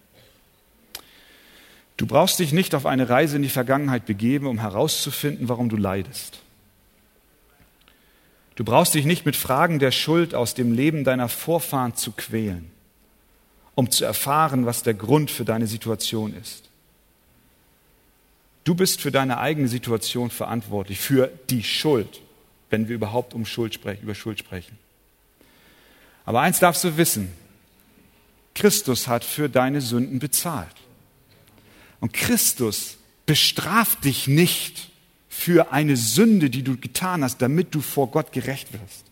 Du 1.97 2.07
brauchst 2.07 2.39
dich 2.39 2.53
nicht 2.53 2.75
auf 2.75 2.87
eine 2.87 3.09
Reise 3.09 3.37
in 3.37 3.43
die 3.43 3.49
Vergangenheit 3.49 4.07
begeben, 4.07 4.47
um 4.47 4.59
herauszufinden, 4.61 5.49
warum 5.49 5.69
du 5.69 5.77
leidest. 5.77 6.41
Du 8.57 8.65
brauchst 8.65 8.95
dich 8.95 9.05
nicht 9.05 9.27
mit 9.27 9.37
Fragen 9.37 9.79
der 9.81 9.91
Schuld 9.91 10.35
aus 10.35 10.55
dem 10.55 10.73
Leben 10.73 11.05
deiner 11.05 11.29
Vorfahren 11.29 11.97
zu 11.97 12.13
quälen, 12.13 12.71
um 13.75 13.91
zu 13.91 14.05
erfahren, 14.05 14.65
was 14.65 14.83
der 14.83 14.95
Grund 14.95 15.31
für 15.31 15.45
deine 15.45 15.67
Situation 15.67 16.35
ist. 16.41 16.69
Du 18.63 18.75
bist 18.75 19.01
für 19.01 19.11
deine 19.11 19.39
eigene 19.39 19.69
Situation 19.69 20.31
verantwortlich, 20.31 20.99
für 21.01 21.31
die 21.51 21.63
Schuld, 21.63 22.21
wenn 22.71 22.89
wir 22.89 22.95
überhaupt 22.95 23.35
um 23.35 23.45
Schuld 23.45 23.75
sprechen, 23.75 24.05
über 24.05 24.15
Schuld 24.15 24.39
sprechen. 24.39 24.79
Aber 26.25 26.41
eins 26.41 26.59
darfst 26.59 26.85
du 26.85 26.97
wissen, 26.97 27.33
Christus 28.55 29.09
hat 29.09 29.25
für 29.25 29.49
deine 29.49 29.81
Sünden 29.81 30.19
bezahlt. 30.19 30.75
Und 32.01 32.13
Christus 32.13 32.99
bestraft 33.27 34.05
dich 34.05 34.27
nicht 34.27 34.91
für 35.29 35.73
eine 35.73 35.97
Sünde, 35.97 36.51
die 36.51 36.63
du 36.63 36.77
getan 36.77 37.25
hast, 37.25 37.39
damit 37.39 37.75
du 37.75 37.81
vor 37.81 38.11
Gott 38.11 38.33
gerecht 38.33 38.73
wirst. 38.73 39.05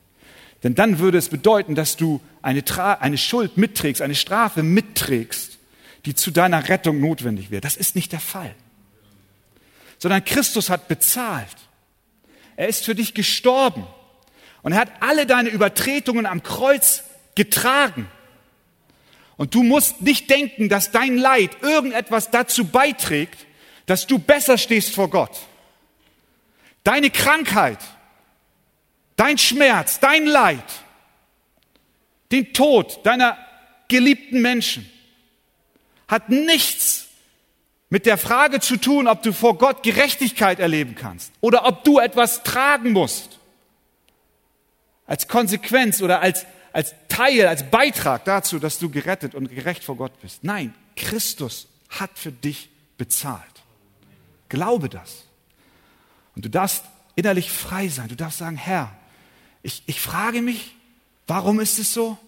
Denn 0.62 0.75
dann 0.75 1.01
würde 1.01 1.18
es 1.18 1.29
bedeuten, 1.29 1.75
dass 1.75 1.96
du 1.96 2.20
eine, 2.40 2.64
Tra 2.64 2.94
eine 2.94 3.18
Schuld 3.18 3.57
mitträgst, 3.57 4.01
eine 4.01 4.14
Strafe 4.14 4.62
mitträgst, 4.62 5.59
die 6.05 6.14
zu 6.14 6.31
deiner 6.31 6.68
Rettung 6.68 7.01
notwendig 7.01 7.51
wäre. 7.51 7.61
Das 7.61 7.77
ist 7.77 7.96
nicht 7.96 8.12
der 8.12 8.20
Fall. 8.20 8.55
Sondern 9.98 10.25
Christus 10.25 10.70
hat 10.70 10.88
bezahlt. 10.88 11.57
Er 12.57 12.68
ist 12.68 12.85
für 12.85 12.94
dich 12.94 13.14
gestorben. 13.14 13.87
Und 14.62 14.72
er 14.72 14.79
hat 14.79 14.92
alle 15.01 15.27
deine 15.27 15.48
Übertretungen 15.48 16.27
am 16.27 16.42
Kreuz 16.42 17.05
getragen. 17.35 18.09
Und 19.37 19.55
du 19.55 19.62
musst 19.62 20.03
nicht 20.03 20.31
denken, 20.31 20.68
dass 20.68 20.90
dein 20.90 21.16
Leid 21.16 21.62
irgendetwas 21.62 22.31
dazu 22.31 22.66
beiträgt, 22.66 23.46
dass 23.87 24.07
du 24.07 24.18
besser 24.18 24.59
stehst 24.59 24.94
vor 24.94 25.11
Gott. 25.11 25.37
Deine 26.85 27.11
Krankheit, 27.11 27.79
dein 29.16 29.38
Schmerz, 29.38 30.01
dein 30.01 30.27
Leid, 30.27 30.64
den 32.31 32.53
Tod 32.53 33.05
deiner 33.05 33.37
geliebten 33.88 34.40
Menschen 34.40 34.90
hat 36.09 36.29
nichts 36.29 37.09
mit 37.90 38.07
der 38.07 38.16
Frage 38.16 38.61
zu 38.61 38.77
tun, 38.77 39.07
ob 39.07 39.22
du 39.22 39.33
vor 39.33 39.59
Gott 39.59 39.83
Gerechtigkeit 39.83 40.61
erleben 40.61 40.94
kannst 40.94 41.33
oder 41.40 41.66
ob 41.66 41.85
du 41.85 41.98
etwas 41.98 42.42
tragen 42.42 42.92
musst. 42.92 43.38
Als 45.06 45.28
Konsequenz 45.28 46.00
oder 46.00 46.20
als, 46.20 46.46
als 46.72 46.94
Teil, 47.08 47.46
als 47.46 47.70
Beitrag 47.70 48.24
dazu, 48.24 48.58
dass 48.58 48.78
du 48.78 48.90
gerettet 48.90 49.34
und 49.34 49.48
gerecht 49.48 49.84
vor 49.84 49.96
Gott 49.96 50.20
bist. 50.20 50.44
Nein, 50.44 50.74
Christus 50.96 51.68
hat 51.88 52.10
für 52.14 52.32
dich 52.32 52.70
bezahlt. 52.96 53.42
Glaube 54.48 54.88
das. 54.88 55.24
Und 56.34 56.44
du 56.44 56.50
darfst 56.50 56.84
innerlich 57.14 57.50
frei 57.50 57.88
sein. 57.88 58.08
Du 58.08 58.16
darfst 58.16 58.38
sagen, 58.38 58.56
Herr, 58.56 58.96
ich, 59.62 59.82
ich 59.86 60.00
frage 60.00 60.42
mich, 60.42 60.74
warum 61.26 61.60
ist 61.60 61.78
es 61.78 61.92
so? 61.92 62.18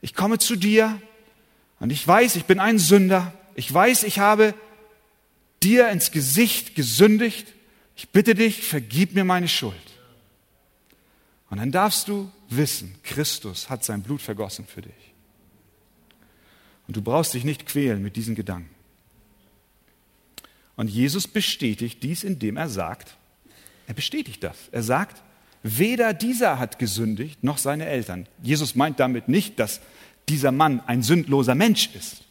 Ich 0.00 0.14
komme 0.14 0.38
zu 0.38 0.56
dir 0.56 1.00
und 1.80 1.90
ich 1.90 2.06
weiß, 2.06 2.36
ich 2.36 2.44
bin 2.44 2.60
ein 2.60 2.78
Sünder. 2.78 3.32
Ich 3.54 3.72
weiß, 3.72 4.02
ich 4.04 4.18
habe 4.18 4.54
dir 5.62 5.88
ins 5.88 6.10
Gesicht 6.10 6.74
gesündigt. 6.74 7.48
Ich 7.96 8.10
bitte 8.10 8.34
dich, 8.34 8.62
vergib 8.62 9.14
mir 9.14 9.24
meine 9.24 9.48
Schuld. 9.48 9.74
Und 11.50 11.58
dann 11.58 11.70
darfst 11.70 12.08
du 12.08 12.30
wissen, 12.48 12.94
Christus 13.02 13.70
hat 13.70 13.84
sein 13.84 14.02
Blut 14.02 14.22
vergossen 14.22 14.66
für 14.66 14.82
dich. 14.82 14.92
Und 16.86 16.96
du 16.96 17.02
brauchst 17.02 17.34
dich 17.34 17.44
nicht 17.44 17.66
quälen 17.66 18.02
mit 18.02 18.16
diesen 18.16 18.34
Gedanken. 18.34 18.70
Und 20.76 20.88
Jesus 20.88 21.28
bestätigt 21.28 22.02
dies, 22.02 22.24
indem 22.24 22.56
er 22.56 22.68
sagt, 22.68 23.16
er 23.86 23.94
bestätigt 23.94 24.42
das. 24.42 24.56
Er 24.72 24.82
sagt, 24.82 25.22
weder 25.62 26.12
dieser 26.12 26.58
hat 26.58 26.78
gesündigt, 26.78 27.44
noch 27.44 27.58
seine 27.58 27.86
Eltern. 27.86 28.26
Jesus 28.42 28.74
meint 28.74 28.98
damit 28.98 29.28
nicht, 29.28 29.58
dass 29.58 29.80
dieser 30.28 30.52
Mann 30.52 30.80
ein 30.86 31.02
sündloser 31.02 31.54
Mensch 31.54 31.90
ist. 31.94 32.22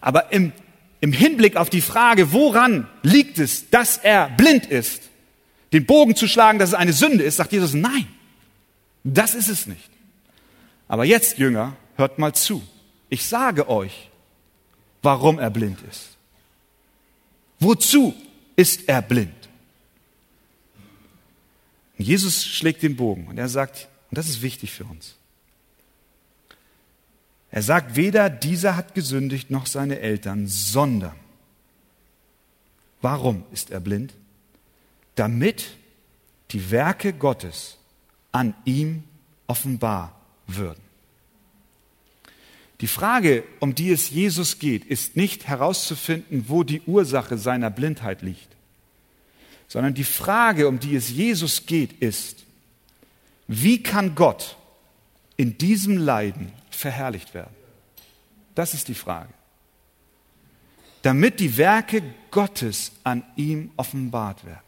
Aber 0.00 0.32
im, 0.32 0.52
im 1.00 1.12
Hinblick 1.12 1.56
auf 1.56 1.70
die 1.70 1.80
Frage, 1.80 2.32
woran 2.32 2.88
liegt 3.02 3.38
es, 3.38 3.70
dass 3.70 3.98
er 3.98 4.30
blind 4.30 4.66
ist, 4.66 5.10
den 5.72 5.86
Bogen 5.86 6.16
zu 6.16 6.28
schlagen, 6.28 6.58
dass 6.58 6.70
es 6.70 6.74
eine 6.74 6.92
Sünde 6.92 7.24
ist, 7.24 7.36
sagt 7.36 7.52
Jesus, 7.52 7.74
nein, 7.74 8.06
das 9.04 9.34
ist 9.34 9.48
es 9.48 9.66
nicht. 9.66 9.90
Aber 10.88 11.04
jetzt, 11.04 11.38
Jünger, 11.38 11.76
hört 11.96 12.18
mal 12.18 12.34
zu. 12.34 12.62
Ich 13.08 13.26
sage 13.26 13.68
euch, 13.68 14.10
warum 15.02 15.38
er 15.38 15.50
blind 15.50 15.80
ist. 15.82 16.16
Wozu 17.58 18.14
ist 18.56 18.88
er 18.88 19.02
blind? 19.02 19.34
Jesus 21.98 22.44
schlägt 22.44 22.82
den 22.82 22.96
Bogen 22.96 23.28
und 23.28 23.38
er 23.38 23.48
sagt, 23.48 23.88
und 24.10 24.18
das 24.18 24.28
ist 24.28 24.42
wichtig 24.42 24.72
für 24.72 24.84
uns, 24.84 25.16
er 27.50 27.62
sagt, 27.62 27.96
weder 27.96 28.30
dieser 28.30 28.76
hat 28.76 28.94
gesündigt 28.94 29.50
noch 29.50 29.66
seine 29.66 30.00
Eltern, 30.00 30.46
sondern, 30.46 31.14
warum 33.02 33.44
ist 33.52 33.70
er 33.70 33.80
blind? 33.80 34.14
Damit 35.16 35.76
die 36.50 36.70
Werke 36.70 37.12
Gottes 37.12 37.76
an 38.32 38.54
ihm 38.64 39.04
offenbar 39.46 40.18
würden. 40.46 40.80
Die 42.80 42.88
Frage, 42.88 43.44
um 43.60 43.76
die 43.76 43.90
es 43.92 44.10
Jesus 44.10 44.58
geht, 44.58 44.84
ist 44.84 45.16
nicht 45.16 45.46
herauszufinden, 45.46 46.46
wo 46.48 46.64
die 46.64 46.80
Ursache 46.82 47.38
seiner 47.38 47.70
Blindheit 47.70 48.22
liegt, 48.22 48.48
sondern 49.68 49.94
die 49.94 50.04
Frage, 50.04 50.66
um 50.66 50.80
die 50.80 50.96
es 50.96 51.08
Jesus 51.08 51.66
geht, 51.66 51.92
ist, 52.02 52.44
wie 53.46 53.82
kann 53.82 54.14
Gott 54.14 54.56
in 55.36 55.56
diesem 55.58 55.96
Leiden 55.96 56.50
verherrlicht 56.70 57.34
werden? 57.34 57.54
Das 58.54 58.74
ist 58.74 58.88
die 58.88 58.94
Frage. 58.94 59.32
Damit 61.02 61.38
die 61.40 61.56
Werke 61.56 62.02
Gottes 62.30 62.92
an 63.04 63.22
ihm 63.36 63.70
offenbart 63.76 64.44
werden. 64.44 64.60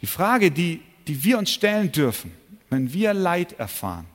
Die 0.00 0.06
Frage, 0.06 0.50
die, 0.50 0.80
die 1.06 1.24
wir 1.24 1.38
uns 1.38 1.50
stellen 1.50 1.90
dürfen, 1.92 2.32
wenn 2.70 2.92
wir 2.92 3.12
Leid 3.12 3.58
erfahren, 3.58 4.06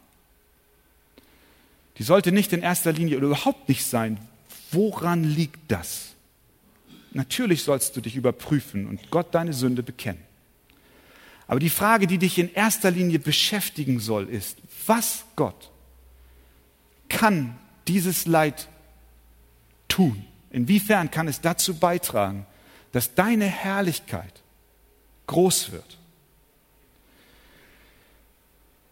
die 1.97 2.03
sollte 2.03 2.31
nicht 2.31 2.51
in 2.53 2.61
erster 2.61 2.91
Linie 2.91 3.17
oder 3.17 3.27
überhaupt 3.27 3.69
nicht 3.69 3.85
sein, 3.85 4.17
woran 4.71 5.23
liegt 5.23 5.71
das? 5.71 6.13
Natürlich 7.13 7.63
sollst 7.63 7.95
du 7.95 8.01
dich 8.01 8.15
überprüfen 8.15 8.87
und 8.87 9.11
Gott 9.11 9.33
deine 9.33 9.53
Sünde 9.53 9.83
bekennen. 9.83 10.21
Aber 11.47 11.59
die 11.59 11.69
Frage, 11.69 12.07
die 12.07 12.17
dich 12.17 12.37
in 12.37 12.53
erster 12.53 12.91
Linie 12.91 13.19
beschäftigen 13.19 13.99
soll, 13.99 14.27
ist, 14.27 14.57
was 14.85 15.25
Gott 15.35 15.69
kann 17.07 17.57
dieses 17.87 18.25
Leid 18.25 18.67
tun? 19.87 20.25
Inwiefern 20.49 21.11
kann 21.11 21.27
es 21.27 21.41
dazu 21.41 21.75
beitragen, 21.75 22.45
dass 22.91 23.13
deine 23.13 23.45
Herrlichkeit 23.45 24.41
groß 25.27 25.71
wird? 25.71 25.97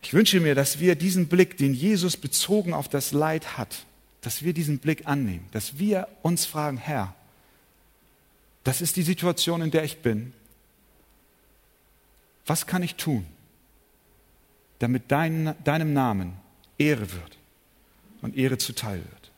Ich 0.03 0.13
wünsche 0.13 0.41
mir, 0.41 0.53
dass 0.53 0.79
wir 0.79 0.95
diesen 0.95 1.27
Blick, 1.27 1.57
den 1.57 1.73
Jesus 1.73 2.17
bezogen 2.17 2.73
auf 2.73 2.89
das 2.89 3.13
Leid 3.13 3.57
hat, 3.57 3.85
dass 4.21 4.43
wir 4.43 4.53
diesen 4.53 4.79
Blick 4.79 5.07
annehmen, 5.07 5.47
dass 5.51 5.79
wir 5.79 6.07
uns 6.21 6.45
fragen, 6.45 6.77
Herr, 6.77 7.15
das 8.63 8.81
ist 8.81 8.97
die 8.97 9.03
Situation, 9.03 9.61
in 9.61 9.71
der 9.71 9.83
ich 9.83 9.99
bin. 9.99 10.33
Was 12.45 12.67
kann 12.67 12.83
ich 12.83 12.95
tun, 12.95 13.25
damit 14.79 15.03
dein, 15.07 15.55
deinem 15.63 15.93
Namen 15.93 16.33
Ehre 16.77 17.11
wird 17.11 17.37
und 18.21 18.35
Ehre 18.35 18.57
zuteil 18.57 18.99
wird? 18.99 19.31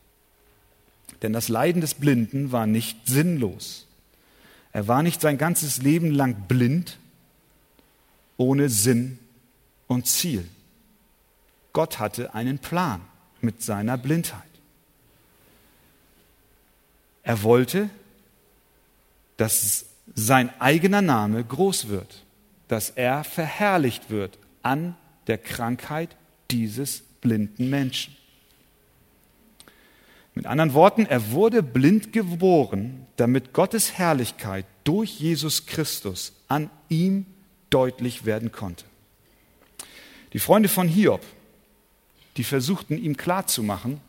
Denn 1.21 1.31
das 1.31 1.47
Leiden 1.47 1.81
des 1.81 1.93
Blinden 1.93 2.51
war 2.51 2.65
nicht 2.65 3.07
sinnlos. 3.07 3.87
Er 4.73 4.87
war 4.87 5.03
nicht 5.03 5.21
sein 5.21 5.37
ganzes 5.37 5.81
Leben 5.81 6.11
lang 6.11 6.47
blind, 6.47 6.97
ohne 8.37 8.69
Sinn 8.69 9.19
und 9.87 10.07
Ziel. 10.07 10.47
Gott 11.75 11.99
hatte 11.99 12.33
einen 12.33 12.57
Plan 12.57 13.01
mit 13.41 13.61
seiner 13.61 13.97
Blindheit. 13.97 14.41
Er 17.21 17.43
wollte, 17.43 17.89
dass 19.35 19.85
sein 20.15 20.49
eigener 20.61 21.01
Name 21.01 21.43
groß 21.43 21.89
wird, 21.89 22.23
dass 22.69 22.91
er 22.91 23.25
verherrlicht 23.25 24.09
wird 24.09 24.37
an 24.63 24.95
der 25.27 25.37
Krankheit 25.37 26.15
dieses 26.49 27.01
blinden 27.19 27.69
Menschen. 27.69 28.15
Mit 30.33 30.45
anderen 30.45 30.73
Worten, 30.73 31.05
er 31.05 31.31
wurde 31.31 31.61
blind 31.61 32.13
geboren, 32.13 33.05
damit 33.17 33.51
Gottes 33.51 33.97
Herrlichkeit 33.97 34.65
durch 34.85 35.19
Jesus 35.19 35.65
Christus 35.65 36.31
an 36.47 36.69
ihm 36.87 37.25
deutlich 37.69 38.23
werden 38.23 38.53
konnte. 38.53 38.85
Die 40.31 40.39
Freunde 40.39 40.69
von 40.69 40.87
Hiob 40.87 41.21
die 42.37 42.43
versuchten 42.43 42.97
ihm 42.97 43.17
klarzumachen, 43.17 44.01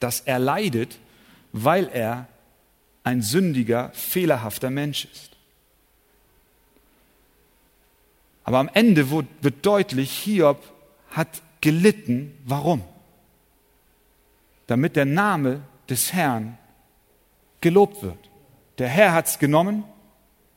dass 0.00 0.20
er 0.20 0.38
leidet, 0.38 0.98
weil 1.52 1.88
er 1.88 2.26
ein 3.04 3.22
sündiger, 3.22 3.90
fehlerhafter 3.94 4.70
Mensch 4.70 5.06
ist. 5.06 5.30
Aber 8.44 8.58
am 8.58 8.70
Ende 8.72 9.10
wird 9.10 9.66
deutlich, 9.66 10.10
Hiob 10.10 10.62
hat 11.10 11.42
gelitten. 11.60 12.34
Warum? 12.44 12.82
Damit 14.66 14.96
der 14.96 15.04
Name 15.04 15.60
des 15.88 16.12
Herrn 16.12 16.56
gelobt 17.60 18.02
wird. 18.02 18.18
Der 18.78 18.88
Herr 18.88 19.12
hat 19.12 19.26
es 19.26 19.38
genommen, 19.38 19.84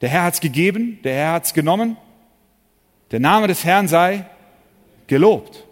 der 0.01 0.09
Herr 0.09 0.23
hat 0.23 0.35
es 0.35 0.39
gegeben, 0.41 0.99
der 1.03 1.15
Herr 1.15 1.33
hat 1.33 1.45
es 1.45 1.53
genommen. 1.53 1.97
Der 3.11 3.19
Name 3.19 3.47
des 3.47 3.63
Herrn 3.63 3.87
sei 3.87 4.25
gelobt. 5.07 5.65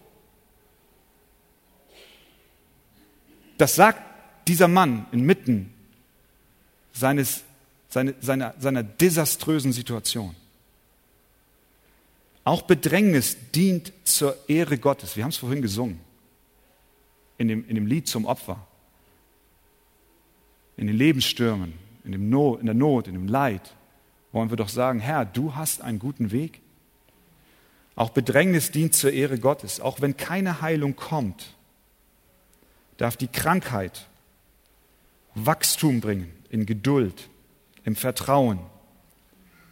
Das 3.59 3.75
sagt 3.75 4.01
dieser 4.47 4.69
Mann 4.69 5.05
inmitten 5.11 5.71
seines, 6.93 7.43
seine, 7.89 8.15
seiner, 8.21 8.55
seiner 8.57 8.83
desaströsen 8.83 9.73
Situation. 9.73 10.33
Auch 12.45 12.61
Bedrängnis 12.61 13.35
dient 13.53 13.91
zur 14.05 14.37
Ehre 14.47 14.77
Gottes. 14.77 15.17
Wir 15.17 15.23
haben 15.23 15.31
es 15.31 15.37
vorhin 15.37 15.61
gesungen. 15.61 15.99
In 17.37 17.49
dem, 17.49 17.67
in 17.67 17.75
dem 17.75 17.85
Lied 17.85 18.07
zum 18.07 18.25
Opfer. 18.25 18.65
In 20.77 20.87
den 20.87 20.95
Lebensstürmen, 20.95 21.73
in, 22.05 22.13
dem 22.13 22.29
Not, 22.29 22.61
in 22.61 22.65
der 22.65 22.75
Not, 22.75 23.07
in 23.07 23.13
dem 23.13 23.27
Leid 23.27 23.75
wollen 24.31 24.49
wir 24.49 24.57
doch 24.57 24.69
sagen, 24.69 24.99
Herr, 24.99 25.25
du 25.25 25.55
hast 25.55 25.81
einen 25.81 25.99
guten 25.99 26.31
Weg. 26.31 26.61
Auch 27.97 28.11
Bedrängnis 28.11 28.71
dient 28.71 28.95
zur 28.95 29.11
Ehre 29.11 29.37
Gottes. 29.37 29.81
Auch 29.81 29.99
wenn 29.99 30.15
keine 30.15 30.61
Heilung 30.61 30.95
kommt, 30.95 31.57
darf 32.99 33.17
die 33.17 33.27
Krankheit 33.27 34.05
Wachstum 35.33 36.01
bringen 36.01 36.31
in 36.49 36.65
Geduld, 36.65 37.29
im 37.85 37.95
Vertrauen, 37.95 38.59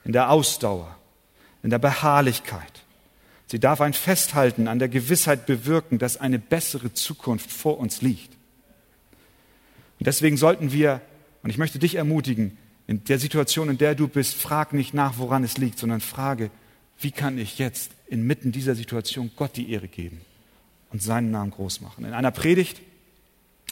in 0.05 0.13
der 0.13 0.31
Ausdauer, 0.31 0.95
in 1.61 1.69
der 1.69 1.79
Beharrlichkeit. 1.79 2.83
Sie 3.47 3.59
darf 3.59 3.81
ein 3.81 3.93
Festhalten 3.93 4.67
an 4.67 4.79
der 4.79 4.87
Gewissheit 4.87 5.45
bewirken, 5.45 5.99
dass 5.99 6.17
eine 6.17 6.39
bessere 6.39 6.93
Zukunft 6.93 7.51
vor 7.51 7.79
uns 7.79 8.01
liegt. 8.01 8.33
Und 9.99 10.07
deswegen 10.07 10.37
sollten 10.37 10.71
wir, 10.71 11.01
und 11.43 11.49
ich 11.49 11.57
möchte 11.57 11.79
dich 11.79 11.95
ermutigen, 11.95 12.57
in 12.87 13.03
der 13.03 13.19
Situation, 13.19 13.69
in 13.69 13.77
der 13.77 13.95
du 13.95 14.07
bist, 14.07 14.35
frag 14.35 14.71
nicht 14.71 14.93
nach, 14.93 15.17
woran 15.17 15.43
es 15.43 15.57
liegt, 15.57 15.79
sondern 15.79 15.99
frage, 15.99 16.49
wie 16.99 17.11
kann 17.11 17.37
ich 17.37 17.57
jetzt 17.57 17.91
inmitten 18.07 18.53
dieser 18.53 18.75
Situation 18.75 19.31
Gott 19.35 19.57
die 19.57 19.71
Ehre 19.71 19.89
geben 19.89 20.21
und 20.91 21.01
seinen 21.01 21.31
Namen 21.31 21.51
groß 21.51 21.81
machen. 21.81 22.05
In 22.05 22.13
einer 22.13 22.31
Predigt 22.31 22.81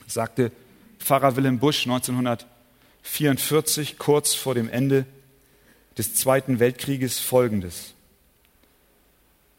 sagte 0.08 0.52
Pfarrer 1.00 1.36
Willem 1.36 1.60
Busch 1.60 1.86
1944, 1.86 3.98
kurz 3.98 4.34
vor 4.34 4.56
dem 4.56 4.70
Ende 4.70 5.06
des 5.98 6.16
Zweiten 6.16 6.60
Weltkrieges, 6.60 7.20
Folgendes. 7.20 7.94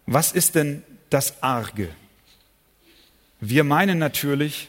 Was 0.06 0.32
ist 0.32 0.54
denn 0.54 0.82
das 1.10 1.42
Arge? 1.42 1.88
Wir 3.40 3.64
meinen 3.64 3.98
natürlich, 3.98 4.68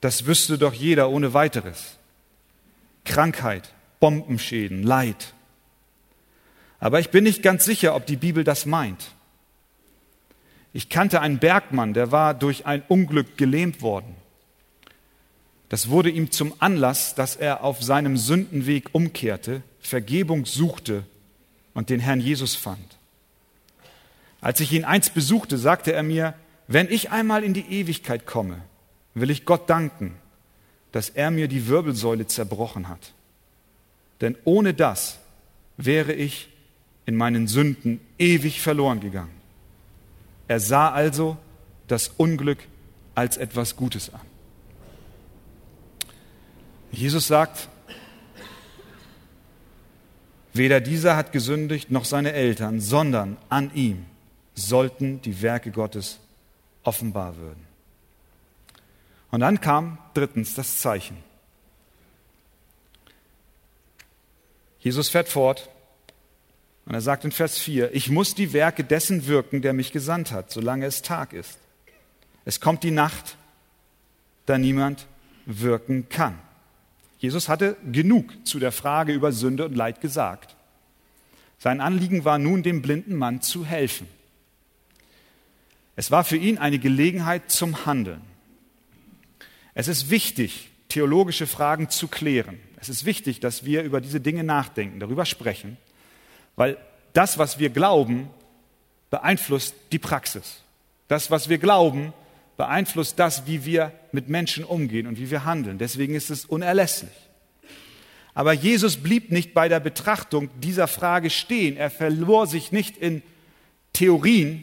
das 0.00 0.26
wüsste 0.26 0.58
doch 0.58 0.74
jeder 0.74 1.10
ohne 1.10 1.34
weiteres. 1.34 1.96
Krankheit, 3.04 3.72
Bombenschäden, 3.98 4.82
Leid. 4.82 5.34
Aber 6.78 7.00
ich 7.00 7.10
bin 7.10 7.24
nicht 7.24 7.42
ganz 7.42 7.64
sicher, 7.64 7.94
ob 7.94 8.06
die 8.06 8.16
Bibel 8.16 8.44
das 8.44 8.66
meint. 8.66 9.10
Ich 10.72 10.88
kannte 10.88 11.20
einen 11.20 11.38
Bergmann, 11.38 11.94
der 11.94 12.12
war 12.12 12.34
durch 12.34 12.66
ein 12.66 12.82
Unglück 12.88 13.36
gelähmt 13.36 13.82
worden. 13.82 14.14
Das 15.70 15.88
wurde 15.88 16.10
ihm 16.10 16.32
zum 16.32 16.52
Anlass, 16.58 17.14
dass 17.14 17.36
er 17.36 17.62
auf 17.62 17.80
seinem 17.80 18.16
Sündenweg 18.16 18.88
umkehrte, 18.92 19.62
Vergebung 19.80 20.44
suchte 20.44 21.04
und 21.74 21.90
den 21.90 22.00
Herrn 22.00 22.20
Jesus 22.20 22.56
fand. 22.56 22.98
Als 24.40 24.58
ich 24.58 24.72
ihn 24.72 24.84
einst 24.84 25.14
besuchte, 25.14 25.56
sagte 25.58 25.92
er 25.92 26.02
mir, 26.02 26.34
wenn 26.66 26.90
ich 26.90 27.10
einmal 27.10 27.44
in 27.44 27.54
die 27.54 27.66
Ewigkeit 27.66 28.26
komme, 28.26 28.62
will 29.14 29.30
ich 29.30 29.44
Gott 29.44 29.70
danken, 29.70 30.16
dass 30.90 31.08
er 31.08 31.30
mir 31.30 31.46
die 31.46 31.68
Wirbelsäule 31.68 32.26
zerbrochen 32.26 32.88
hat. 32.88 33.12
Denn 34.20 34.36
ohne 34.44 34.74
das 34.74 35.18
wäre 35.76 36.12
ich 36.12 36.48
in 37.06 37.14
meinen 37.14 37.46
Sünden 37.46 38.00
ewig 38.18 38.60
verloren 38.60 38.98
gegangen. 38.98 39.40
Er 40.48 40.58
sah 40.58 40.90
also 40.90 41.36
das 41.86 42.08
Unglück 42.08 42.58
als 43.14 43.36
etwas 43.36 43.76
Gutes 43.76 44.12
an. 44.12 44.29
Jesus 46.92 47.26
sagt, 47.26 47.68
Weder 50.52 50.80
dieser 50.80 51.16
hat 51.16 51.32
gesündigt 51.32 51.90
noch 51.90 52.04
seine 52.04 52.32
Eltern, 52.32 52.80
sondern 52.80 53.36
an 53.48 53.72
ihm 53.74 54.06
sollten 54.54 55.22
die 55.22 55.42
Werke 55.42 55.70
Gottes 55.70 56.18
offenbar 56.82 57.36
würden. 57.36 57.66
Und 59.30 59.40
dann 59.40 59.60
kam 59.60 59.98
drittens 60.14 60.54
das 60.54 60.80
Zeichen. 60.80 61.16
Jesus 64.80 65.08
fährt 65.08 65.28
fort 65.28 65.68
und 66.84 66.94
er 66.94 67.00
sagt 67.00 67.24
in 67.24 67.32
Vers 67.32 67.58
4, 67.58 67.94
ich 67.94 68.10
muss 68.10 68.34
die 68.34 68.52
Werke 68.52 68.82
dessen 68.82 69.26
wirken, 69.26 69.62
der 69.62 69.72
mich 69.72 69.92
gesandt 69.92 70.32
hat, 70.32 70.50
solange 70.50 70.86
es 70.86 71.02
Tag 71.02 71.32
ist. 71.32 71.58
Es 72.44 72.60
kommt 72.60 72.82
die 72.82 72.90
Nacht, 72.90 73.36
da 74.46 74.58
niemand 74.58 75.06
wirken 75.46 76.08
kann. 76.08 76.38
Jesus 77.20 77.50
hatte 77.50 77.76
genug 77.92 78.46
zu 78.46 78.58
der 78.58 78.72
Frage 78.72 79.12
über 79.12 79.30
Sünde 79.30 79.66
und 79.66 79.76
Leid 79.76 80.00
gesagt. 80.00 80.56
Sein 81.58 81.82
Anliegen 81.82 82.24
war 82.24 82.38
nun, 82.38 82.62
dem 82.62 82.80
blinden 82.80 83.14
Mann 83.14 83.42
zu 83.42 83.66
helfen. 83.66 84.08
Es 85.96 86.10
war 86.10 86.24
für 86.24 86.38
ihn 86.38 86.56
eine 86.56 86.78
Gelegenheit 86.78 87.50
zum 87.50 87.84
Handeln. 87.84 88.22
Es 89.74 89.86
ist 89.86 90.08
wichtig, 90.08 90.70
theologische 90.88 91.46
Fragen 91.46 91.90
zu 91.90 92.08
klären. 92.08 92.58
Es 92.80 92.88
ist 92.88 93.04
wichtig, 93.04 93.38
dass 93.38 93.66
wir 93.66 93.82
über 93.82 94.00
diese 94.00 94.20
Dinge 94.20 94.42
nachdenken, 94.42 94.98
darüber 94.98 95.26
sprechen, 95.26 95.76
weil 96.56 96.78
das, 97.12 97.36
was 97.36 97.58
wir 97.58 97.68
glauben, 97.68 98.30
beeinflusst 99.10 99.74
die 99.92 99.98
Praxis. 99.98 100.62
Das, 101.06 101.30
was 101.30 101.50
wir 101.50 101.58
glauben, 101.58 102.14
beeinflusst 102.60 103.18
das, 103.18 103.46
wie 103.46 103.64
wir 103.64 103.90
mit 104.12 104.28
Menschen 104.28 104.64
umgehen 104.64 105.06
und 105.06 105.18
wie 105.18 105.30
wir 105.30 105.46
handeln. 105.46 105.78
Deswegen 105.78 106.14
ist 106.14 106.28
es 106.28 106.44
unerlässlich. 106.44 107.08
Aber 108.34 108.52
Jesus 108.52 108.98
blieb 108.98 109.32
nicht 109.32 109.54
bei 109.54 109.70
der 109.70 109.80
Betrachtung 109.80 110.50
dieser 110.60 110.86
Frage 110.86 111.30
stehen. 111.30 111.78
Er 111.78 111.88
verlor 111.88 112.46
sich 112.46 112.70
nicht 112.70 112.98
in 112.98 113.22
Theorien 113.94 114.62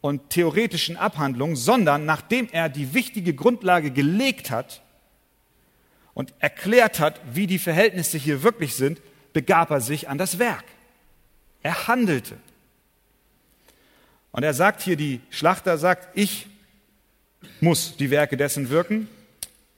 und 0.00 0.30
theoretischen 0.30 0.96
Abhandlungen, 0.96 1.56
sondern 1.56 2.06
nachdem 2.06 2.48
er 2.52 2.70
die 2.70 2.94
wichtige 2.94 3.34
Grundlage 3.34 3.90
gelegt 3.90 4.50
hat 4.50 4.80
und 6.14 6.32
erklärt 6.38 7.00
hat, 7.00 7.20
wie 7.34 7.46
die 7.46 7.58
Verhältnisse 7.58 8.16
hier 8.16 8.42
wirklich 8.42 8.76
sind, 8.76 8.98
begab 9.34 9.70
er 9.70 9.82
sich 9.82 10.08
an 10.08 10.16
das 10.16 10.38
Werk. 10.38 10.64
Er 11.62 11.86
handelte. 11.86 12.38
Und 14.32 14.42
er 14.42 14.54
sagt 14.54 14.80
hier, 14.80 14.96
die 14.96 15.20
Schlachter 15.28 15.76
sagt, 15.76 16.16
ich 16.16 16.46
muss 17.60 17.96
die 17.96 18.10
Werke 18.10 18.36
dessen 18.36 18.70
wirken. 18.70 19.08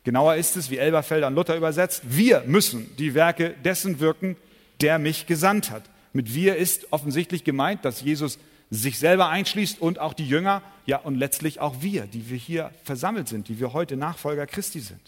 Genauer 0.05 0.37
ist 0.37 0.57
es, 0.57 0.71
wie 0.71 0.79
Elberfelder 0.79 1.27
an 1.27 1.35
Luther 1.35 1.57
übersetzt, 1.57 2.03
wir 2.09 2.43
müssen 2.47 2.97
die 2.97 3.15
Werke 3.15 3.55
dessen 3.65 4.01
wirken, 4.01 4.37
der 4.81 4.99
mich 4.99 5.27
gesandt 5.27 5.71
hat. 5.71 5.83
Mit 6.13 6.35
wir 6.35 6.57
ist 6.57 6.93
offensichtlich 6.93 7.45
gemeint, 7.45 7.85
dass 7.85 8.01
Jesus 8.01 8.39
sich 8.71 8.99
selber 8.99 9.29
einschließt 9.29 9.81
und 9.81 9.99
auch 9.99 10.15
die 10.15 10.27
Jünger, 10.29 10.63
ja 10.87 10.99
und 10.99 11.17
letztlich 11.17 11.61
auch 11.61 11.83
wir, 11.83 12.07
die 12.07 12.31
wir 12.31 12.37
hier 12.37 12.71
versammelt 12.85 13.29
sind, 13.29 13.49
die 13.49 13.61
wir 13.61 13.73
heute 13.73 13.97
Nachfolger 13.97 14.47
Christi 14.47 14.81
sind. 14.81 15.01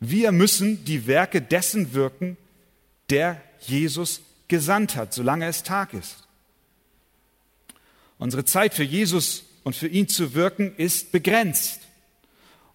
Wir 0.00 0.32
müssen 0.32 0.84
die 0.84 1.06
Werke 1.06 1.42
dessen 1.42 1.92
wirken, 1.94 2.36
der 3.10 3.40
Jesus 3.60 4.22
gesandt 4.48 4.96
hat, 4.96 5.12
solange 5.12 5.46
es 5.46 5.62
Tag 5.62 5.94
ist. 5.94 6.26
Unsere 8.18 8.44
Zeit 8.44 8.74
für 8.74 8.82
Jesus 8.82 9.44
und 9.64 9.76
für 9.76 9.88
ihn 9.88 10.08
zu 10.08 10.34
wirken 10.34 10.74
ist 10.76 11.12
begrenzt. 11.12 11.80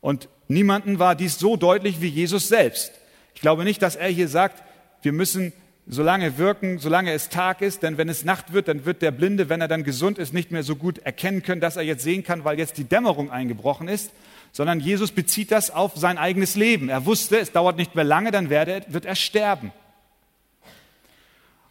Und 0.02 0.30
niemanden 0.48 1.00
war 1.00 1.16
dies 1.16 1.40
so 1.40 1.58
deutlich 1.58 2.02
wie 2.02 2.08
Jesus 2.08 2.48
selbst. 2.48 2.92
Ich 3.34 3.42
glaube 3.42 3.64
nicht, 3.64 3.82
dass 3.82 3.96
er 3.96 4.10
hier 4.10 4.28
sagt, 4.28 4.64
wir 5.02 5.12
müssen 5.12 5.54
so 5.88 6.02
lange 6.02 6.38
wirken, 6.38 6.80
solange 6.80 7.12
es 7.12 7.30
Tag 7.30 7.62
ist, 7.62 7.84
denn 7.84 7.98
wenn 7.98 8.10
es 8.10 8.26
Nacht 8.26 8.54
wird, 8.54 8.68
dann 8.68 8.86
wird 8.86 9.02
der 9.02 9.12
Blinde, 9.12 9.50
wenn 9.50 9.62
er 9.62 9.68
dann 9.68 9.84
gesund 9.84 10.18
ist, 10.18 10.34
nicht 10.34 10.52
mehr 10.52 10.64
so 10.64 10.76
gut 10.76 10.98
erkennen 11.00 11.44
können, 11.44 11.62
dass 11.62 11.76
er 11.76 11.84
jetzt 11.84 12.04
sehen 12.04 12.24
kann, 12.24 12.44
weil 12.44 12.58
jetzt 12.58 12.78
die 12.78 12.86
Dämmerung 12.86 13.30
eingebrochen 13.30 13.88
ist, 13.88 14.12
sondern 14.52 14.80
Jesus 14.80 15.12
bezieht 15.12 15.52
das 15.52 15.70
auf 15.70 15.96
sein 15.96 16.18
eigenes 16.18 16.56
Leben. 16.56 16.90
Er 16.90 17.06
wusste, 17.06 17.38
es 17.38 17.52
dauert 17.52 17.78
nicht 17.78 17.94
mehr 17.94 18.04
lange, 18.04 18.32
dann 18.32 18.50
wird 18.50 19.06
er 19.06 19.16
sterben. 19.16 19.72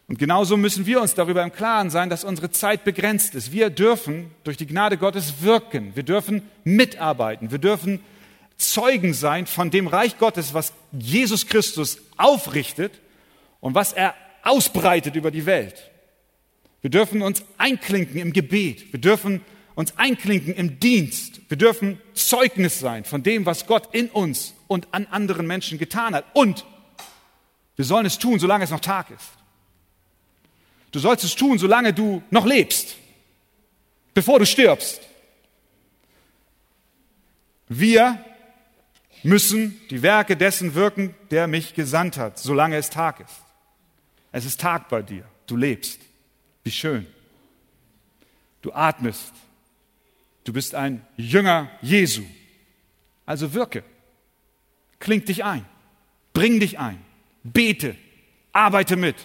Und 0.07 0.19
genauso 0.19 0.55
müssen 0.55 0.85
wir 0.85 1.01
uns 1.01 1.15
darüber 1.15 1.41
im 1.43 1.51
Klaren 1.51 1.89
sein, 1.89 2.09
dass 2.09 2.23
unsere 2.23 2.51
Zeit 2.51 2.83
begrenzt 2.83 3.33
ist. 3.33 3.51
Wir 3.51 3.71
dürfen 3.71 4.29
durch 4.43 4.57
die 4.57 4.67
Gnade 4.67 4.97
Gottes 4.97 5.41
wirken. 5.41 5.95
Wir 5.95 6.03
dürfen 6.03 6.43
mitarbeiten. 6.63 7.51
Wir 7.51 7.57
dürfen 7.57 7.99
Zeugen 8.57 9.13
sein 9.13 9.47
von 9.47 9.71
dem 9.71 9.87
Reich 9.87 10.17
Gottes, 10.17 10.53
was 10.53 10.73
Jesus 10.91 11.47
Christus 11.47 11.97
aufrichtet 12.17 13.01
und 13.59 13.73
was 13.73 13.93
er 13.93 14.13
ausbreitet 14.43 15.15
über 15.15 15.31
die 15.31 15.45
Welt. 15.45 15.91
Wir 16.81 16.91
dürfen 16.91 17.23
uns 17.23 17.43
einklinken 17.57 18.21
im 18.21 18.31
Gebet. 18.31 18.93
Wir 18.93 19.01
dürfen 19.01 19.41
uns 19.73 19.97
einklinken 19.97 20.53
im 20.53 20.79
Dienst. 20.79 21.41
Wir 21.49 21.57
dürfen 21.57 21.99
Zeugnis 22.13 22.79
sein 22.79 23.05
von 23.05 23.23
dem, 23.23 23.47
was 23.47 23.65
Gott 23.65 23.89
in 23.91 24.09
uns 24.09 24.53
und 24.67 24.87
an 24.91 25.07
anderen 25.07 25.47
Menschen 25.47 25.79
getan 25.79 26.13
hat. 26.13 26.25
Und 26.33 26.63
wir 27.75 27.85
sollen 27.85 28.05
es 28.05 28.19
tun, 28.19 28.39
solange 28.39 28.63
es 28.63 28.69
noch 28.69 28.79
Tag 28.79 29.09
ist. 29.09 29.44
Du 30.95 31.01
sollst 31.01 31.25
es 31.25 31.35
tun, 31.35 31.57
solange 31.57 31.93
du 31.93 32.23
noch 32.31 32.45
lebst, 32.45 32.95
bevor 34.13 34.39
du 34.39 34.45
stirbst. 34.45 35.01
Wir 37.67 38.23
müssen 39.21 39.77
die 39.89 40.01
Werke 40.01 40.37
dessen 40.37 40.73
wirken, 40.73 41.13
der 41.31 41.47
mich 41.47 41.73
gesandt 41.73 42.15
hat, 42.15 42.39
solange 42.39 42.77
es 42.77 42.89
Tag 42.89 43.19
ist. 43.19 43.41
Es 44.31 44.45
ist 44.45 44.61
Tag 44.61 44.87
bei 44.87 45.01
dir. 45.01 45.25
Du 45.47 45.57
lebst. 45.57 45.99
Wie 46.63 46.71
schön. 46.71 47.05
Du 48.61 48.71
atmest. 48.71 49.33
Du 50.45 50.53
bist 50.53 50.75
ein 50.75 51.05
Jünger 51.17 51.69
Jesu. 51.81 52.23
Also 53.25 53.53
wirke. 53.53 53.83
Kling 54.99 55.25
dich 55.25 55.43
ein. 55.43 55.65
Bring 56.31 56.61
dich 56.61 56.79
ein. 56.79 57.03
Bete. 57.43 57.97
Arbeite 58.53 58.95
mit. 58.95 59.17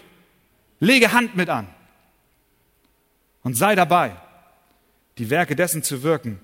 Lege 0.81 1.13
Hand 1.13 1.37
mit 1.37 1.49
an 1.49 1.69
und 3.43 3.55
sei 3.55 3.75
dabei, 3.75 4.17
die 5.19 5.29
Werke 5.31 5.55
dessen 5.55 5.83
zu 5.83 6.03
wirken, 6.03 6.41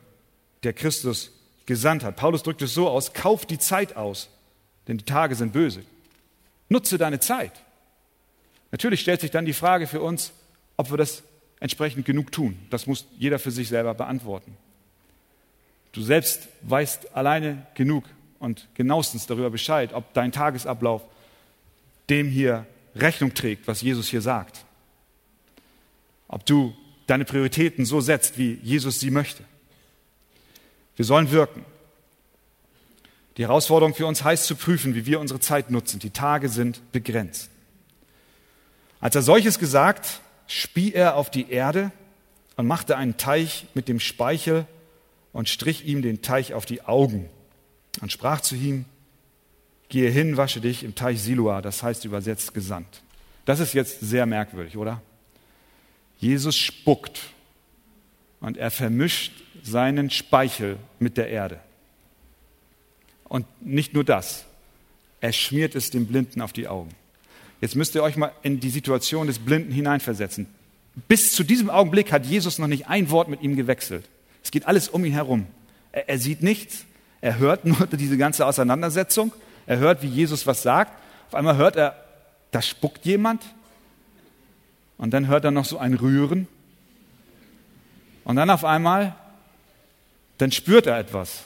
der 0.62 0.74
Christus 0.74 1.32
gesandt 1.64 2.05
hat. 2.05 2.16
Paulus 2.16 2.43
drückt 2.43 2.62
es 2.62 2.74
so 2.74 2.89
aus, 2.89 3.14
kauf 3.14 3.47
die 3.47 3.59
Zeit 3.59 3.97
aus, 3.97 4.28
denn 4.87 4.99
die 4.99 5.05
Tage 5.05 5.34
sind 5.34 5.53
böse. 5.53 5.82
Nutze 6.68 6.99
deine 6.99 7.20
Zeit. 7.20 7.53
Natürlich 8.70 9.01
stellt 9.01 9.20
sich 9.20 9.30
dann 9.30 9.47
die 9.47 9.53
Frage 9.53 9.87
für 9.87 10.01
uns, 10.01 10.32
ob 10.76 10.91
wir 10.91 10.99
das 10.99 11.22
entsprechend 11.61 12.05
genug 12.05 12.32
tun. 12.32 12.59
Das 12.70 12.87
muss 12.87 13.07
jeder 13.18 13.39
für 13.39 13.51
sich 13.51 13.68
selber 13.68 13.95
beantworten. 13.95 14.57
Du 15.93 16.03
selbst 16.03 16.49
weißt 16.62 17.16
alleine 17.16 17.66
genug 17.74 18.05
und 18.39 18.68
genauestens 18.74 19.26
darüber 19.26 19.49
Bescheid, 19.49 19.95
ob 19.95 20.12
dein 20.12 20.32
Tagesablauf 20.32 21.03
dem 22.11 22.28
hier 22.28 22.66
Rechnung 23.01 23.34
trägt, 23.34 23.66
was 23.68 23.82
Jesus 23.82 24.09
hier 24.09 24.20
sagt. 24.20 24.64
Ob 26.28 26.44
du 26.47 26.74
deine 27.07 27.24
Prioritäten 27.24 27.84
so 27.84 28.01
setzt, 28.01 28.38
wie 28.38 28.59
Jesus 28.62 29.01
sie 29.01 29.11
möchte. 29.11 29.44
Wir 30.97 31.05
sollen 31.05 31.30
wirken. 31.30 31.64
Die 33.36 33.42
Herausforderung 33.42 33.94
für 33.94 34.07
uns 34.07 34.24
heißt 34.24 34.47
zu 34.47 34.57
prüfen, 34.57 34.94
wie 34.94 35.07
wir 35.07 35.20
unsere 35.20 35.40
Zeit 35.40 35.70
nutzen. 35.70 36.01
Die 36.01 36.11
Tage 36.11 36.49
sind 36.49 36.80
begrenzt. 36.92 37.51
Als 39.01 39.14
er 39.14 39.22
solches 39.22 39.59
gesagt, 39.59 40.20
spie 40.47 40.92
er 40.92 41.16
auf 41.16 41.30
die 41.30 41.51
Erde 41.51 41.92
und 42.57 42.66
machte 42.66 42.97
einen 42.97 43.18
Teich 43.18 43.66
mit 43.74 43.88
dem 43.88 44.01
Speichel 44.01 44.66
und 45.32 45.51
strich 45.51 45.84
ihm 45.84 46.01
den 46.01 46.22
Teich 46.22 46.55
auf 46.55 46.64
die 46.64 46.82
Augen 46.82 47.28
und 48.01 48.11
sprach 48.11 48.40
zu 48.40 48.55
ihm, 48.55 48.86
gehe 49.89 50.11
hin, 50.11 50.37
wasche 50.37 50.61
dich 50.61 50.84
im 50.84 50.95
Teich 50.95 51.20
Siloa, 51.20 51.62
das 51.62 51.82
heißt 51.82 52.05
übersetzt 52.05 52.55
gesandt. 52.55 53.03
Das 53.45 53.61
ist 53.61 53.74
jetzt 53.74 54.01
sehr 54.01 54.26
merkwürdig, 54.26 54.76
oder? 54.76 55.01
Jesus 56.18 56.57
spuckt 56.57 57.20
und 58.41 58.57
er 58.57 58.70
vermischt 58.70 59.32
seinen 59.62 60.11
Speichel 60.11 60.78
mit 60.99 61.16
der 61.16 61.28
Erde. 61.28 61.61
Und 63.24 63.47
nicht 63.61 63.95
nur 63.95 64.05
das, 64.05 64.45
er 65.20 65.32
schmiert 65.32 65.74
es 65.74 65.91
dem 65.91 66.07
Blinden 66.07 66.41
auf 66.41 66.53
die 66.53 66.68
Augen. 66.68 66.91
Jetzt 67.61 67.74
müsst 67.74 67.95
ihr 67.95 68.03
euch 68.03 68.16
mal 68.16 68.32
in 68.43 68.61
die 68.61 68.70
Situation 68.70 69.26
des 69.26 69.39
Blinden 69.39 69.72
hineinversetzen. 69.72 70.47
Bis 71.09 71.32
zu 71.32 71.43
diesem 71.43 71.70
Augenblick 71.70 72.12
hat 72.12 72.26
Jesus 72.26 72.59
noch 72.59 72.68
nicht 72.68 72.89
ein 72.89 73.11
Wort 73.11 73.28
mit 73.28 73.43
ihm 73.43 73.57
gewechselt. 73.57 74.09
Es 74.43 74.51
geht 74.51 74.66
alles 74.66 74.89
um 74.89 75.05
ihn 75.05 75.12
herum. 75.12 75.47
Er, 75.93 76.09
er 76.09 76.18
sieht 76.18 76.43
nichts, 76.43 76.84
er 77.20 77.39
hört 77.39 77.64
nur 77.64 77.87
diese 77.93 78.16
ganze 78.16 78.47
Auseinandersetzung 78.47 79.32
er 79.67 79.79
hört, 79.79 80.03
wie 80.03 80.09
Jesus 80.09 80.47
was 80.47 80.62
sagt. 80.62 80.93
Auf 81.29 81.35
einmal 81.35 81.57
hört 81.57 81.77
er, 81.77 81.97
da 82.51 82.62
spuckt 82.62 83.05
jemand. 83.05 83.43
Und 84.99 85.11
dann 85.11 85.27
hört 85.27 85.45
er 85.45 85.51
noch 85.51 85.64
so 85.64 85.79
ein 85.79 85.95
Rühren. 85.95 86.49
Und 88.25 88.37
dann 88.37 88.51
auf 88.51 88.64
einmal, 88.64 89.14
dann 90.39 90.53
spürt 90.53 90.87
er 90.87 90.99
etwas. 90.99 91.43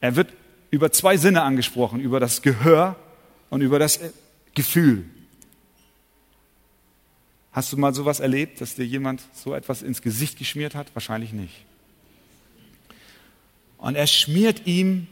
Er 0.00 0.16
wird 0.16 0.32
über 0.70 0.92
zwei 0.92 1.16
Sinne 1.16 1.42
angesprochen, 1.42 2.00
über 2.00 2.20
das 2.20 2.42
Gehör 2.42 2.96
und 3.50 3.60
über 3.60 3.78
das 3.78 4.00
Gefühl. 4.54 5.04
Hast 7.52 7.72
du 7.72 7.76
mal 7.76 7.94
sowas 7.94 8.20
erlebt, 8.20 8.60
dass 8.60 8.74
dir 8.74 8.84
jemand 8.84 9.22
so 9.32 9.54
etwas 9.54 9.82
ins 9.82 10.02
Gesicht 10.02 10.38
geschmiert 10.38 10.74
hat? 10.74 10.88
Wahrscheinlich 10.94 11.32
nicht. 11.32 11.64
Und 13.78 13.94
er 13.94 14.06
schmiert 14.06 14.66
ihm 14.66 15.06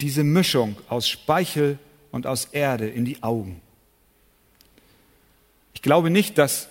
diese 0.00 0.24
Mischung 0.24 0.76
aus 0.88 1.08
Speichel 1.08 1.78
und 2.10 2.26
aus 2.26 2.46
Erde 2.46 2.88
in 2.88 3.04
die 3.04 3.22
Augen. 3.22 3.60
Ich 5.74 5.82
glaube 5.82 6.10
nicht, 6.10 6.38
dass 6.38 6.68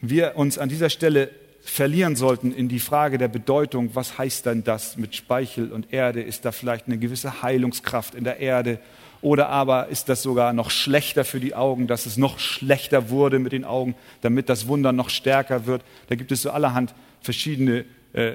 wir 0.00 0.36
uns 0.36 0.58
an 0.58 0.68
dieser 0.68 0.90
Stelle 0.90 1.30
verlieren 1.62 2.14
sollten 2.14 2.52
in 2.52 2.68
die 2.68 2.78
Frage 2.78 3.16
der 3.16 3.28
Bedeutung, 3.28 3.94
was 3.94 4.18
heißt 4.18 4.44
denn 4.46 4.64
das 4.64 4.98
mit 4.98 5.14
Speichel 5.14 5.72
und 5.72 5.92
Erde? 5.92 6.22
Ist 6.22 6.44
da 6.44 6.52
vielleicht 6.52 6.86
eine 6.86 6.98
gewisse 6.98 7.42
Heilungskraft 7.42 8.14
in 8.14 8.24
der 8.24 8.38
Erde? 8.38 8.78
Oder 9.22 9.48
aber 9.48 9.88
ist 9.88 10.10
das 10.10 10.22
sogar 10.22 10.52
noch 10.52 10.70
schlechter 10.70 11.24
für 11.24 11.40
die 11.40 11.54
Augen, 11.54 11.86
dass 11.86 12.04
es 12.04 12.18
noch 12.18 12.38
schlechter 12.38 13.08
wurde 13.08 13.38
mit 13.38 13.52
den 13.52 13.64
Augen, 13.64 13.94
damit 14.20 14.50
das 14.50 14.68
Wunder 14.68 14.92
noch 14.92 15.08
stärker 15.08 15.64
wird? 15.64 15.82
Da 16.08 16.14
gibt 16.14 16.30
es 16.30 16.42
so 16.42 16.50
allerhand 16.50 16.94
verschiedene 17.22 17.86
äh, 18.12 18.34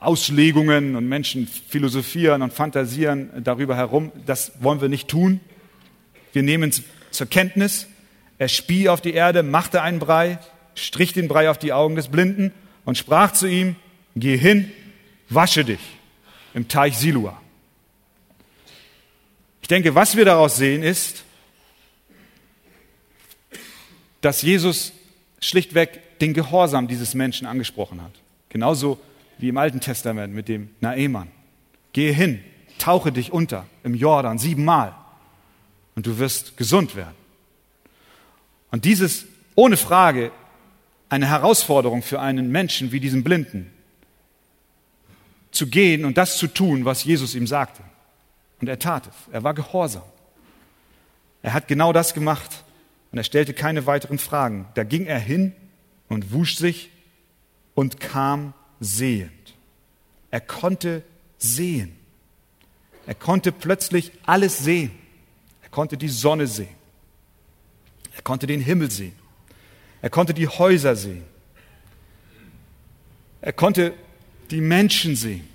Auslegungen 0.00 0.94
und 0.94 1.08
Menschen 1.08 1.46
philosophieren 1.46 2.42
und 2.42 2.52
fantasieren 2.52 3.30
darüber 3.42 3.76
herum. 3.76 4.12
Das 4.26 4.52
wollen 4.60 4.80
wir 4.80 4.88
nicht 4.88 5.08
tun. 5.08 5.40
Wir 6.32 6.42
nehmen 6.42 6.70
es 6.70 6.82
zur 7.10 7.26
Kenntnis. 7.26 7.86
Er 8.38 8.48
spie 8.48 8.88
auf 8.88 9.00
die 9.00 9.12
Erde, 9.12 9.42
machte 9.42 9.82
einen 9.82 9.98
Brei, 9.98 10.38
strich 10.74 11.12
den 11.12 11.26
Brei 11.26 11.50
auf 11.50 11.58
die 11.58 11.72
Augen 11.72 11.96
des 11.96 12.08
Blinden 12.08 12.52
und 12.84 12.96
sprach 12.96 13.32
zu 13.32 13.48
ihm, 13.48 13.74
geh 14.14 14.36
hin, 14.36 14.70
wasche 15.28 15.64
dich 15.64 15.80
im 16.54 16.68
Teich 16.68 16.96
Silua. 16.96 17.40
Ich 19.62 19.68
denke, 19.68 19.94
was 19.94 20.16
wir 20.16 20.24
daraus 20.24 20.56
sehen, 20.56 20.82
ist, 20.82 21.24
dass 24.20 24.42
Jesus 24.42 24.92
schlichtweg 25.40 26.18
den 26.20 26.34
Gehorsam 26.34 26.88
dieses 26.88 27.14
Menschen 27.14 27.46
angesprochen 27.46 28.02
hat. 28.02 28.12
Genauso 28.48 28.98
wie 29.38 29.48
im 29.48 29.56
Alten 29.56 29.80
Testament 29.80 30.34
mit 30.34 30.48
dem 30.48 30.70
Naemann. 30.80 31.28
Gehe 31.92 32.12
hin, 32.12 32.40
tauche 32.78 33.12
dich 33.12 33.32
unter 33.32 33.66
im 33.82 33.94
Jordan 33.94 34.38
siebenmal 34.38 34.94
und 35.94 36.06
du 36.06 36.18
wirst 36.18 36.56
gesund 36.56 36.96
werden. 36.96 37.16
Und 38.70 38.84
dieses 38.84 39.26
ohne 39.54 39.76
Frage 39.76 40.30
eine 41.08 41.26
Herausforderung 41.26 42.02
für 42.02 42.20
einen 42.20 42.50
Menschen 42.50 42.92
wie 42.92 43.00
diesen 43.00 43.24
Blinden, 43.24 43.72
zu 45.50 45.66
gehen 45.66 46.04
und 46.04 46.18
das 46.18 46.36
zu 46.36 46.46
tun, 46.46 46.84
was 46.84 47.04
Jesus 47.04 47.34
ihm 47.34 47.46
sagte. 47.46 47.82
Und 48.60 48.68
er 48.68 48.78
tat 48.78 49.06
es. 49.06 49.32
Er 49.32 49.44
war 49.44 49.54
gehorsam. 49.54 50.02
Er 51.42 51.52
hat 51.54 51.68
genau 51.68 51.92
das 51.92 52.14
gemacht 52.14 52.64
und 53.10 53.18
er 53.18 53.24
stellte 53.24 53.54
keine 53.54 53.86
weiteren 53.86 54.18
Fragen. 54.18 54.66
Da 54.74 54.84
ging 54.84 55.06
er 55.06 55.18
hin 55.18 55.52
und 56.08 56.32
wusch 56.32 56.56
sich 56.56 56.90
und 57.74 58.00
kam 58.00 58.52
sehend. 58.80 59.54
Er 60.30 60.40
konnte 60.40 61.02
sehen. 61.38 61.96
Er 63.06 63.14
konnte 63.14 63.52
plötzlich 63.52 64.12
alles 64.26 64.58
sehen. 64.58 64.90
Er 65.62 65.70
konnte 65.70 65.96
die 65.96 66.08
Sonne 66.08 66.46
sehen. 66.46 66.76
Er 68.14 68.22
konnte 68.22 68.46
den 68.46 68.60
Himmel 68.60 68.90
sehen. 68.90 69.14
Er 70.02 70.10
konnte 70.10 70.34
die 70.34 70.48
Häuser 70.48 70.96
sehen. 70.96 71.24
Er 73.40 73.52
konnte 73.52 73.94
die 74.50 74.60
Menschen 74.60 75.16
sehen. 75.16 75.48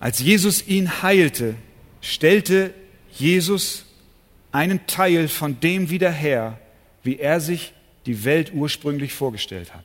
Als 0.00 0.18
Jesus 0.18 0.66
ihn 0.66 1.02
heilte, 1.02 1.54
stellte 2.00 2.74
Jesus 3.12 3.84
einen 4.50 4.86
Teil 4.86 5.28
von 5.28 5.60
dem 5.60 5.90
wieder 5.90 6.10
her, 6.10 6.58
wie 7.04 7.18
er 7.18 7.40
sich 7.40 7.72
die 8.06 8.24
Welt 8.24 8.52
ursprünglich 8.54 9.14
vorgestellt 9.14 9.74
hat. 9.74 9.84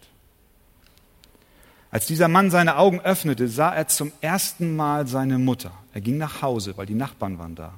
Als 1.89 2.05
dieser 2.05 2.27
Mann 2.27 2.51
seine 2.51 2.77
Augen 2.77 2.99
öffnete, 2.99 3.47
sah 3.47 3.73
er 3.73 3.87
zum 3.87 4.11
ersten 4.21 4.75
Mal 4.75 5.07
seine 5.07 5.37
Mutter. 5.37 5.71
Er 5.93 6.01
ging 6.01 6.17
nach 6.17 6.41
Hause, 6.41 6.75
weil 6.77 6.85
die 6.85 6.93
Nachbarn 6.93 7.39
waren 7.39 7.55
da. 7.55 7.73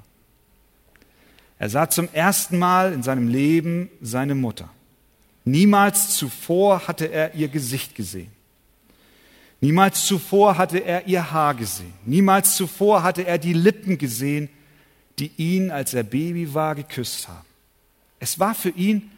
Er 1.60 1.70
sah 1.70 1.90
zum 1.90 2.10
ersten 2.14 2.58
Mal 2.58 2.94
in 2.94 3.04
seinem 3.04 3.28
Leben 3.28 3.90
seine 4.02 4.34
Mutter. 4.34 4.70
Niemals 5.46 6.16
zuvor 6.16 6.88
hatte 6.88 7.06
er 7.06 7.36
ihr 7.36 7.50
Gesicht 7.50 7.96
gesehen. 7.96 8.32
Niemals 9.62 10.06
zuvor 10.06 10.58
hatte 10.58 10.80
er 10.80 11.08
ihr 11.08 11.32
Haar 11.32 11.54
gesehen. 11.54 11.94
Niemals 12.06 12.56
zuvor 12.56 13.04
hatte 13.04 13.26
er 13.26 13.38
die 13.38 13.54
Lippen 13.54 13.98
gesehen, 13.98 14.50
die 15.20 15.32
ihn, 15.36 15.70
als 15.70 15.94
er 15.94 16.04
Baby 16.04 16.54
war, 16.54 16.76
geküsst 16.76 17.28
haben. 17.28 17.46
Es 18.20 18.40
war 18.40 18.56
für 18.56 18.70
ihn 18.70 19.12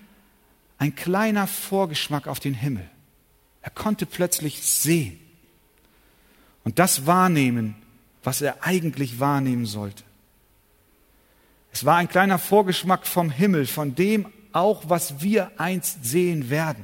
ein 0.82 0.96
kleiner 0.96 1.46
Vorgeschmack 1.46 2.26
auf 2.26 2.40
den 2.40 2.56
Himmel. 2.56 2.90
Er 3.62 3.70
konnte 3.70 4.08
plötzlich 4.08 4.64
sehen 4.64 5.20
und 6.64 6.80
das 6.80 7.06
wahrnehmen, 7.06 7.76
was 8.24 8.42
er 8.42 8.64
eigentlich 8.64 9.20
wahrnehmen 9.20 9.68
sollte. 9.68 10.04
Es 11.72 11.86
war 11.86 11.98
ein 11.98 12.10
kleiner 12.10 12.40
Vorgeschmack 12.40 13.06
vom 13.06 13.30
Himmel, 13.30 13.68
von 13.68 13.94
dem 13.94 14.26
auch, 14.54 14.90
was 14.90 15.22
wir 15.22 15.52
einst 15.58 16.04
sehen 16.04 16.50
werden. 16.50 16.84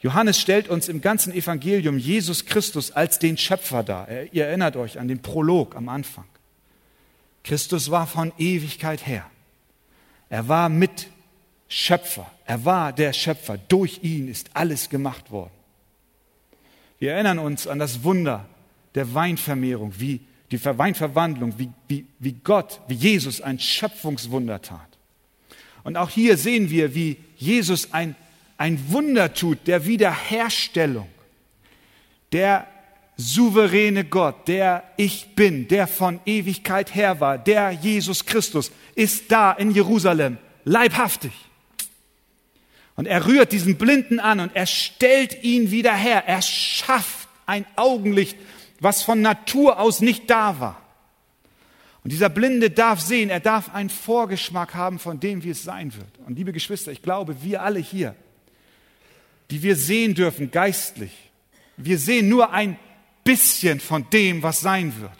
Johannes 0.00 0.40
stellt 0.40 0.68
uns 0.68 0.88
im 0.88 1.02
ganzen 1.02 1.30
Evangelium 1.34 1.98
Jesus 1.98 2.46
Christus 2.46 2.90
als 2.90 3.18
den 3.18 3.36
Schöpfer 3.36 3.82
dar. 3.82 4.08
Ihr 4.32 4.46
erinnert 4.46 4.76
euch 4.76 4.98
an 4.98 5.08
den 5.08 5.20
Prolog 5.20 5.76
am 5.76 5.90
Anfang. 5.90 6.24
Christus 7.42 7.90
war 7.90 8.06
von 8.06 8.32
Ewigkeit 8.38 9.06
her. 9.06 9.30
Er 10.30 10.48
war 10.48 10.70
mit 10.70 11.08
Schöpfer. 11.74 12.30
Er 12.44 12.64
war 12.64 12.92
der 12.92 13.12
Schöpfer. 13.12 13.58
Durch 13.58 14.00
ihn 14.02 14.28
ist 14.28 14.50
alles 14.54 14.88
gemacht 14.88 15.30
worden. 15.30 15.52
Wir 16.98 17.12
erinnern 17.12 17.38
uns 17.38 17.66
an 17.66 17.78
das 17.78 18.04
Wunder 18.04 18.46
der 18.94 19.12
Weinvermehrung, 19.12 19.92
wie 19.98 20.20
die 20.50 20.64
Weinverwandlung, 20.64 21.58
wie, 21.58 21.70
wie, 21.88 22.06
wie 22.18 22.32
Gott, 22.32 22.80
wie 22.86 22.94
Jesus 22.94 23.40
ein 23.40 23.58
Schöpfungswunder 23.58 24.62
tat. 24.62 24.88
Und 25.82 25.96
auch 25.96 26.10
hier 26.10 26.36
sehen 26.36 26.70
wir, 26.70 26.94
wie 26.94 27.16
Jesus 27.36 27.92
ein 27.92 28.14
ein 28.56 28.92
Wunder 28.92 29.34
tut 29.34 29.66
der 29.66 29.86
Wiederherstellung. 29.86 31.08
Der 32.32 32.66
souveräne 33.16 34.04
Gott, 34.04 34.48
der 34.48 34.84
ich 34.96 35.34
bin, 35.34 35.68
der 35.68 35.86
von 35.86 36.20
Ewigkeit 36.26 36.94
her 36.94 37.20
war, 37.20 37.38
der 37.38 37.70
Jesus 37.70 38.26
Christus, 38.26 38.72
ist 38.94 39.30
da 39.30 39.52
in 39.52 39.70
Jerusalem, 39.70 40.38
leibhaftig. 40.64 41.32
Und 42.96 43.06
er 43.06 43.26
rührt 43.26 43.52
diesen 43.52 43.76
Blinden 43.76 44.20
an 44.20 44.40
und 44.40 44.54
er 44.54 44.66
stellt 44.66 45.42
ihn 45.42 45.70
wieder 45.70 45.94
her. 45.94 46.24
Er 46.26 46.42
schafft 46.42 47.28
ein 47.46 47.66
Augenlicht, 47.76 48.36
was 48.80 49.02
von 49.02 49.20
Natur 49.20 49.78
aus 49.80 50.00
nicht 50.00 50.30
da 50.30 50.60
war. 50.60 50.80
Und 52.04 52.12
dieser 52.12 52.28
Blinde 52.28 52.70
darf 52.70 53.00
sehen, 53.00 53.30
er 53.30 53.40
darf 53.40 53.74
einen 53.74 53.88
Vorgeschmack 53.88 54.74
haben 54.74 54.98
von 54.98 55.20
dem, 55.20 55.42
wie 55.42 55.50
es 55.50 55.62
sein 55.62 55.94
wird. 55.94 56.18
Und 56.26 56.36
liebe 56.36 56.52
Geschwister, 56.52 56.92
ich 56.92 57.02
glaube, 57.02 57.42
wir 57.42 57.62
alle 57.62 57.80
hier, 57.80 58.14
die 59.50 59.62
wir 59.62 59.74
sehen 59.74 60.14
dürfen 60.14 60.50
geistlich. 60.50 61.12
Wir 61.76 61.98
sehen 61.98 62.28
nur 62.28 62.52
ein 62.52 62.78
bisschen 63.24 63.80
von 63.80 64.08
dem, 64.10 64.42
was 64.42 64.60
sein 64.60 65.00
wird. 65.00 65.10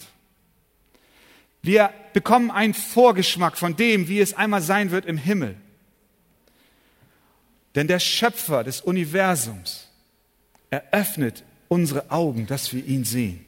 Wir 1.62 1.90
bekommen 2.12 2.50
einen 2.50 2.74
Vorgeschmack 2.74 3.56
von 3.56 3.74
dem, 3.74 4.06
wie 4.08 4.20
es 4.20 4.34
einmal 4.34 4.60
sein 4.60 4.90
wird 4.90 5.06
im 5.06 5.16
Himmel. 5.16 5.56
Denn 7.74 7.88
der 7.88 7.98
Schöpfer 7.98 8.64
des 8.64 8.80
Universums 8.80 9.88
eröffnet 10.70 11.42
unsere 11.68 12.10
Augen, 12.10 12.46
dass 12.46 12.72
wir 12.72 12.84
ihn 12.84 13.04
sehen. 13.04 13.44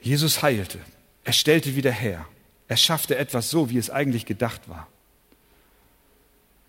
Jesus 0.00 0.42
heilte, 0.42 0.78
er 1.24 1.32
stellte 1.32 1.74
wieder 1.74 1.90
her, 1.90 2.26
er 2.68 2.76
schaffte 2.76 3.16
etwas 3.16 3.50
so, 3.50 3.70
wie 3.70 3.78
es 3.78 3.90
eigentlich 3.90 4.26
gedacht 4.26 4.68
war. 4.68 4.86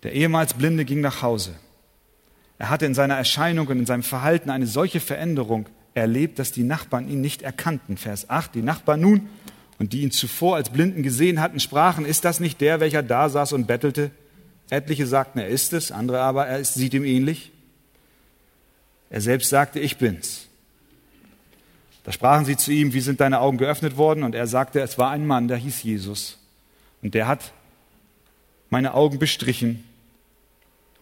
Der 0.02 0.12
ehemals 0.12 0.54
Blinde 0.54 0.84
ging 0.84 1.00
nach 1.00 1.22
Hause. 1.22 1.54
Er 2.58 2.70
hatte 2.70 2.86
in 2.86 2.94
seiner 2.94 3.16
Erscheinung 3.16 3.68
und 3.68 3.78
in 3.78 3.86
seinem 3.86 4.02
Verhalten 4.02 4.50
eine 4.50 4.66
solche 4.66 5.00
Veränderung 5.00 5.68
erlebt, 5.94 6.38
dass 6.38 6.52
die 6.52 6.64
Nachbarn 6.64 7.08
ihn 7.08 7.20
nicht 7.20 7.42
erkannten. 7.42 7.96
Vers 7.96 8.30
8. 8.30 8.54
Die 8.54 8.62
Nachbarn 8.62 9.00
nun 9.00 9.28
und 9.78 9.92
die 9.92 10.02
ihn 10.02 10.10
zuvor 10.10 10.56
als 10.56 10.70
Blinden 10.70 11.02
gesehen 11.02 11.40
hatten, 11.40 11.60
sprachen, 11.60 12.04
ist 12.04 12.24
das 12.24 12.40
nicht 12.40 12.60
der, 12.60 12.80
welcher 12.80 13.02
da 13.02 13.28
saß 13.28 13.52
und 13.52 13.66
bettelte? 13.66 14.10
Etliche 14.70 15.06
sagten, 15.06 15.38
er 15.38 15.48
ist 15.48 15.72
es, 15.72 15.92
andere 15.92 16.20
aber, 16.20 16.46
er 16.46 16.58
ist, 16.58 16.74
sieht 16.74 16.94
ihm 16.94 17.04
ähnlich. 17.04 17.52
Er 19.10 19.20
selbst 19.20 19.48
sagte, 19.48 19.80
ich 19.80 19.96
bin's. 19.96 20.46
Da 22.04 22.12
sprachen 22.12 22.44
sie 22.44 22.56
zu 22.56 22.72
ihm, 22.72 22.92
wie 22.92 23.00
sind 23.00 23.20
deine 23.20 23.40
Augen 23.40 23.58
geöffnet 23.58 23.96
worden? 23.96 24.24
Und 24.24 24.34
er 24.34 24.46
sagte, 24.46 24.80
es 24.80 24.98
war 24.98 25.10
ein 25.10 25.26
Mann, 25.26 25.48
der 25.48 25.56
hieß 25.56 25.82
Jesus. 25.82 26.38
Und 27.02 27.14
der 27.14 27.26
hat 27.26 27.52
meine 28.70 28.94
Augen 28.94 29.18
bestrichen 29.18 29.84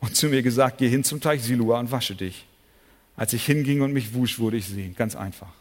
und 0.00 0.14
zu 0.14 0.28
mir 0.28 0.42
gesagt, 0.42 0.78
geh 0.78 0.88
hin 0.88 1.04
zum 1.04 1.20
Teich 1.20 1.42
Silua 1.42 1.80
und 1.80 1.90
wasche 1.90 2.14
dich. 2.14 2.46
Als 3.16 3.32
ich 3.32 3.44
hinging 3.46 3.80
und 3.80 3.92
mich 3.92 4.14
wusch, 4.14 4.38
wurde 4.38 4.58
ich 4.58 4.66
sehen. 4.66 4.94
Ganz 4.94 5.16
einfach. 5.16 5.52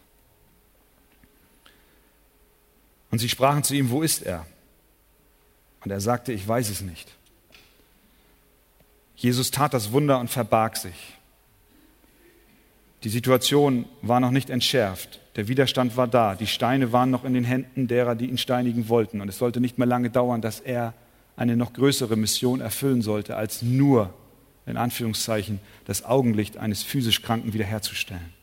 Und 3.16 3.20
sie 3.20 3.30
sprachen 3.30 3.64
zu 3.64 3.74
ihm, 3.74 3.92
wo 3.92 4.02
ist 4.02 4.24
er? 4.24 4.46
Und 5.86 5.90
er 5.90 6.02
sagte, 6.02 6.34
ich 6.34 6.46
weiß 6.46 6.70
es 6.70 6.82
nicht. 6.82 7.16
Jesus 9.16 9.52
tat 9.52 9.74
das 9.74 9.94
Wunder 9.94 10.20
und 10.20 10.30
verbarg 10.30 10.76
sich. 10.76 11.14
Die 13.06 13.10
Situation 13.10 13.86
war 14.02 14.20
noch 14.20 14.32
nicht 14.32 14.50
entschärft. 14.50 15.22
Der 15.38 15.48
Widerstand 15.48 15.96
war 15.96 16.10
da. 16.10 16.36
Die 16.36 16.46
Steine 16.46 16.92
waren 16.92 17.10
noch 17.10 17.24
in 17.24 17.34
den 17.34 17.46
Händen 17.46 17.88
derer, 17.88 18.16
die 18.16 18.26
ihn 18.26 18.38
steinigen 18.38 18.90
wollten. 18.90 19.22
Und 19.22 19.30
es 19.30 19.38
sollte 19.38 19.62
nicht 19.62 19.78
mehr 19.78 19.88
lange 19.88 20.10
dauern, 20.10 20.42
dass 20.42 20.60
er 20.60 20.94
eine 21.38 21.56
noch 21.56 21.72
größere 21.72 22.18
Mission 22.18 22.60
erfüllen 22.60 23.02
sollte, 23.02 23.38
als 23.38 23.62
nur, 23.62 24.14
in 24.66 24.76
Anführungszeichen, 24.76 25.62
das 25.86 26.04
Augenlicht 26.04 26.58
eines 26.58 26.84
physisch 26.84 27.22
Kranken 27.22 27.54
wiederherzustellen. 27.54 28.34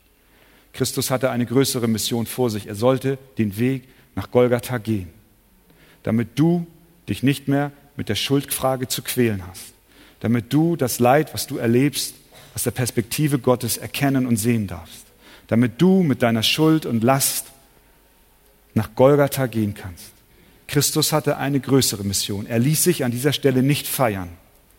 Christus 0.73 1.11
hatte 1.11 1.29
eine 1.29 1.45
größere 1.45 1.89
Mission 1.89 2.25
vor 2.25 2.49
sich. 2.49 2.69
Er 2.69 2.75
sollte 2.75 3.19
den 3.37 3.59
Weg 3.59 3.87
nach 4.15 4.31
Golgatha 4.31 4.79
gehen, 4.79 5.09
damit 6.03 6.39
du 6.39 6.67
dich 7.09 7.23
nicht 7.23 7.49
mehr 7.49 7.73
mit 7.97 8.09
der 8.09 8.15
Schuldfrage 8.15 8.89
zu 8.89 9.03
quälen 9.03 9.43
hast, 9.47 9.73
damit 10.21 10.53
du 10.53 10.77
das 10.77 10.99
Leid, 10.99 11.35
was 11.35 11.47
du 11.47 11.59
erlebst, 11.59 12.15
aus 12.55 12.65
der 12.65 12.71
Perspektive 12.71 13.39
Gottes 13.39 13.77
erkennen 13.77 14.27
und 14.27 14.37
sehen 14.37 14.67
darfst, 14.67 15.07
damit 15.49 15.81
du 15.81 16.03
mit 16.03 16.23
deiner 16.23 16.43
Schuld 16.43 16.87
und 16.87 17.03
Last 17.03 17.47
nach 18.75 18.95
Golgatha 18.95 19.47
gehen 19.47 19.75
kannst. 19.75 20.13
Christus 20.67 21.13
hatte 21.13 21.37
eine 21.37 21.61
größere 21.61 22.05
Mission. 22.05 22.47
Er 22.47 22.59
ließ 22.59 22.83
sich 22.83 23.05
an 23.05 23.11
dieser 23.11 23.33
Stelle 23.33 23.63
nicht 23.63 23.87
feiern, 23.87 24.31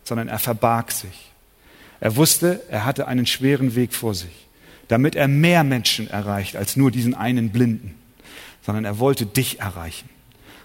sondern 0.04 0.28
er 0.28 0.40
verbarg 0.40 0.92
sich. 0.92 1.32
Er 2.00 2.16
wusste, 2.16 2.62
er 2.70 2.86
hatte 2.86 3.08
einen 3.08 3.26
schweren 3.26 3.76
Weg 3.76 3.94
vor 3.94 4.16
sich, 4.16 4.48
damit 4.88 5.16
er 5.16 5.28
mehr 5.28 5.64
Menschen 5.64 6.10
erreicht 6.10 6.56
als 6.56 6.76
nur 6.76 6.92
diesen 6.92 7.14
einen 7.14 7.52
Blinden, 7.52 7.96
sondern 8.66 8.86
er 8.86 9.00
wollte 9.00 9.26
dich 9.26 9.60
erreichen. 9.60 10.10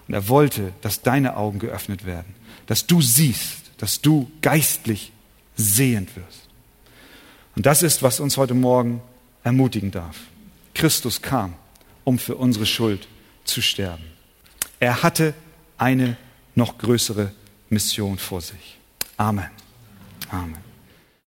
Und 0.07 0.13
er 0.13 0.27
wollte, 0.27 0.73
dass 0.81 1.01
deine 1.01 1.37
Augen 1.37 1.59
geöffnet 1.59 2.05
werden, 2.05 2.33
dass 2.65 2.87
du 2.87 3.01
siehst, 3.01 3.71
dass 3.77 4.01
du 4.01 4.31
geistlich 4.41 5.11
sehend 5.55 6.15
wirst. 6.15 6.47
Und 7.55 7.65
das 7.65 7.83
ist, 7.83 8.01
was 8.01 8.19
uns 8.19 8.37
heute 8.37 8.53
Morgen 8.53 9.01
ermutigen 9.43 9.91
darf. 9.91 10.17
Christus 10.73 11.21
kam, 11.21 11.53
um 12.03 12.17
für 12.17 12.35
unsere 12.35 12.65
Schuld 12.65 13.07
zu 13.43 13.61
sterben. 13.61 14.03
Er 14.79 15.03
hatte 15.03 15.33
eine 15.77 16.17
noch 16.55 16.77
größere 16.77 17.31
Mission 17.69 18.17
vor 18.17 18.41
sich. 18.41 18.77
Amen. 19.17 19.49
Amen. 20.31 20.68